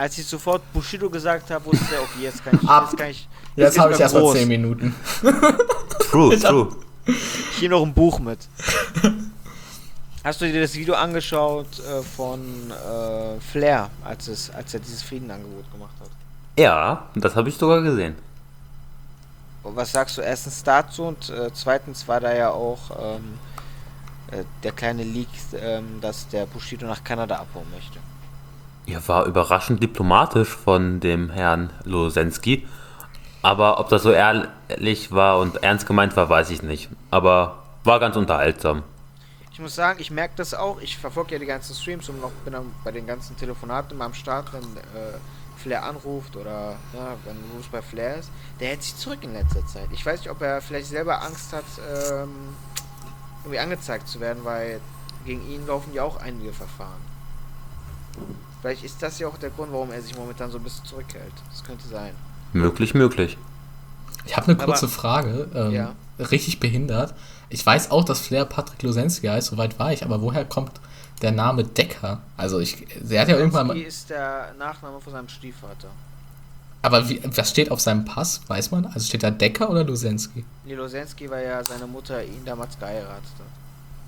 [0.01, 2.67] Als ich sofort Bushido gesagt habe, wusste er, okay, jetzt kann ich.
[2.67, 2.85] Ab.
[2.87, 4.95] Jetzt, kann ich, jetzt, jetzt habe ich erstmal 10 Minuten.
[6.11, 6.69] True, true.
[7.59, 8.39] Hier noch ein Buch mit.
[10.25, 12.41] Hast du dir das Video angeschaut äh, von
[12.71, 16.09] äh, Flair, als, es, als er dieses Friedenangebot gemacht hat?
[16.59, 18.17] Ja, das habe ich sogar gesehen.
[19.63, 23.39] Und was sagst du erstens dazu und äh, zweitens war da ja auch ähm,
[24.31, 25.29] äh, der kleine Leak,
[25.61, 27.99] ähm, dass der Bushido nach Kanada abhauen möchte.
[28.91, 32.67] Ja, war überraschend diplomatisch von dem Herrn Losensky.
[33.43, 36.89] Aber ob das so ehrlich war und ernst gemeint war, weiß ich nicht.
[37.11, 38.83] Aber war ganz unterhaltsam
[39.61, 40.81] ich muss sagen, ich merke das auch.
[40.81, 44.07] Ich verfolge ja die ganzen Streams und noch bin dann bei den ganzen Telefonaten immer
[44.07, 45.19] am Start, wenn äh,
[45.59, 48.31] Flair anruft oder ja, wenn Bruce bei Flair ist.
[48.59, 49.89] Der hält sich zurück in letzter Zeit.
[49.93, 52.31] Ich weiß nicht, ob er vielleicht selber Angst hat, ähm,
[53.43, 54.81] irgendwie angezeigt zu werden, weil
[55.27, 57.03] gegen ihn laufen ja auch einige Verfahren.
[58.61, 61.33] Vielleicht ist das ja auch der Grund, warum er sich momentan so ein bisschen zurückhält.
[61.51, 62.13] Das könnte sein.
[62.53, 63.39] Möglich, möglich.
[64.27, 65.49] Ich habe eine kurze Aber, Frage.
[65.55, 65.95] Ähm, ja.
[66.19, 67.15] Richtig behindert.
[67.49, 70.73] Ich weiß auch, dass Flair Patrick Losensky heißt, soweit war ich, aber woher kommt
[71.23, 72.21] der Name Decker?
[72.37, 73.77] Also ich, er hat ja irgendwann mal...
[73.79, 75.89] ist der Nachname von seinem Stiefvater.
[76.83, 78.87] Aber wie, was steht auf seinem Pass, weiß man?
[78.87, 80.45] Also steht da Decker oder Losensky?
[80.65, 83.09] Nee, Losensky, weil ja seine Mutter ihn damals geheiratet
[83.39, 83.47] hat.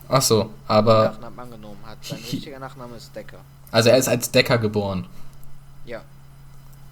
[0.08, 1.04] Ach so, aber...
[1.04, 1.98] Nachnamen angenommen hat.
[2.02, 3.38] Sein richtiger Nachname ist Decker.
[3.70, 5.06] Also er ist als Decker geboren?
[5.84, 6.02] Ja.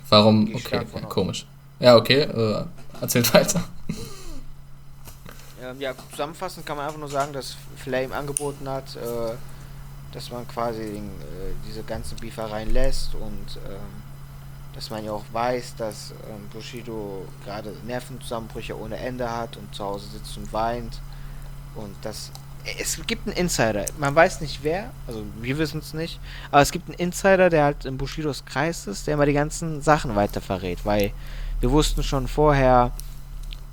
[0.09, 0.55] Warum?
[0.55, 1.47] Okay, okay komisch.
[1.79, 2.65] Ja, okay, äh,
[3.01, 3.63] erzählt weiter.
[5.63, 9.35] Ähm, ja, zusammenfassend kann man einfach nur sagen, dass Flame angeboten hat, äh,
[10.13, 14.03] dass man quasi den, äh, diese ganzen Beefereien lässt und ähm,
[14.75, 19.85] dass man ja auch weiß, dass ähm, Bushido gerade Nervenzusammenbrüche ohne Ende hat und zu
[19.85, 21.01] Hause sitzt und weint
[21.75, 22.31] und dass
[22.79, 26.71] es gibt einen Insider, man weiß nicht wer, also wir wissen es nicht, aber es
[26.71, 30.41] gibt einen Insider, der halt in Bushidos Kreis ist, der immer die ganzen Sachen weiter
[30.41, 31.13] verrät, weil
[31.61, 32.93] wir wussten schon vorher,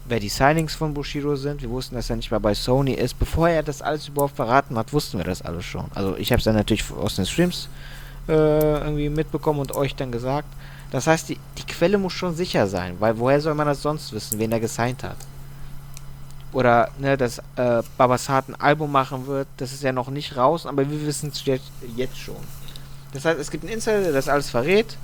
[0.07, 1.61] wer die Signings von Bushido sind.
[1.61, 3.17] Wir wussten, dass er nicht mehr bei Sony ist.
[3.17, 5.85] Bevor er das alles überhaupt verraten hat, wussten wir das alles schon.
[5.95, 7.69] Also ich habe es dann natürlich aus den Streams
[8.27, 10.47] äh, irgendwie mitbekommen und euch dann gesagt.
[10.91, 14.13] Das heißt, die, die Quelle muss schon sicher sein, weil woher soll man das sonst
[14.13, 15.17] wissen, wen er gesigned hat?
[16.53, 20.65] Oder, ne, dass äh, Babasat ein Album machen wird, das ist ja noch nicht raus,
[20.65, 22.37] aber wir wissen es jetzt, jetzt schon.
[23.13, 24.97] Das heißt, es gibt einen Insider, der das alles verrät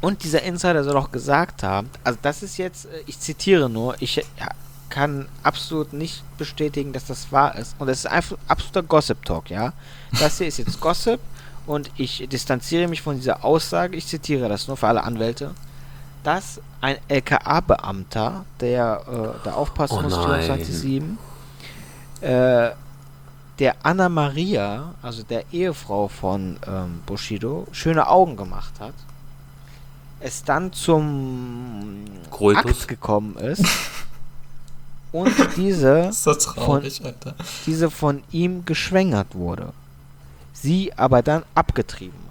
[0.00, 3.96] und dieser Insider soll auch gesagt haben, also das ist jetzt, äh, ich zitiere nur,
[4.00, 4.24] ich
[4.88, 7.74] kann absolut nicht bestätigen, dass das wahr ist.
[7.78, 9.72] Und das ist einfach absoluter Gossip-Talk, ja.
[10.20, 11.20] Das hier ist jetzt Gossip
[11.66, 15.54] und ich distanziere mich von dieser Aussage, ich zitiere das nur für alle Anwälte,
[16.26, 21.16] dass ein LKA-Beamter, der äh, da aufpassen oh muss, 24-7,
[22.20, 22.70] äh,
[23.58, 28.94] der Anna Maria, also der Ehefrau von ähm, Bushido, schöne Augen gemacht hat
[30.20, 32.64] es dann zum Krötus.
[32.64, 33.64] Akt gekommen ist
[35.12, 37.14] und diese, so traurig, von,
[37.66, 39.72] diese von ihm geschwängert wurde.
[40.52, 42.25] Sie aber dann abgetrieben.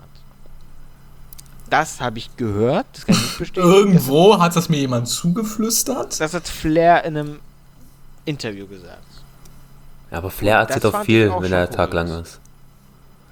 [1.70, 2.86] Das habe ich gehört.
[2.94, 3.74] Das kann ich nicht bestätigen.
[3.74, 6.20] Irgendwo das hat das mir jemand zugeflüstert.
[6.20, 7.40] Das hat Flair in einem
[8.26, 9.00] Interview gesagt.
[10.12, 12.40] Ja, aber Flair erzählt auch viel, auch wenn er taglang ist.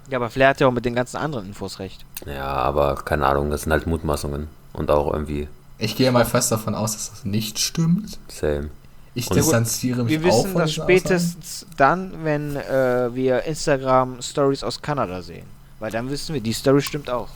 [0.09, 2.03] Ja, aber Flair hat ja auch mit den ganzen anderen Infos recht.
[2.25, 4.47] Ja, aber keine Ahnung, das sind halt Mutmaßungen.
[4.73, 5.47] Und auch irgendwie.
[5.77, 8.17] Ich gehe mal fest davon aus, dass das nicht stimmt.
[8.27, 8.69] Same.
[9.15, 11.73] Ich und distanziere mich Wir auch wissen das spätestens Aussagen.
[11.77, 15.45] dann, wenn äh, wir Instagram Stories aus Kanada sehen.
[15.79, 17.29] Weil dann wissen wir, die Story stimmt auch.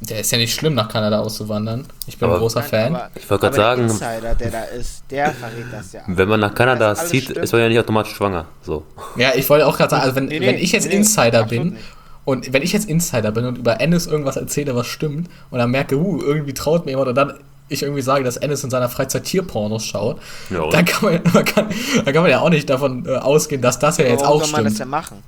[0.00, 1.86] Der ist ja nicht schlimm, nach Kanada auszuwandern.
[2.06, 2.94] Ich bin aber, ein großer Nein, Fan.
[2.96, 6.02] Aber, ich wollte gerade sagen, der Insider, der da ist, der verrät das ja.
[6.06, 7.38] Wenn man nach Kanada zieht, stimmt.
[7.38, 8.44] ist man ja nicht automatisch schwanger.
[8.62, 8.84] So.
[9.16, 11.44] Ja, ich wollte auch gerade sagen, also wenn, nee, nee, wenn ich jetzt nee, Insider
[11.44, 11.78] bin
[12.26, 15.70] und wenn ich jetzt Insider bin und über Ennis irgendwas erzähle, was stimmt, und dann
[15.70, 17.34] merke, uh, irgendwie traut mir jemand, und dann
[17.68, 20.20] ich irgendwie sage, dass Ennis in seiner Freizeit Tierpornos schaut,
[20.50, 21.68] ja, dann, kann man, man kann,
[22.04, 24.52] dann kann man ja auch nicht davon äh, ausgehen, dass das ja jetzt auch stimmt.
[24.52, 25.22] Warum soll man das ja machen?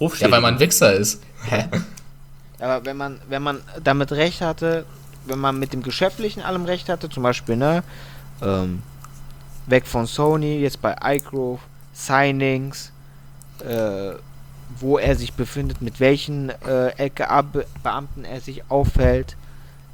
[0.00, 0.30] Rufschädigung.
[0.30, 1.22] Ja, weil man ein Wichser ist.
[1.44, 1.66] Hä?
[2.60, 4.84] Aber wenn man, wenn man damit recht hatte,
[5.26, 7.82] wenn man mit dem Geschäftlichen allem recht hatte, zum Beispiel, ne,
[8.42, 8.82] ähm,
[9.66, 11.60] weg von Sony, jetzt bei iGrove,
[11.92, 12.92] Signings,
[13.60, 14.12] äh,
[14.78, 19.36] wo er sich befindet, mit welchen äh, LKA-Beamten er sich aufhält,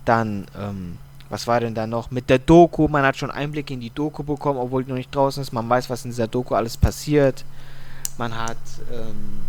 [0.05, 0.99] dann, ähm,
[1.29, 2.11] was war denn da noch?
[2.11, 5.15] Mit der Doku, man hat schon Einblick in die Doku bekommen, obwohl die noch nicht
[5.15, 7.45] draußen ist, man weiß, was in dieser Doku alles passiert.
[8.19, 8.57] Man hat,
[8.93, 9.41] ähm,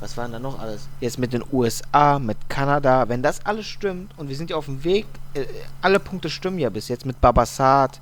[0.00, 0.88] was waren da noch alles?
[1.00, 4.66] Jetzt mit den USA, mit Kanada, wenn das alles stimmt und wir sind ja auf
[4.66, 5.44] dem Weg, äh,
[5.80, 8.00] alle Punkte stimmen ja bis jetzt mit Babasat,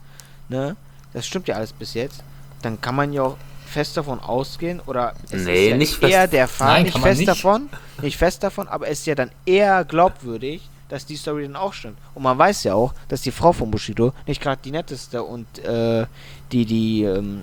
[0.48, 0.76] ne?
[1.12, 2.22] Das stimmt ja alles bis jetzt.
[2.62, 3.36] Dann kann man ja auch
[3.66, 7.18] fest davon ausgehen oder es nee, ist ja nicht eher der Fall, Nein, nicht fest
[7.18, 7.28] nicht.
[7.28, 7.68] davon,
[8.02, 11.72] nicht fest davon, aber es ist ja dann eher glaubwürdig, dass die Story dann auch
[11.72, 11.98] stimmt.
[12.14, 15.46] Und man weiß ja auch, dass die Frau von Bushido nicht gerade die netteste und
[15.64, 16.06] äh,
[16.54, 17.42] die, die, ähm,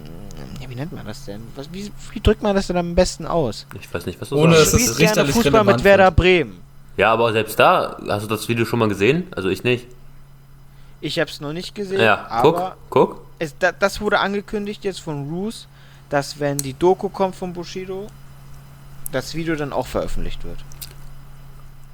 [0.68, 1.42] wie nennt man das denn?
[1.56, 3.66] Was, wie, wie, drückt man das denn am besten aus?
[3.80, 4.74] Ich weiß nicht, was du Ohne sagst.
[4.74, 6.62] Ohne, es gerne Fußball mit Werder Bremen.
[6.96, 9.28] Ja, aber selbst da, hast du das Video schon mal gesehen?
[9.36, 9.88] Also ich nicht.
[11.02, 12.00] Ich habe es noch nicht gesehen.
[12.00, 13.22] Ja, guck, guck.
[13.40, 15.68] Es, da, das wurde angekündigt jetzt von Roos,
[16.10, 18.08] dass wenn die Doku kommt von Bushido,
[19.12, 20.60] das Video dann auch veröffentlicht wird.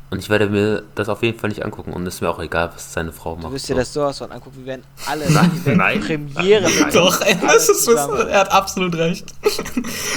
[0.09, 2.39] Und ich werde mir das auf jeden Fall nicht angucken und es ist mir auch
[2.39, 3.47] egal, was seine Frau macht.
[3.47, 3.79] Du wirst dir so.
[3.79, 7.87] das sowas von angucken, wir werden alle nein, werden nein, Premiere nein, Doch, das ist,
[7.89, 9.25] er hat absolut recht.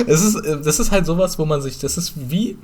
[0.06, 2.56] es ist, das ist halt sowas, wo man sich, das ist wie,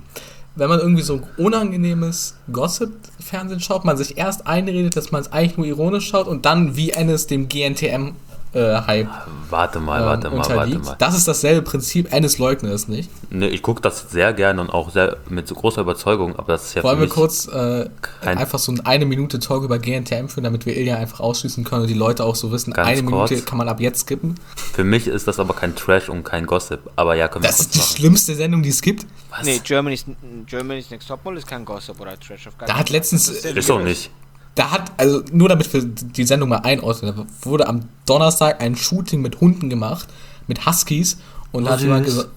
[0.54, 5.56] wenn man irgendwie so unangenehmes Gossip-Fernsehen schaut, man sich erst einredet, dass man es eigentlich
[5.56, 8.12] nur ironisch schaut und dann wie Ennis dem GNTM
[8.52, 9.08] äh, Hype.
[9.50, 10.96] Warte mal, ähm, warte mal, warte mal.
[10.98, 12.12] Das ist dasselbe Prinzip.
[12.12, 13.10] Ennis leugnet es nicht.
[13.30, 16.66] Ne, ich gucke das sehr gerne und auch sehr mit so großer Überzeugung, aber das
[16.66, 17.88] ist ja Wollen wir kurz äh,
[18.22, 21.88] einfach so eine Minute Talk über GNTM führen, damit wir Ilja einfach ausschließen können und
[21.88, 23.30] die Leute auch so wissen, eine kurz.
[23.30, 24.36] Minute kann man ab jetzt skippen.
[24.56, 26.80] Für mich ist das aber kein Trash und kein Gossip.
[26.96, 27.96] Aber ja, können wir Das ist die machen.
[27.96, 29.06] schlimmste Sendung, die es gibt.
[29.30, 29.44] Was?
[29.44, 30.04] Nee, Germany's,
[30.46, 32.46] Germany's Next Topmodel ist kein Gossip oder Trash.
[32.46, 33.28] Auf da hat letztens...
[33.28, 34.10] Ist, ist auch nicht
[34.56, 38.74] da hat, also nur damit wir die Sendung mal einordnen, da wurde am Donnerstag ein
[38.74, 40.08] Shooting mit Hunden gemacht,
[40.48, 41.18] mit Huskies.
[41.52, 42.30] Und da hat jemand gesagt,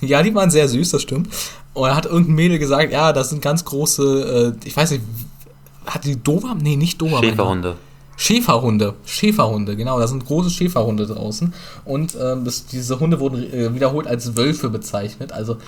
[0.00, 1.28] ja, die waren sehr süß, das stimmt.
[1.74, 5.02] Und da hat irgendein Mädel gesagt, ja, das sind ganz große, äh, ich weiß nicht,
[5.84, 6.58] hat die Dobermann?
[6.58, 7.24] Nee, nicht Dobermann.
[7.24, 7.76] Schäferhunde.
[8.16, 11.52] Schäferhunde, Schäferhunde, genau, da sind große Schäferhunde draußen
[11.84, 15.32] und ähm, das, diese Hunde wurden äh, wiederholt als Wölfe bezeichnet.
[15.32, 15.58] Also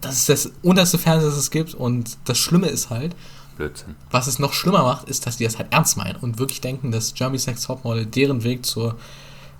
[0.00, 3.14] das ist das unterste Fernsehen, das es gibt und das Schlimme ist halt,
[3.56, 3.94] Blödsinn.
[4.10, 6.92] Was es noch schlimmer macht, ist, dass die das halt ernst meinen und wirklich denken,
[6.92, 8.96] dass Jeremy's Next Topmodel deren Weg zur,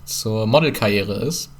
[0.04, 1.50] zur Modelkarriere ist.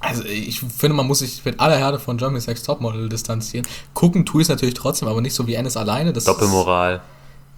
[0.00, 3.66] Also ich finde, man muss sich mit aller Härte von Jeremy's Next Topmodel distanzieren.
[3.94, 6.12] Gucken tue ich es natürlich trotzdem, aber nicht so wie Ennis alleine.
[6.12, 6.96] Das Doppelmoral.
[6.96, 7.02] Ist,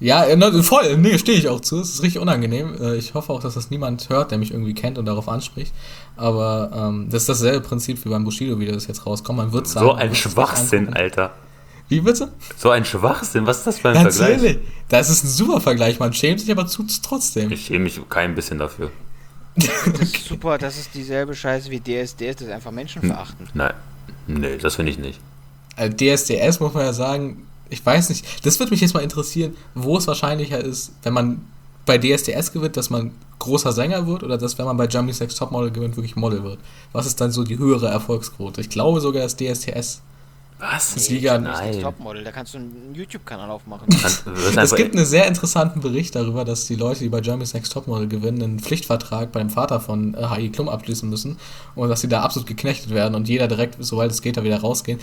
[0.01, 0.25] ja,
[0.63, 1.79] voll, nee, stehe ich auch zu.
[1.79, 2.75] Es ist richtig unangenehm.
[2.81, 5.75] Äh, ich hoffe auch, dass das niemand hört, der mich irgendwie kennt und darauf anspricht.
[6.17, 9.37] Aber ähm, das ist dasselbe Prinzip wie beim Bushido-Video, das jetzt rauskommt.
[9.37, 9.87] Man wird sagen.
[9.87, 11.33] So ein Schwachsinn, Alter.
[11.91, 12.31] Wie bitte?
[12.57, 14.17] So ein Schwachsinn, was ist das für ein Natürlich.
[14.17, 14.59] Vergleich?
[14.89, 17.51] Das ist ein super Vergleich, man schämt sich aber es trotzdem.
[17.51, 18.93] Ich schäme mich kein bisschen dafür.
[19.57, 23.51] Das ist super, das ist dieselbe Scheiße wie DSDS, das ist einfach menschenverachtend.
[23.55, 23.75] Nein,
[24.29, 25.19] nee, das finde ich nicht.
[25.75, 29.57] Also DSDS muss man ja sagen, ich weiß nicht, das würde mich jetzt mal interessieren,
[29.75, 31.45] wo es wahrscheinlicher ist, wenn man
[31.87, 33.11] bei DSDS gewinnt, dass man
[33.41, 36.61] großer Sänger wird oder dass, wenn man bei Jumping Sex Topmodel gewinnt, wirklich Model wird.
[36.93, 38.61] Was ist dann so die höhere Erfolgsquote?
[38.61, 40.03] Ich glaube sogar, dass DSDS
[40.61, 40.95] was?
[40.95, 41.81] Das nee, Liga Nein.
[41.81, 43.87] Topmodel, da kannst du einen YouTube-Kanal aufmachen.
[44.57, 48.09] es gibt einen sehr interessanten Bericht darüber, dass die Leute, die bei Germany's Next Topmodel
[48.09, 51.39] gewinnen, einen Pflichtvertrag beim Vater von äh, Heidi Klum abschließen müssen
[51.75, 54.61] und dass sie da absolut geknechtet werden und jeder direkt, sobald es geht, da wieder
[54.61, 55.01] rausgehen.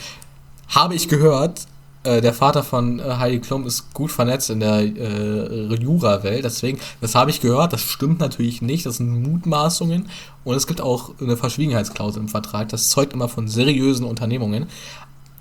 [0.69, 1.67] Habe ich gehört,
[2.07, 6.79] äh, der Vater von äh, Heidi Klum ist gut vernetzt in der äh, Jura-Welt, deswegen,
[7.01, 10.07] das habe ich gehört, das stimmt natürlich nicht, das sind Mutmaßungen
[10.43, 14.67] und es gibt auch eine Verschwiegenheitsklausel im Vertrag, das zeugt immer von seriösen Unternehmungen,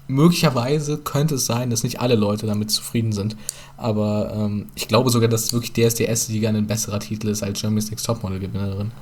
[0.08, 3.36] möglicherweise könnte es sein, dass nicht alle Leute damit zufrieden sind.
[3.76, 8.06] Aber ähm, ich glaube sogar, dass wirklich DSDS-Liga ein besserer Titel ist als Germany's Next
[8.06, 8.92] Topmodel-Gewinnerin.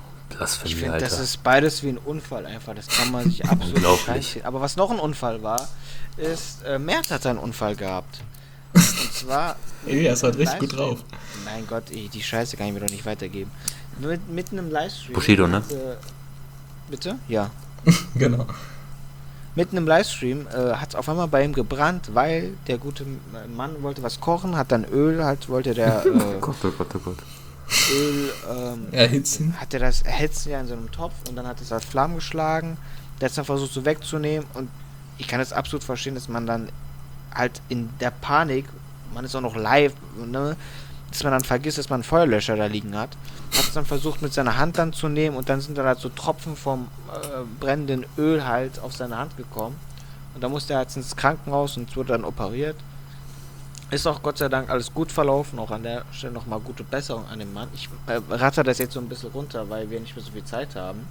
[0.64, 2.74] Ich finde, das ist beides wie ein Unfall einfach.
[2.74, 4.44] Das kann man sich absolut nicht.
[4.44, 5.68] Aber was noch ein Unfall war,
[6.16, 8.20] ist, äh, Merz hat einen Unfall gehabt.
[8.72, 8.82] Und
[9.12, 9.56] zwar.
[9.86, 11.04] Ey, er ist halt richtig gut drauf.
[11.44, 13.50] Mein Gott, ey, die Scheiße kann ich mir doch nicht weitergeben.
[14.00, 15.12] Mit, mitten im Livestream.
[15.12, 15.56] Bushido, ne?
[15.56, 15.98] Hatte,
[16.90, 17.16] bitte?
[17.28, 17.50] Ja.
[18.16, 18.46] genau
[19.54, 23.04] mitten im Livestream äh, hat es auf einmal bei ihm gebrannt, weil der gute
[23.56, 26.04] Mann wollte was kochen, hat dann Öl, halt wollte der.
[26.04, 27.18] Äh, oh Gott, oh Gott, oh Gott.
[27.92, 29.54] Öl ähm, erhitzen.
[29.58, 32.16] Hat er das erhitzen ja in so einem Topf und dann hat es halt Flammen
[32.16, 32.76] geschlagen.
[33.20, 34.68] Der hat dann versucht so wegzunehmen und
[35.18, 36.68] ich kann das absolut verstehen, dass man dann
[37.32, 38.66] halt in der Panik,
[39.12, 40.56] man ist auch noch live, ne,
[41.10, 43.16] dass man dann vergisst, dass man einen Feuerlöscher da liegen hat.
[43.56, 46.00] Hat es dann versucht mit seiner Hand dann zu nehmen und dann sind dann halt
[46.00, 47.18] so Tropfen vom äh,
[47.60, 49.76] brennenden Öl halt auf seine Hand gekommen.
[50.34, 52.76] Und da musste er jetzt ins Krankenhaus und wurde dann operiert.
[53.90, 57.26] Ist auch Gott sei Dank alles gut verlaufen, auch an der Stelle nochmal gute Besserung
[57.28, 57.68] an den Mann.
[57.74, 60.44] Ich äh, ratter das jetzt so ein bisschen runter, weil wir nicht mehr so viel
[60.44, 61.06] Zeit haben.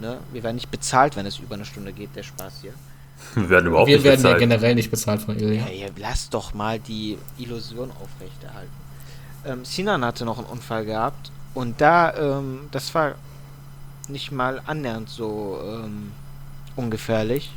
[0.00, 0.18] Ne?
[0.32, 2.72] Wir werden nicht bezahlt, wenn es über eine Stunde geht, der Spaß hier.
[3.34, 4.34] Wir werden überhaupt wir nicht werden bezahlt.
[4.34, 5.66] ja generell nicht bezahlt von Ilya.
[5.66, 8.70] Ja, ja, lass doch mal die Illusion aufrechterhalten.
[9.44, 13.16] Ähm, Sinan hatte noch einen Unfall gehabt und da, ähm, das war
[14.06, 16.12] nicht mal annähernd so ähm,
[16.76, 17.50] ungefährlich,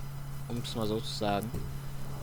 [0.48, 1.52] um es mal so zu sagen.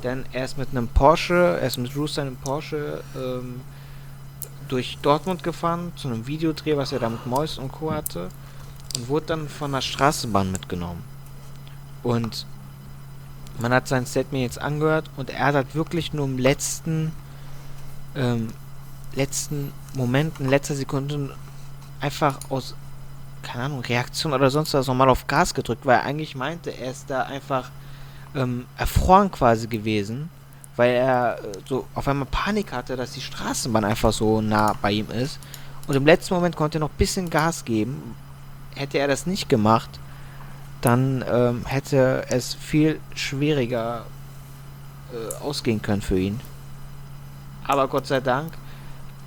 [0.02, 3.60] Denn er ist mit einem Porsche, er ist mit Rooster in einem Porsche ähm,
[4.66, 7.92] durch Dortmund gefahren zu einem Videodreh, was er da mit Mois und Co.
[7.92, 8.28] hatte
[8.96, 11.04] und wurde dann von der Straßenbahn mitgenommen.
[12.02, 12.44] Und
[13.60, 17.12] man hat sein Statement jetzt angehört und er hat halt wirklich nur im letzten
[18.16, 18.48] ähm,
[19.14, 21.30] letzten Moment, in letzter Sekunde
[22.01, 22.74] einfach aus
[23.42, 26.90] keine Ahnung, Reaktion oder sonst was nochmal auf Gas gedrückt, weil er eigentlich meinte, er
[26.90, 27.70] ist da einfach
[28.34, 30.28] ähm, erfroren quasi gewesen,
[30.76, 34.92] weil er äh, so auf einmal Panik hatte, dass die Straßenbahn einfach so nah bei
[34.92, 35.38] ihm ist.
[35.86, 38.14] Und im letzten Moment konnte er noch ein bisschen Gas geben.
[38.74, 39.88] Hätte er das nicht gemacht,
[40.82, 44.05] dann ähm, hätte es viel schwieriger
[45.12, 46.40] äh, ausgehen können für ihn.
[47.66, 48.53] Aber Gott sei Dank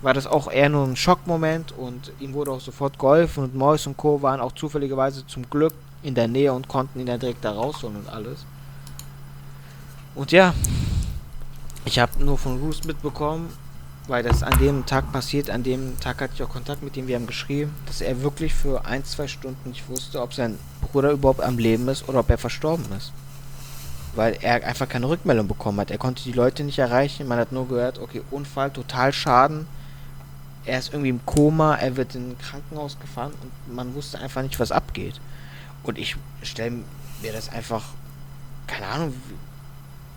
[0.02, 3.86] war das auch eher nur ein Schockmoment und ihm wurde auch sofort geholfen und Mois
[3.86, 4.22] und Co.
[4.22, 5.74] waren auch zufälligerweise zum Glück
[6.04, 8.46] in der Nähe und konnten ihn dann direkt da rausholen und alles.
[10.16, 10.54] Und ja,
[11.86, 13.54] ich habe nur von Roos mitbekommen,
[14.08, 17.08] weil das an dem Tag passiert, an dem Tag hatte ich auch Kontakt mit ihm,
[17.08, 21.12] wir haben geschrieben, dass er wirklich für ein, zwei Stunden nicht wusste, ob sein Bruder
[21.12, 23.14] überhaupt am Leben ist oder ob er verstorben ist.
[24.16, 25.92] Weil er einfach keine Rückmeldung bekommen hat.
[25.92, 29.68] Er konnte die Leute nicht erreichen, man hat nur gehört, okay, Unfall, total Schaden.
[30.66, 34.44] Er ist irgendwie im Koma, er wird in ein Krankenhaus gefahren und man wusste einfach
[34.44, 35.20] nicht, was abgeht.
[35.84, 36.84] Und ich stelle
[37.22, 37.84] mir das einfach,
[38.68, 39.14] keine Ahnung,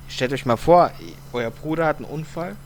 [0.09, 0.91] stellt euch mal vor,
[1.33, 2.57] euer Bruder hat einen Unfall.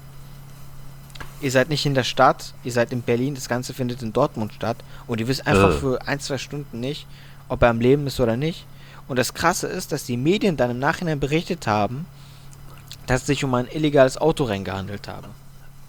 [1.40, 4.52] Ihr seid nicht in der Stadt, ihr seid in Berlin, das Ganze findet in Dortmund
[4.52, 5.78] statt und ihr wisst einfach äh.
[5.78, 7.06] für ein, zwei Stunden nicht,
[7.48, 8.66] ob er am Leben ist oder nicht.
[9.06, 12.06] Und das Krasse ist, dass die Medien dann im Nachhinein berichtet haben,
[13.06, 15.28] dass es sich um ein illegales Autorennen gehandelt habe.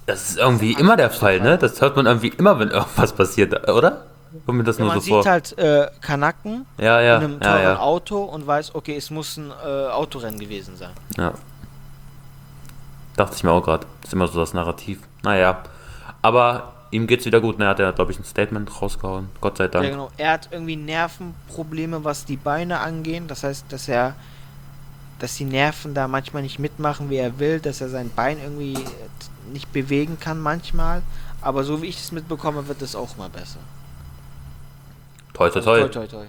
[0.09, 1.59] Das ist irgendwie immer der Fall, ne?
[1.59, 4.05] Das hört man irgendwie immer, wenn irgendwas passiert, oder?
[4.47, 5.25] Kommt mir das ja, nur man so sieht vor.
[5.25, 9.37] halt äh, Kanaken ja, ja, in einem teuren ja, Auto und weiß, okay, es muss
[9.37, 10.89] ein äh, Autorennen gewesen sein.
[11.15, 11.33] Ja.
[13.17, 13.85] Dachte ich mir auch gerade.
[14.03, 14.99] Ist immer so das Narrativ.
[15.21, 15.61] Naja.
[16.23, 17.59] Aber ihm geht's wieder gut.
[17.59, 19.29] Ne, er hat ja, glaube ich, ein Statement rausgehauen.
[19.41, 19.85] Gott sei Dank.
[19.85, 20.09] Ja, genau.
[20.17, 23.27] Er hat irgendwie Nervenprobleme, was die Beine angehen.
[23.27, 24.15] Das heißt, dass er
[25.19, 28.77] dass die Nerven da manchmal nicht mitmachen, wie er will, dass er sein Bein irgendwie
[29.51, 31.01] nicht bewegen kann manchmal.
[31.41, 33.59] Aber so wie ich es mitbekomme, wird es auch mal besser.
[35.33, 35.79] Toi, toi, toi.
[35.79, 36.25] toi, toi, toi.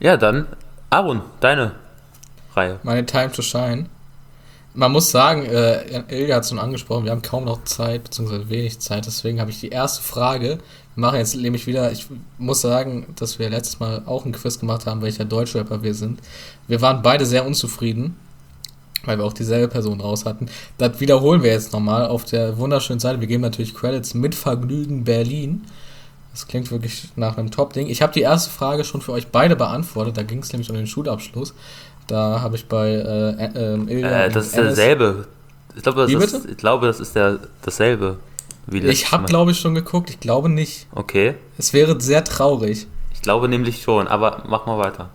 [0.00, 0.10] Ja.
[0.10, 0.46] ja, dann,
[0.90, 1.74] Aaron, deine
[2.54, 2.80] Reihe.
[2.82, 3.88] Meine Time to Shine.
[4.78, 8.50] Man muss sagen, äh, Ilja hat es schon angesprochen, wir haben kaum noch Zeit, beziehungsweise
[8.50, 10.58] wenig Zeit, deswegen habe ich die erste Frage.
[10.94, 12.06] Wir machen jetzt nämlich wieder, ich
[12.36, 16.20] muss sagen, dass wir letztes Mal auch ein Quiz gemacht haben, welcher Deutschrapper wir sind.
[16.68, 18.16] Wir waren beide sehr unzufrieden,
[19.06, 20.46] weil wir auch dieselbe Person raus hatten.
[20.76, 23.18] Das wiederholen wir jetzt nochmal auf der wunderschönen Seite.
[23.20, 25.64] Wir geben natürlich Credits mit Vergnügen Berlin.
[26.32, 27.86] Das klingt wirklich nach einem Top-Ding.
[27.86, 30.18] Ich habe die erste Frage schon für euch beide beantwortet.
[30.18, 31.54] Da ging es nämlich um den Schulabschluss.
[32.06, 35.26] Da habe ich bei äh, äh, Ilja äh, Das ist derselbe.
[35.74, 38.18] Ich glaube, das, ist, ich glaube, das ist der, dasselbe.
[38.70, 40.08] ich habe, glaube ich, schon geguckt.
[40.08, 40.86] Ich glaube nicht.
[40.92, 41.34] Okay.
[41.58, 42.86] Es wäre sehr traurig.
[43.12, 45.10] Ich glaube nämlich schon, aber mach mal weiter.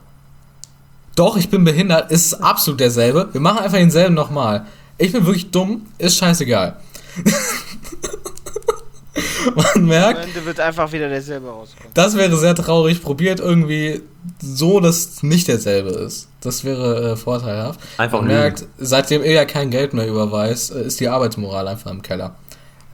[1.16, 2.12] Doch, ich bin behindert.
[2.12, 3.30] Ist absolut derselbe.
[3.32, 4.66] Wir machen einfach denselben nochmal.
[4.98, 5.88] Ich bin wirklich dumm.
[5.98, 6.78] Ist scheißegal.
[9.56, 10.20] Man merkt.
[10.20, 11.92] Am Ende wird einfach wieder derselbe rauskommen.
[11.94, 13.02] Das wäre sehr traurig.
[13.02, 14.02] Probiert irgendwie
[14.42, 16.28] so, dass es nicht derselbe ist.
[16.42, 17.80] Das wäre äh, vorteilhaft.
[17.98, 21.92] Einfach Man merkt, seitdem er ja kein Geld mehr überweist, äh, ist die Arbeitsmoral einfach
[21.92, 22.36] im Keller.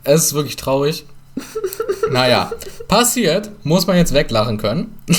[0.04, 1.06] Es ist wirklich traurig.
[2.12, 2.52] naja,
[2.88, 4.98] passiert, muss man jetzt weglachen können.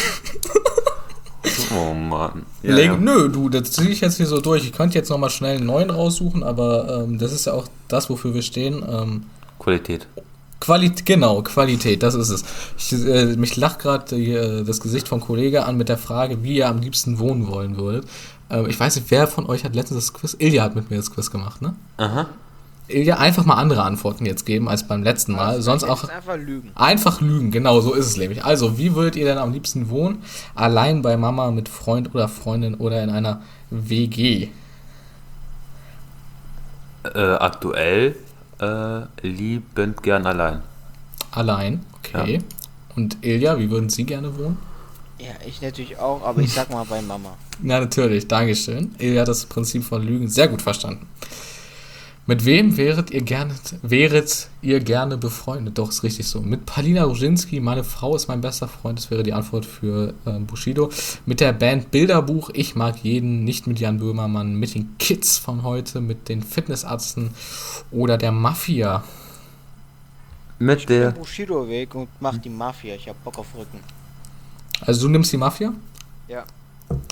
[1.77, 2.47] oh Mann.
[2.63, 2.97] Ja, ja.
[2.97, 4.65] Nö, du, das ziehe ich jetzt hier so durch.
[4.65, 8.11] Ich könnte jetzt nochmal schnell einen neuen raussuchen, aber ähm, das ist ja auch das,
[8.11, 8.85] wofür wir stehen.
[8.89, 9.25] Ähm,
[9.59, 10.07] Qualität.
[10.61, 12.45] Qualität, genau, Qualität, das ist es.
[12.77, 16.57] Ich, äh, mich lacht gerade äh, das Gesicht vom Kollege an mit der Frage, wie
[16.57, 18.07] ihr am liebsten wohnen wollen würdet.
[18.51, 20.37] Äh, ich weiß nicht, wer von euch hat letztens das Quiz?
[20.39, 21.75] Ilja hat mit mir das Quiz gemacht, ne?
[21.97, 22.27] Aha.
[22.89, 25.47] Ilja, einfach mal andere Antworten jetzt geben als beim letzten Mal.
[25.47, 26.09] Also Sonst auch.
[26.09, 26.71] Einfach lügen.
[26.75, 28.45] Einfach lügen, genau, so ist es nämlich.
[28.45, 30.23] Also, wie würdet ihr denn am liebsten wohnen?
[30.55, 34.49] Allein bei Mama, mit Freund oder Freundin oder in einer WG?
[37.05, 38.17] Äh, aktuell
[38.61, 40.63] äh, liebend gern allein.
[41.31, 42.35] Allein, okay.
[42.35, 42.41] Ja.
[42.97, 44.59] Und Ilja, wie würden Sie gerne wohnen?
[45.19, 47.37] Ja, ich natürlich auch, aber ich sag mal bei Mama.
[47.61, 48.95] Ja, natürlich, Dankeschön.
[48.99, 51.09] Ilja hat das Prinzip von Lügen sehr gut verstanden.
[52.29, 55.79] Mit wem wäret ihr gerne, wäret ihr gerne befreundet?
[55.79, 56.43] Doch, ist richtig so.
[56.43, 60.45] Mit Palina Roginski, meine Frau ist mein bester Freund, das wäre die Antwort für ähm,
[60.45, 60.91] Bushido.
[61.25, 65.63] Mit der Band Bilderbuch, ich mag jeden, nicht mit Jan Böhmermann, mit den Kids von
[65.63, 67.31] heute, mit den Fitnessarzten
[67.91, 69.03] oder der Mafia.
[70.59, 71.13] Mit Ich der.
[71.13, 72.95] Bushido weg und mach die Mafia.
[72.95, 73.81] Ich hab Bock auf Rücken.
[74.83, 75.73] Also du nimmst die Mafia?
[76.29, 76.45] Ja.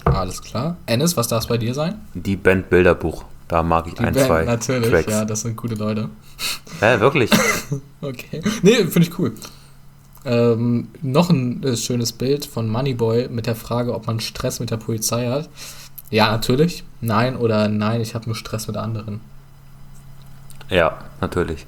[0.04, 0.76] Alles klar.
[0.84, 2.02] Ennis, was darf es bei dir sein?
[2.12, 3.24] Die Band Bilderbuch.
[3.48, 5.12] Da mag ich Die ein, Band, zwei natürlich, Tracks.
[5.12, 6.08] ja, das sind gute Leute.
[6.80, 7.30] Ja, wirklich.
[8.02, 8.42] Okay.
[8.62, 9.32] Nee, finde ich cool.
[10.26, 14.70] Ähm, noch ein äh, schönes Bild von Moneyboy mit der Frage, ob man Stress mit
[14.70, 15.48] der Polizei hat.
[16.10, 16.84] Ja, natürlich.
[17.00, 19.20] Nein oder nein, ich habe nur Stress mit anderen.
[20.68, 21.66] ja, natürlich.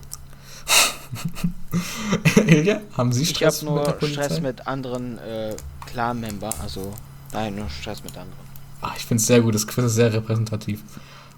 [2.46, 4.24] Ilja, haben Sie Ich Stress hab nur mit der Polizei?
[4.24, 5.54] Stress mit anderen äh,
[5.86, 6.50] Clan-Member.
[6.62, 6.92] Also,
[7.32, 8.46] nein, nur Stress mit anderen.
[8.80, 10.82] Ah, ich finde es sehr gut, das Quiz ist sehr repräsentativ.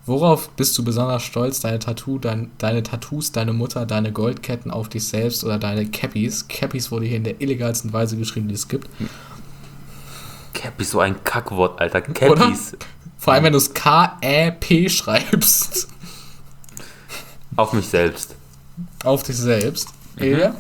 [0.07, 1.61] Worauf bist du besonders stolz?
[1.61, 6.49] Deine Tattoo, dein, deine Tattoos, deine Mutter, deine Goldketten auf dich selbst oder deine Cappies?
[6.49, 8.89] Cappies wurde hier in der illegalsten Weise geschrieben, die es gibt.
[10.55, 12.01] Cappy ist so ein Kackwort, Alter.
[12.01, 12.77] Cappies.
[13.19, 15.89] Vor allem, wenn du es K-E-P schreibst.
[17.57, 18.35] Auf mich selbst.
[19.05, 19.89] Auf dich selbst.
[20.19, 20.55] Mhm.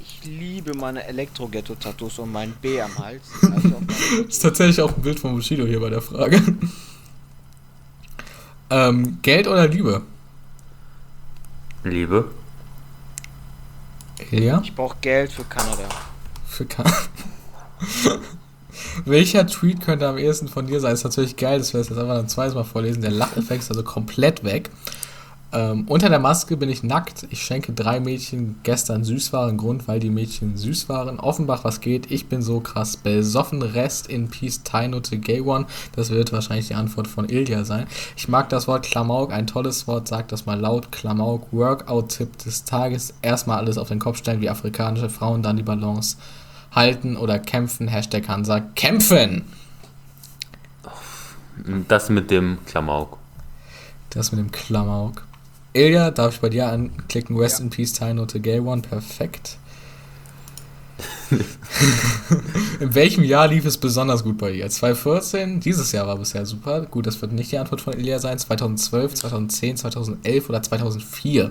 [0.00, 3.22] Ich liebe meine Elektro-Ghetto-Tattoos und mein B am Hals.
[3.42, 3.76] Also
[4.28, 6.42] ist tatsächlich auch ein Bild von Bushido hier bei der Frage.
[8.70, 10.02] Ähm, Geld oder Liebe?
[11.84, 12.30] Liebe.
[14.30, 14.60] Ilja?
[14.62, 15.88] ich brauche Geld für Kanada.
[16.48, 16.84] Für Ka
[19.04, 20.94] Welcher Tweet könnte am ehesten von dir sein?
[20.94, 23.02] Ist natürlich geil, dass wir das jetzt einfach ein zweites Mal vorlesen.
[23.02, 24.70] Der Lacheffekt ist also komplett weg.
[25.56, 27.26] Ähm, unter der Maske bin ich nackt.
[27.30, 29.56] Ich schenke drei Mädchen gestern Süßwaren.
[29.56, 31.18] Grund, weil die Mädchen süß waren.
[31.18, 32.10] Offenbach, was geht?
[32.10, 33.62] Ich bin so krass besoffen.
[33.62, 35.64] Rest in Peace, Teilnote, Gay One.
[35.94, 37.86] Das wird wahrscheinlich die Antwort von Ilja sein.
[38.18, 39.32] Ich mag das Wort Klamauk.
[39.32, 40.08] Ein tolles Wort.
[40.08, 40.92] Sag das mal laut.
[40.92, 41.50] Klamauk.
[41.52, 43.14] Workout-Tipp des Tages.
[43.22, 45.42] Erstmal alles auf den Kopf stellen wie afrikanische Frauen.
[45.42, 46.18] Dann die Balance
[46.70, 47.88] halten oder kämpfen.
[47.88, 48.60] Hashtag Hansa.
[48.74, 49.46] Kämpfen!
[51.88, 53.16] Das mit dem Klamauk.
[54.10, 55.25] Das mit dem Klamauk.
[55.76, 57.36] Ilja, darf ich bei dir anklicken?
[57.36, 57.64] Rest Ja.
[57.64, 58.80] in Peace, Teilnote, Gay One.
[58.80, 59.58] Perfekt.
[62.80, 64.70] in welchem Jahr lief es besonders gut bei dir?
[64.70, 65.60] 2014?
[65.60, 66.82] Dieses Jahr war bisher super.
[66.82, 68.38] Gut, das wird nicht die Antwort von Ilja sein.
[68.38, 71.50] 2012, 2010, 2011 oder 2004?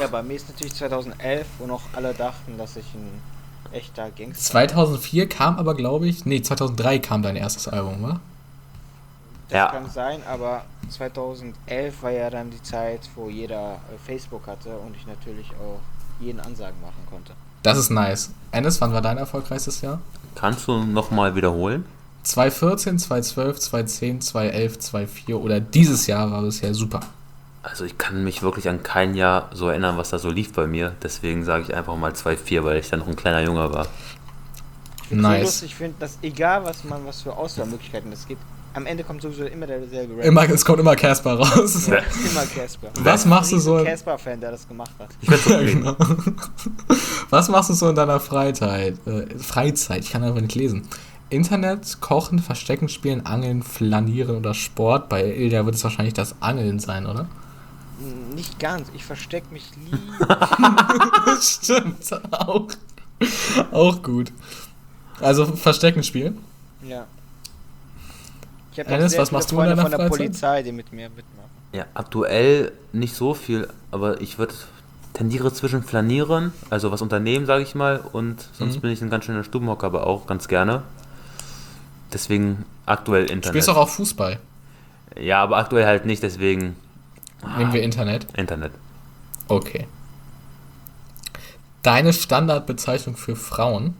[0.00, 3.20] Ja, bei mir ist natürlich 2011, wo noch alle dachten, dass ich ein
[3.72, 8.20] echter Gangster 2004 kam aber, glaube ich, nee, 2003 kam dein erstes Album, wa?
[9.52, 9.66] Das Ja.
[9.70, 14.96] kann sein, aber 2011 war ja dann die Zeit, wo jeder äh, Facebook hatte und
[14.96, 15.80] ich natürlich auch
[16.20, 17.32] jeden Ansagen machen konnte.
[17.62, 18.30] Das ist nice.
[18.50, 20.00] Ennis, wann war dein erfolgreichstes Jahr?
[20.34, 21.84] Kannst du nochmal wiederholen?
[22.24, 27.00] 2014, 2012, 2010, 2011, 2004 oder dieses Jahr war bisher super.
[27.64, 30.66] Also ich kann mich wirklich an kein Jahr so erinnern, was da so lief bei
[30.66, 30.94] mir.
[31.02, 33.86] Deswegen sage ich einfach mal 2-4, weil ich dann noch ein kleiner Junge war.
[35.02, 35.38] Ich finde Nice.
[35.40, 38.40] so lustig, ich finde, dass egal was man, was für Auswahlmöglichkeiten es gibt,
[38.74, 40.24] am Ende kommt sowieso immer derselbe Rap.
[40.24, 41.86] Immer, es kommt immer Casper raus.
[41.88, 42.88] Ja, immer Casper.
[43.00, 43.76] Was machst du so?
[43.76, 45.08] Ein Casper-Fan, der das gemacht hat.
[45.20, 45.96] Ich werde Ja, genau.
[47.30, 48.96] Was machst du so in deiner Freizeit?
[49.06, 50.88] Äh, Freizeit, ich kann einfach nicht lesen.
[51.30, 55.08] Internet, Kochen, Verstecken spielen, Angeln, Flanieren oder Sport.
[55.08, 57.26] Bei Ilja wird es wahrscheinlich das Angeln sein, oder?
[58.34, 60.38] Nicht ganz, ich verstecke mich lieber.
[61.40, 62.68] Stimmt, auch.
[63.70, 64.32] Auch gut.
[65.20, 66.38] Also Verstecken spielen.
[66.86, 67.06] ja.
[68.72, 70.18] Ich habe sehr was machst du in Freunde deiner von der Freizeit?
[70.18, 71.50] Polizei, die mit mir mitmachen.
[71.72, 74.54] Ja, aktuell nicht so viel, aber ich würde
[75.14, 78.80] tendiere zwischen Flanieren, also was unternehmen, sage ich mal, und sonst Mhm.
[78.80, 80.82] bin ich ein ganz schöner Stubenhocker, aber auch ganz gerne.
[82.12, 83.52] Deswegen aktuell Du Internet.
[83.54, 84.38] spielst auch auf Fußball.
[85.18, 86.76] Ja, aber aktuell halt nicht, deswegen
[87.58, 88.26] Nehmen wir Internet.
[88.36, 88.72] Internet.
[89.48, 89.86] Okay.
[91.82, 93.94] Deine Standardbezeichnung für Frauen?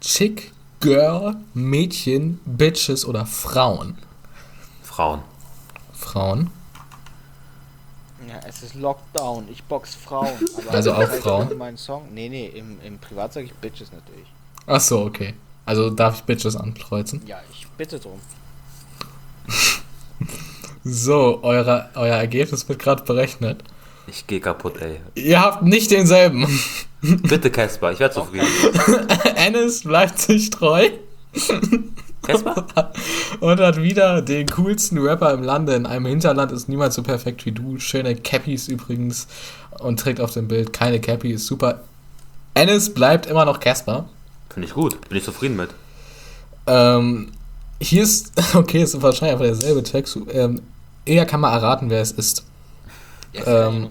[0.00, 0.52] Chick,
[0.82, 3.96] Girl, Mädchen, Bitches oder Frauen?
[4.82, 5.22] Frauen.
[5.92, 6.50] Frauen.
[8.28, 10.28] Ja, es ist Lockdown, ich box Frauen.
[10.58, 11.56] Aber Also auch Frauen?
[11.56, 12.08] meinem Song?
[12.12, 14.26] Nee, nee, im, im Privat sage ich Bitches natürlich.
[14.66, 15.34] Ach so, okay.
[15.64, 17.22] Also darf ich Bitches ankreuzen?
[17.26, 18.20] Ja, ich bitte drum.
[20.84, 23.62] So, eure, euer Ergebnis wird gerade berechnet.
[24.06, 25.00] Ich gehe kaputt, ey.
[25.14, 26.46] Ihr habt nicht denselben.
[27.00, 28.46] Bitte, Casper, ich werde zufrieden.
[29.36, 30.88] Ennis bleibt sich treu
[32.22, 32.92] Casper?
[33.40, 35.74] und hat wieder den coolsten Rapper im Lande.
[35.74, 37.78] In einem Hinterland ist niemand so perfekt wie du.
[37.78, 39.26] Schöne Cappies übrigens
[39.78, 41.80] und trägt auf dem Bild keine Cappy, ist super.
[42.54, 44.08] Ennis bleibt immer noch Casper.
[44.50, 45.70] Finde ich gut, bin ich zufrieden mit.
[46.66, 47.32] Ähm,
[47.80, 50.18] hier ist, okay, ist wahrscheinlich einfach derselbe Text.
[50.32, 50.60] Ähm,
[51.04, 52.44] Eher kann man erraten, wer es ist.
[53.32, 53.88] Ja, ähm,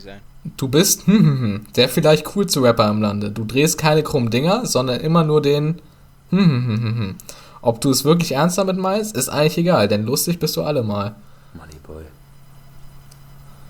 [0.00, 0.20] sein.
[0.56, 3.30] Du bist hm, hm, hm, der vielleicht coolste Rapper im Lande.
[3.30, 5.80] Du drehst keine krummen Dinger, sondern immer nur den
[6.30, 7.14] hm, hm, hm, hm, hm.
[7.60, 11.14] Ob du es wirklich ernst damit meinst, ist eigentlich egal, denn lustig bist du allemal.
[11.54, 12.04] Moneyboy.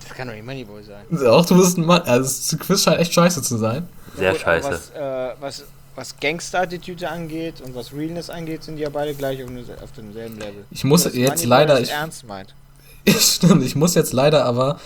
[0.00, 1.04] Das kann doch nicht Moneyboy sein.
[1.10, 2.02] Doch, du bist ein Mann.
[2.02, 3.88] Also, das Quiz scheint echt scheiße zu sein.
[4.16, 4.70] Sehr ja, gut, scheiße.
[4.70, 5.64] Was, äh, was,
[5.94, 9.50] was Gangster-Attitüde angeht und was Realness angeht, sind die ja beide gleich auf,
[9.82, 10.64] auf demselben Level.
[10.70, 11.80] Ich muss jetzt leider.
[11.80, 12.54] Ich, ernst meint.
[13.08, 14.78] Stimmt, ich muss jetzt leider aber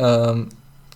[0.00, 0.48] ähm,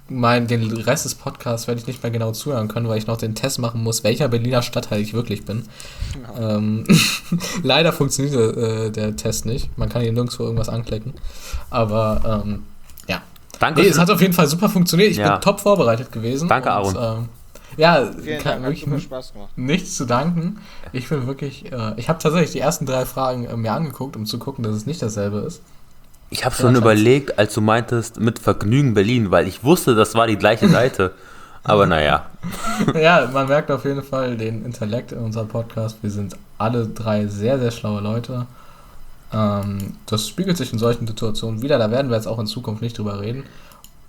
[0.08, 3.16] mein, den Rest des Podcasts werde ich nicht mehr genau zuhören können, weil ich noch
[3.16, 5.64] den Test machen muss, welcher Berliner Stadtteil ich wirklich bin.
[6.12, 6.56] Genau.
[6.56, 6.84] Ähm,
[7.62, 9.76] leider funktioniert äh, der Test nicht.
[9.78, 11.14] Man kann hier nirgendwo irgendwas anklicken.
[11.70, 12.64] Aber ähm,
[13.08, 13.22] ja.
[13.58, 13.80] Danke.
[13.80, 15.10] Nee, es hat auf jeden Fall super funktioniert.
[15.10, 15.32] Ich ja.
[15.32, 16.48] bin top vorbereitet gewesen.
[16.48, 16.96] Danke, Aaron.
[16.96, 17.28] Ähm,
[17.76, 18.04] ja,
[18.42, 19.50] kann, Dank, wirklich Spaß gemacht.
[19.56, 20.58] nichts zu danken.
[20.92, 24.26] Ich bin wirklich, äh, ich habe tatsächlich die ersten drei Fragen äh, mir angeguckt, um
[24.26, 25.62] zu gucken, dass es nicht dasselbe ist.
[26.34, 30.26] Ich habe schon überlegt, als du meintest, mit Vergnügen Berlin, weil ich wusste, das war
[30.26, 31.12] die gleiche Seite.
[31.62, 32.26] Aber naja.
[32.94, 35.98] ja, man merkt auf jeden Fall den Intellekt in unserem Podcast.
[36.02, 38.46] Wir sind alle drei sehr, sehr schlaue Leute.
[39.32, 41.78] Ähm, das spiegelt sich in solchen Situationen wieder.
[41.78, 43.44] Da werden wir jetzt auch in Zukunft nicht drüber reden.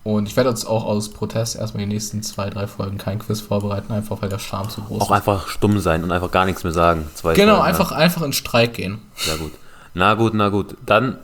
[0.03, 3.39] Und ich werde uns auch aus Protest erstmal die nächsten zwei, drei Folgen kein Quiz
[3.39, 5.11] vorbereiten, einfach weil der Charme zu groß auch ist.
[5.11, 7.07] Auch einfach stumm sein und einfach gar nichts mehr sagen.
[7.13, 7.97] Zwei genau, Folgen, einfach, ja.
[7.97, 8.99] einfach in Streik gehen.
[9.28, 9.51] Ja, gut.
[9.93, 10.76] Na gut, na gut.
[10.86, 11.19] Dann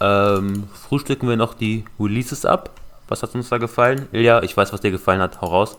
[0.00, 2.70] ähm, frühstücken wir noch die Releases ab.
[3.08, 4.08] Was hat uns da gefallen?
[4.12, 5.40] Ilja, ich weiß, was dir gefallen hat.
[5.40, 5.76] Hau raus.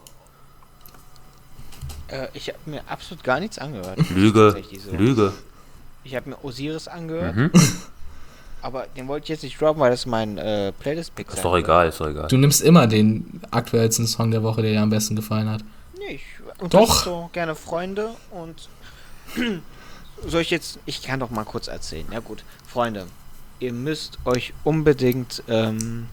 [2.10, 3.98] Äh, ich habe mir absolut gar nichts angehört.
[4.10, 4.56] Lüge.
[4.92, 5.34] Lüge.
[6.04, 7.36] Ich habe mir Osiris angehört.
[7.36, 7.52] Mhm.
[8.62, 11.36] Aber den wollte ich jetzt nicht droppen, weil das mein äh, Playlist-Pick ist.
[11.36, 12.30] Ist doch egal, ist doch egal.
[12.30, 15.64] Du nimmst immer den aktuellsten Song der Woche, der dir am besten gefallen hat.
[15.98, 16.24] Nee, ich
[16.70, 17.04] doch.
[17.04, 18.70] so gerne Freunde und
[20.26, 22.06] soll ich jetzt, ich kann doch mal kurz erzählen.
[22.12, 23.08] Ja gut, Freunde,
[23.64, 26.08] ihr müsst euch unbedingt ähm,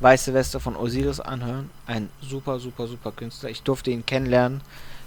[0.00, 1.70] Weiße Weste von Osiris anhören.
[1.86, 3.50] Ein super, super, super Künstler.
[3.50, 4.62] Ich durfte ihn kennenlernen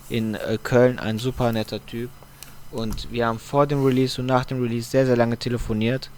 [0.10, 1.00] in äh, Köln.
[1.00, 2.10] Ein super netter Typ.
[2.72, 6.10] Und wir haben vor dem Release und nach dem Release sehr, sehr lange telefoniert.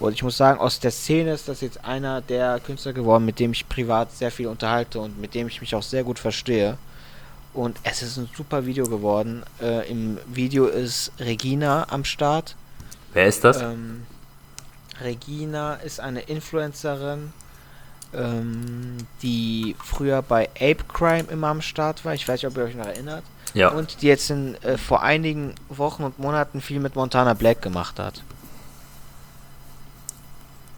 [0.00, 3.38] Und ich muss sagen, aus der Szene ist das jetzt einer der Künstler geworden, mit
[3.38, 6.78] dem ich privat sehr viel unterhalte und mit dem ich mich auch sehr gut verstehe.
[7.54, 9.42] Und es ist ein super Video geworden.
[9.60, 12.56] Äh, Im Video ist Regina am Start.
[13.12, 13.60] Wer ist das?
[13.60, 14.06] Ähm,
[15.04, 17.32] Regina ist eine Influencerin,
[18.14, 22.14] ähm, die früher bei Ape Crime immer am Start war.
[22.14, 23.24] Ich weiß nicht, ob ihr euch noch erinnert.
[23.54, 23.68] Ja.
[23.70, 27.98] Und die jetzt in, äh, vor einigen Wochen und Monaten viel mit Montana Black gemacht
[27.98, 28.22] hat.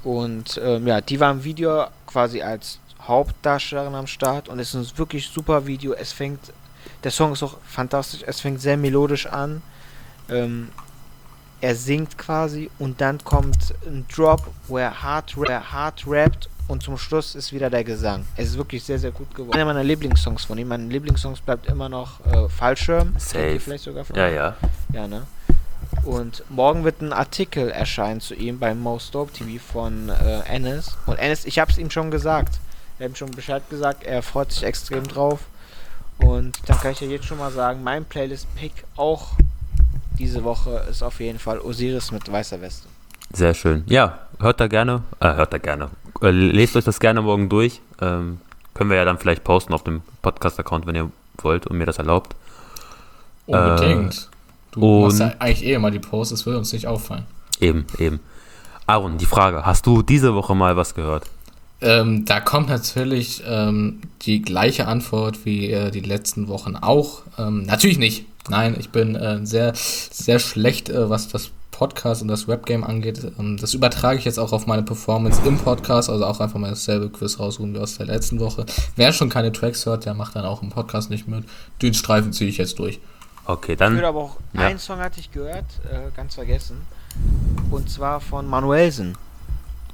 [0.02, 4.92] Und ähm, ja, die war im Video quasi als Hauptdarstellerin am Start und es ist
[4.92, 5.94] ein wirklich super Video.
[5.94, 6.52] Es fängt,
[7.02, 9.62] der Song ist auch fantastisch, es fängt sehr melodisch an.
[10.28, 10.70] Ähm,
[11.64, 16.82] er singt quasi und dann kommt ein Drop, wo er hart, er hard rappt und
[16.82, 18.26] zum Schluss ist wieder der Gesang.
[18.36, 19.54] Es ist wirklich sehr, sehr gut geworden.
[19.54, 20.68] Einer meiner Lieblingssongs von ihm.
[20.68, 23.14] Meine Lieblingssongs bleibt immer noch äh, Fallschirm.
[23.18, 23.58] Safe.
[23.58, 24.56] Vielleicht sogar von ja, ja.
[24.92, 25.26] Ja, ne?
[26.02, 30.98] Und morgen wird ein Artikel erscheinen zu ihm beim Most Dope TV von äh, Ennis.
[31.06, 32.60] Und Ennis, ich hab's ihm schon gesagt.
[33.00, 34.04] Hat ihm schon Bescheid gesagt.
[34.04, 35.40] Er freut sich extrem drauf.
[36.18, 39.32] Und dann kann ich ja jetzt schon mal sagen, mein Playlist-Pick auch
[40.18, 42.88] diese Woche ist auf jeden Fall Osiris mit weißer Weste.
[43.32, 43.82] Sehr schön.
[43.86, 45.90] Ja, hört da gerne, äh, hört da gerne.
[46.22, 47.80] Äh, lest euch das gerne morgen durch.
[48.00, 48.40] Ähm,
[48.74, 51.98] können wir ja dann vielleicht posten auf dem Podcast-Account, wenn ihr wollt und mir das
[51.98, 52.34] erlaubt.
[53.46, 54.14] Unbedingt.
[54.14, 57.26] Äh, du machst ja eigentlich eh immer die Posts, es würde uns nicht auffallen.
[57.60, 58.20] Eben, eben.
[58.86, 61.24] Aaron, die Frage, hast du diese Woche mal was gehört?
[61.84, 67.22] Ähm, da kommt natürlich ähm, die gleiche Antwort wie äh, die letzten Wochen auch.
[67.38, 68.24] Ähm, natürlich nicht.
[68.48, 73.20] Nein, ich bin äh, sehr, sehr schlecht, äh, was das Podcast und das Webgame angeht.
[73.38, 76.70] Ähm, das übertrage ich jetzt auch auf meine Performance im Podcast, also auch einfach mal
[76.70, 78.64] dasselbe Quiz raussuchen wie aus der letzten Woche.
[78.96, 81.44] Wer schon keine Tracks hört, der macht dann auch im Podcast nicht mit.
[81.82, 82.98] Den Streifen ziehe ich jetzt durch.
[83.44, 83.92] Okay, dann.
[83.92, 84.60] Ich würde aber auch, ja.
[84.60, 86.78] einen Song hatte ich gehört, äh, ganz vergessen.
[87.70, 89.18] Und zwar von Manuelsen.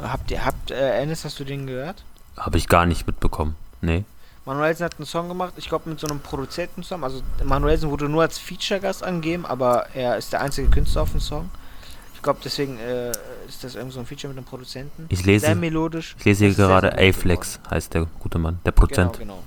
[0.03, 2.03] Habt ihr, habt, äh, Ennis, hast du den gehört?
[2.36, 3.57] Habe ich gar nicht mitbekommen.
[3.80, 4.05] Nee.
[4.46, 7.05] Manuelsen hat einen Song gemacht, ich glaube mit so einem Produzenten zusammen.
[7.05, 11.20] Also Manuelsen wurde nur als Feature-Gast angegeben, aber er ist der einzige Künstler auf dem
[11.20, 11.51] Song.
[12.14, 13.11] Ich glaube, deswegen äh,
[13.48, 15.07] ist das irgendwie so ein Feature mit einem Produzenten.
[15.09, 16.16] Ich lese, sehr melodisch.
[16.18, 19.12] Ich lese hier gerade A-Flex, heißt der gute Mann, der Prozent.
[19.18, 19.42] Genau, genau.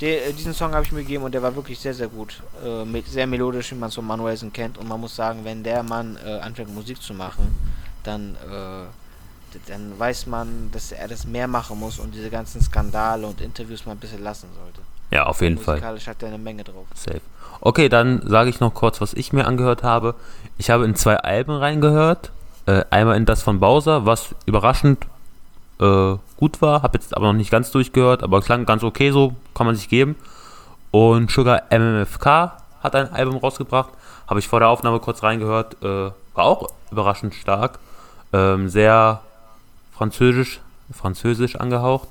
[0.00, 2.42] Der, äh, diesen Song habe ich mir gegeben und der war wirklich sehr, sehr gut.
[2.64, 4.76] Äh, mit, sehr melodisch, wie man so Manuelsen kennt.
[4.76, 7.56] Und man muss sagen, wenn der Mann äh, anfängt Musik zu machen,
[8.02, 8.84] dann äh,
[9.66, 13.86] dann weiß man, dass er das mehr machen muss und diese ganzen Skandale und Interviews
[13.86, 14.80] mal ein bisschen lassen sollte.
[15.10, 15.74] Ja, auf jeden Fall.
[15.74, 16.86] Musikalisch hat er eine Menge drauf.
[16.94, 17.20] Safe.
[17.60, 20.14] Okay, dann sage ich noch kurz, was ich mir angehört habe.
[20.56, 22.32] Ich habe in zwei Alben reingehört.
[22.66, 25.06] Äh, einmal in das von Bowser, was überraschend
[25.80, 29.34] äh, gut war, habe jetzt aber noch nicht ganz durchgehört, aber klang ganz okay so,
[29.54, 30.16] kann man sich geben.
[30.90, 33.90] Und Sugar MMFK hat ein Album rausgebracht,
[34.28, 37.78] habe ich vor der Aufnahme kurz reingehört, äh, war auch überraschend stark,
[38.32, 39.20] ähm, sehr
[40.02, 40.60] französisch,
[40.92, 42.08] französisch angehaucht,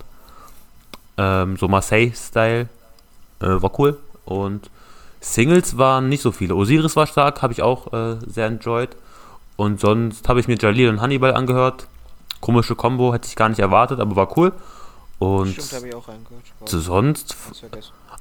[1.17, 2.69] ähm, so Marseille-Style,
[3.41, 4.69] äh, war cool und
[5.19, 6.55] Singles waren nicht so viele.
[6.55, 8.95] Osiris war stark, habe ich auch äh, sehr enjoyed.
[9.57, 11.87] Und sonst habe ich mir Jalil und Hannibal angehört.
[12.39, 14.53] Komische Combo, hätte ich gar nicht erwartet, aber war cool.
[15.19, 16.07] Und Stimmt, habe ich auch.
[16.65, 17.35] Sonst.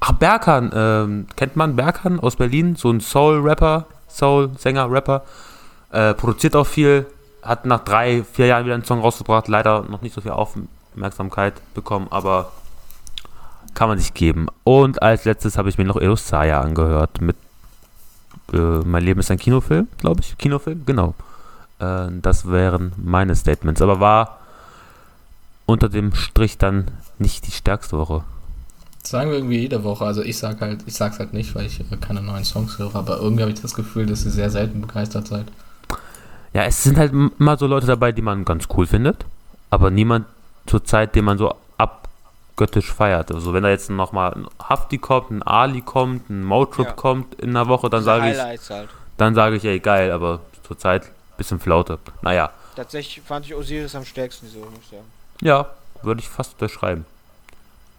[0.01, 2.75] Ach, Berkan, ähm, kennt man Berkan aus Berlin?
[2.75, 5.23] So ein Soul-Rapper, Soul-Sänger, Rapper.
[5.93, 7.07] Äh, produziert auch viel,
[7.43, 9.49] hat nach drei, vier Jahren wieder einen Song rausgebracht.
[9.49, 12.53] Leider noch nicht so viel Aufmerksamkeit bekommen, aber
[13.75, 14.49] kann man sich geben.
[14.65, 17.37] Und als letztes habe ich mir noch Elosaya angehört mit
[18.53, 20.37] äh, Mein Leben ist ein Kinofilm, glaube ich.
[20.39, 21.15] Kinofilm, genau.
[21.79, 23.81] Äh, das wären meine Statements.
[23.81, 24.39] Aber war
[25.67, 28.25] unter dem Strich dann nicht die stärkste Woche.
[29.03, 30.05] Das sagen wir irgendwie jede Woche.
[30.05, 33.19] Also ich sag halt, ich sag's halt nicht, weil ich keine neuen Songs höre, aber
[33.19, 35.47] irgendwie habe ich das Gefühl, dass ihr sehr selten begeistert seid.
[36.53, 39.25] Ja, es sind halt immer so Leute dabei, die man ganz cool findet,
[39.71, 40.27] aber niemand
[40.67, 43.33] zur Zeit, den man so abgöttisch feiert.
[43.33, 46.93] Also wenn da jetzt nochmal ein Hafti kommt, ein Ali kommt, ein Motrip ja.
[46.93, 48.89] kommt in einer Woche, dann sage ich, halt.
[49.17, 51.99] dann sage ich, ey geil, aber zur Zeit bisschen Flaute.
[52.23, 52.51] Naja.
[52.77, 55.05] Tatsächlich fand ich Osiris am stärksten, so muss ich sagen.
[55.41, 55.71] Ja,
[56.03, 57.07] würde ich fast unterschreiben.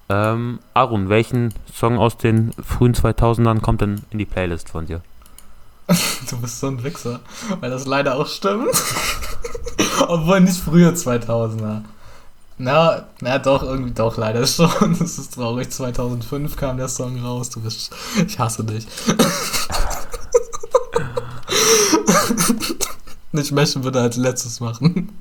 [0.10, 5.02] Ähm, Arun, welchen Song aus den frühen 2000ern kommt denn in die Playlist von dir?
[6.30, 7.20] du bist so ein Wichser,
[7.60, 8.72] weil das leider auch stimmt.
[10.08, 11.82] Obwohl nicht früher 2000er.
[12.58, 14.98] Na, na doch, irgendwie doch, leider schon.
[15.00, 15.72] Das ist traurig.
[15.72, 17.50] 2005 kam der Song raus.
[17.50, 17.92] Du bist.
[18.28, 18.86] Ich hasse dich.
[23.32, 25.12] ich möchte würde als letztes machen.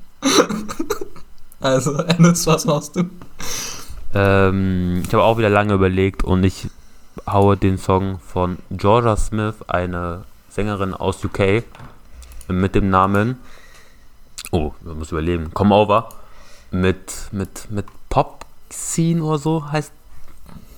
[1.59, 3.09] also, Ennis, was machst du?
[4.13, 6.69] Ähm, ich habe auch wieder lange überlegt und ich
[7.27, 11.63] haue den Song von Georgia Smith, eine Sängerin aus UK,
[12.49, 13.39] mit dem Namen,
[14.51, 16.09] oh, man muss überlegen, Come Over,
[16.71, 19.91] mit, mit, mit Pop Scene oder so heißt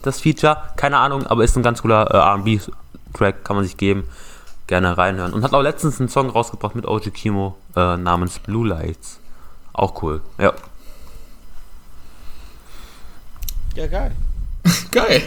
[0.04, 0.58] das Feature.
[0.76, 4.04] Keine Ahnung, aber ist ein ganz cooler äh, RB-Track, kann man sich geben.
[4.68, 5.34] Gerne reinhören.
[5.34, 9.20] Und hat auch letztens einen Song rausgebracht mit OG Kimo äh, namens Blue Lights.
[9.74, 10.54] Auch cool, ja.
[13.76, 14.16] Ja, geil.
[14.92, 15.24] geil.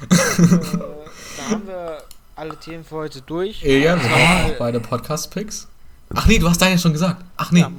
[0.00, 2.02] äh, da haben wir
[2.38, 3.62] alle Themen für heute durch.
[3.62, 5.66] Ja, wir haben auch beide Podcast-Picks.
[6.14, 7.22] Ach nee, du hast deinen schon gesagt.
[7.36, 7.70] Ach nee, ja,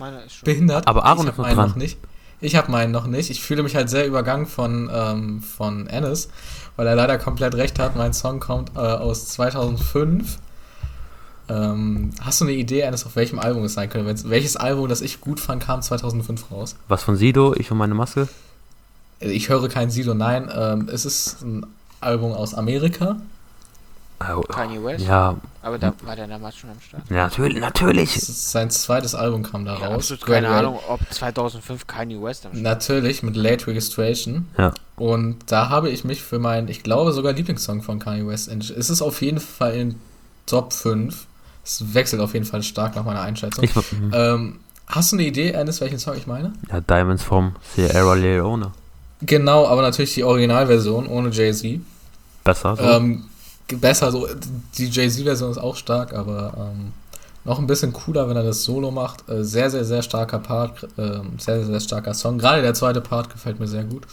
[0.43, 0.85] behindert.
[0.85, 1.69] Aber Aaron ist noch dran.
[1.69, 1.97] Noch nicht.
[2.41, 3.29] Ich habe meinen noch nicht.
[3.29, 6.29] Ich fühle mich halt sehr übergangen von, ähm, von Ennis,
[6.75, 7.95] weil er leider komplett recht hat.
[7.95, 10.37] Mein Song kommt äh, aus 2005.
[11.47, 14.29] Ähm, hast du eine Idee, Ennis, auf welchem Album es sein könnte?
[14.29, 16.75] Welches Album, das ich gut fand, kam 2005 raus?
[16.87, 17.55] Was von Sido?
[17.55, 18.27] Ich und meine Maske?
[19.21, 20.49] Ich höre kein Sido, nein.
[20.53, 21.65] Ähm, es ist ein
[22.01, 23.17] Album aus Amerika.
[24.21, 25.05] Oh, Kanye West?
[25.05, 25.37] Ja.
[25.61, 27.03] Aber da war der damals schon am Start.
[27.09, 27.59] Ja, natürlich.
[27.59, 28.11] natürlich.
[28.11, 30.13] sein zweites Album kam da ja, raus.
[30.25, 34.47] keine Ahnung, ob 2005 Kanye West am Start Natürlich, mit Late Registration.
[34.57, 34.73] Ja.
[34.97, 38.79] Und da habe ich mich für meinen, ich glaube sogar Lieblingssong von Kanye West entschieden.
[38.79, 39.95] Es ist auf jeden Fall in
[40.45, 41.25] Top 5.
[41.63, 43.63] Es wechselt auf jeden Fall stark nach meiner Einschätzung.
[43.63, 44.11] Ich, mhm.
[44.13, 46.53] ähm, hast du eine Idee, Ernest, welchen Song ich meine?
[46.69, 48.71] Ja, Diamonds vom Sierra Leone.
[49.21, 51.81] Genau, aber natürlich die Originalversion ohne Jay-Z.
[52.43, 52.83] Besser so.
[52.83, 53.28] Ähm,
[53.75, 54.27] besser so.
[54.77, 56.93] Die Jay-Z-Version ist auch stark, aber ähm,
[57.45, 59.27] noch ein bisschen cooler, wenn er das Solo macht.
[59.29, 60.83] Äh, sehr, sehr, sehr starker Part.
[60.97, 62.37] Äh, sehr, sehr starker Song.
[62.37, 64.03] Gerade der zweite Part gefällt mir sehr gut.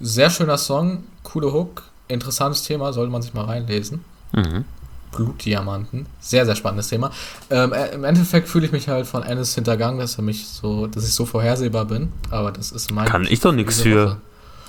[0.00, 4.04] Sehr schöner Song, coole Hook, interessantes Thema, sollte man sich mal reinlesen.
[4.32, 4.64] Mhm.
[5.12, 6.06] Blutdiamanten.
[6.20, 7.10] Sehr, sehr spannendes Thema.
[7.50, 10.86] Ähm, äh, Im Endeffekt fühle ich mich halt von Ennis hintergangen, dass er mich so,
[10.86, 12.12] dass ich so vorhersehbar bin.
[12.30, 13.06] Aber das ist mein.
[13.06, 14.20] Kann ich doch nichts für.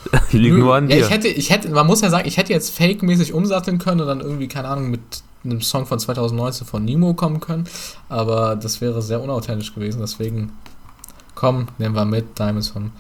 [0.32, 0.98] Liegt nur an dir.
[0.98, 4.02] Ja, ich hätte, ich hätte, man muss ja sagen, ich hätte jetzt fake-mäßig umsatteln können
[4.02, 5.02] und dann irgendwie, keine Ahnung, mit
[5.44, 7.66] einem Song von 2019 von Nemo kommen können.
[8.10, 10.02] Aber das wäre sehr unauthentisch gewesen.
[10.02, 10.54] Deswegen,
[11.36, 12.92] komm, nehmen wir mit Diamonds von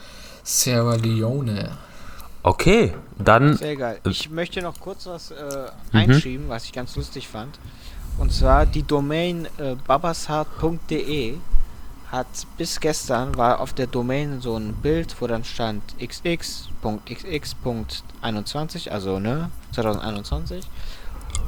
[0.44, 1.72] Sierra Leone.
[2.44, 3.58] Okay, dann.
[3.58, 4.00] Sehr geil.
[4.06, 5.36] Ich möchte noch kurz was äh,
[5.92, 6.00] mhm.
[6.00, 7.60] einschieben, was ich ganz lustig fand.
[8.18, 11.36] Und zwar die Domain äh, babasart.de
[12.12, 12.28] hat
[12.58, 19.52] bis gestern war auf der Domain so ein Bild, wo dann stand xx.xx.21, also ne,
[19.74, 20.64] 2021.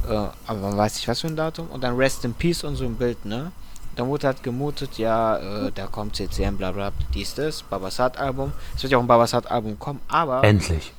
[0.08, 1.68] Äh, aber man weiß nicht was für ein Datum.
[1.68, 3.52] Und dann Rest in Peace und so ein Bild, ne?
[3.96, 8.52] Dann wurde halt gemutet, ja, äh, da kommt CCM, bla bla, dies, das, Babasat-Album.
[8.76, 10.44] Es wird ja auch ein Babasat-Album kommen, aber.
[10.44, 10.92] Endlich.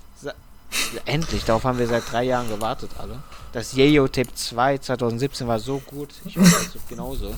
[1.06, 3.20] Endlich, darauf haben wir seit drei Jahren gewartet, alle.
[3.52, 7.34] Das Yeo Tape 2 2017 war so gut, ich hoffe, das wird genauso.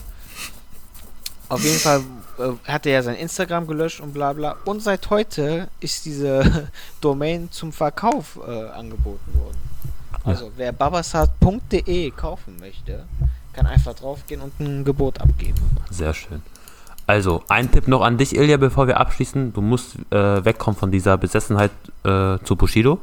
[1.54, 2.02] Auf jeden Fall
[2.40, 4.56] äh, hat er ja sein Instagram gelöscht und bla bla.
[4.66, 6.70] Und seit heute ist diese
[7.02, 9.58] Domain zum Verkauf äh, angeboten worden.
[10.24, 13.06] Also wer babasat.de kaufen möchte,
[13.52, 15.60] kann einfach draufgehen und ein Gebot abgeben.
[15.90, 16.42] Sehr schön.
[17.06, 19.52] Also, ein Tipp noch an dich, Ilja, bevor wir abschließen.
[19.52, 21.72] Du musst äh, wegkommen von dieser Besessenheit
[22.06, 23.00] äh, zu Bushido.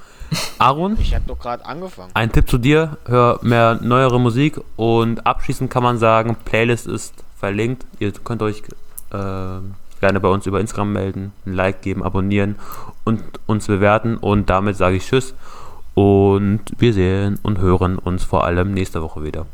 [0.58, 0.96] Aaron?
[1.00, 2.12] Ich habe doch gerade angefangen.
[2.14, 7.14] Ein Tipp zu dir, hör mehr neuere Musik und abschließend kann man sagen, Playlist ist
[7.42, 7.84] verlinkt.
[7.98, 8.62] Ihr könnt euch
[9.10, 9.60] äh,
[10.00, 12.54] gerne bei uns über Instagram melden, ein Like geben, abonnieren
[13.02, 14.16] und uns bewerten.
[14.16, 15.34] Und damit sage ich Tschüss
[15.94, 19.46] und wir sehen und hören uns vor allem nächste Woche wieder.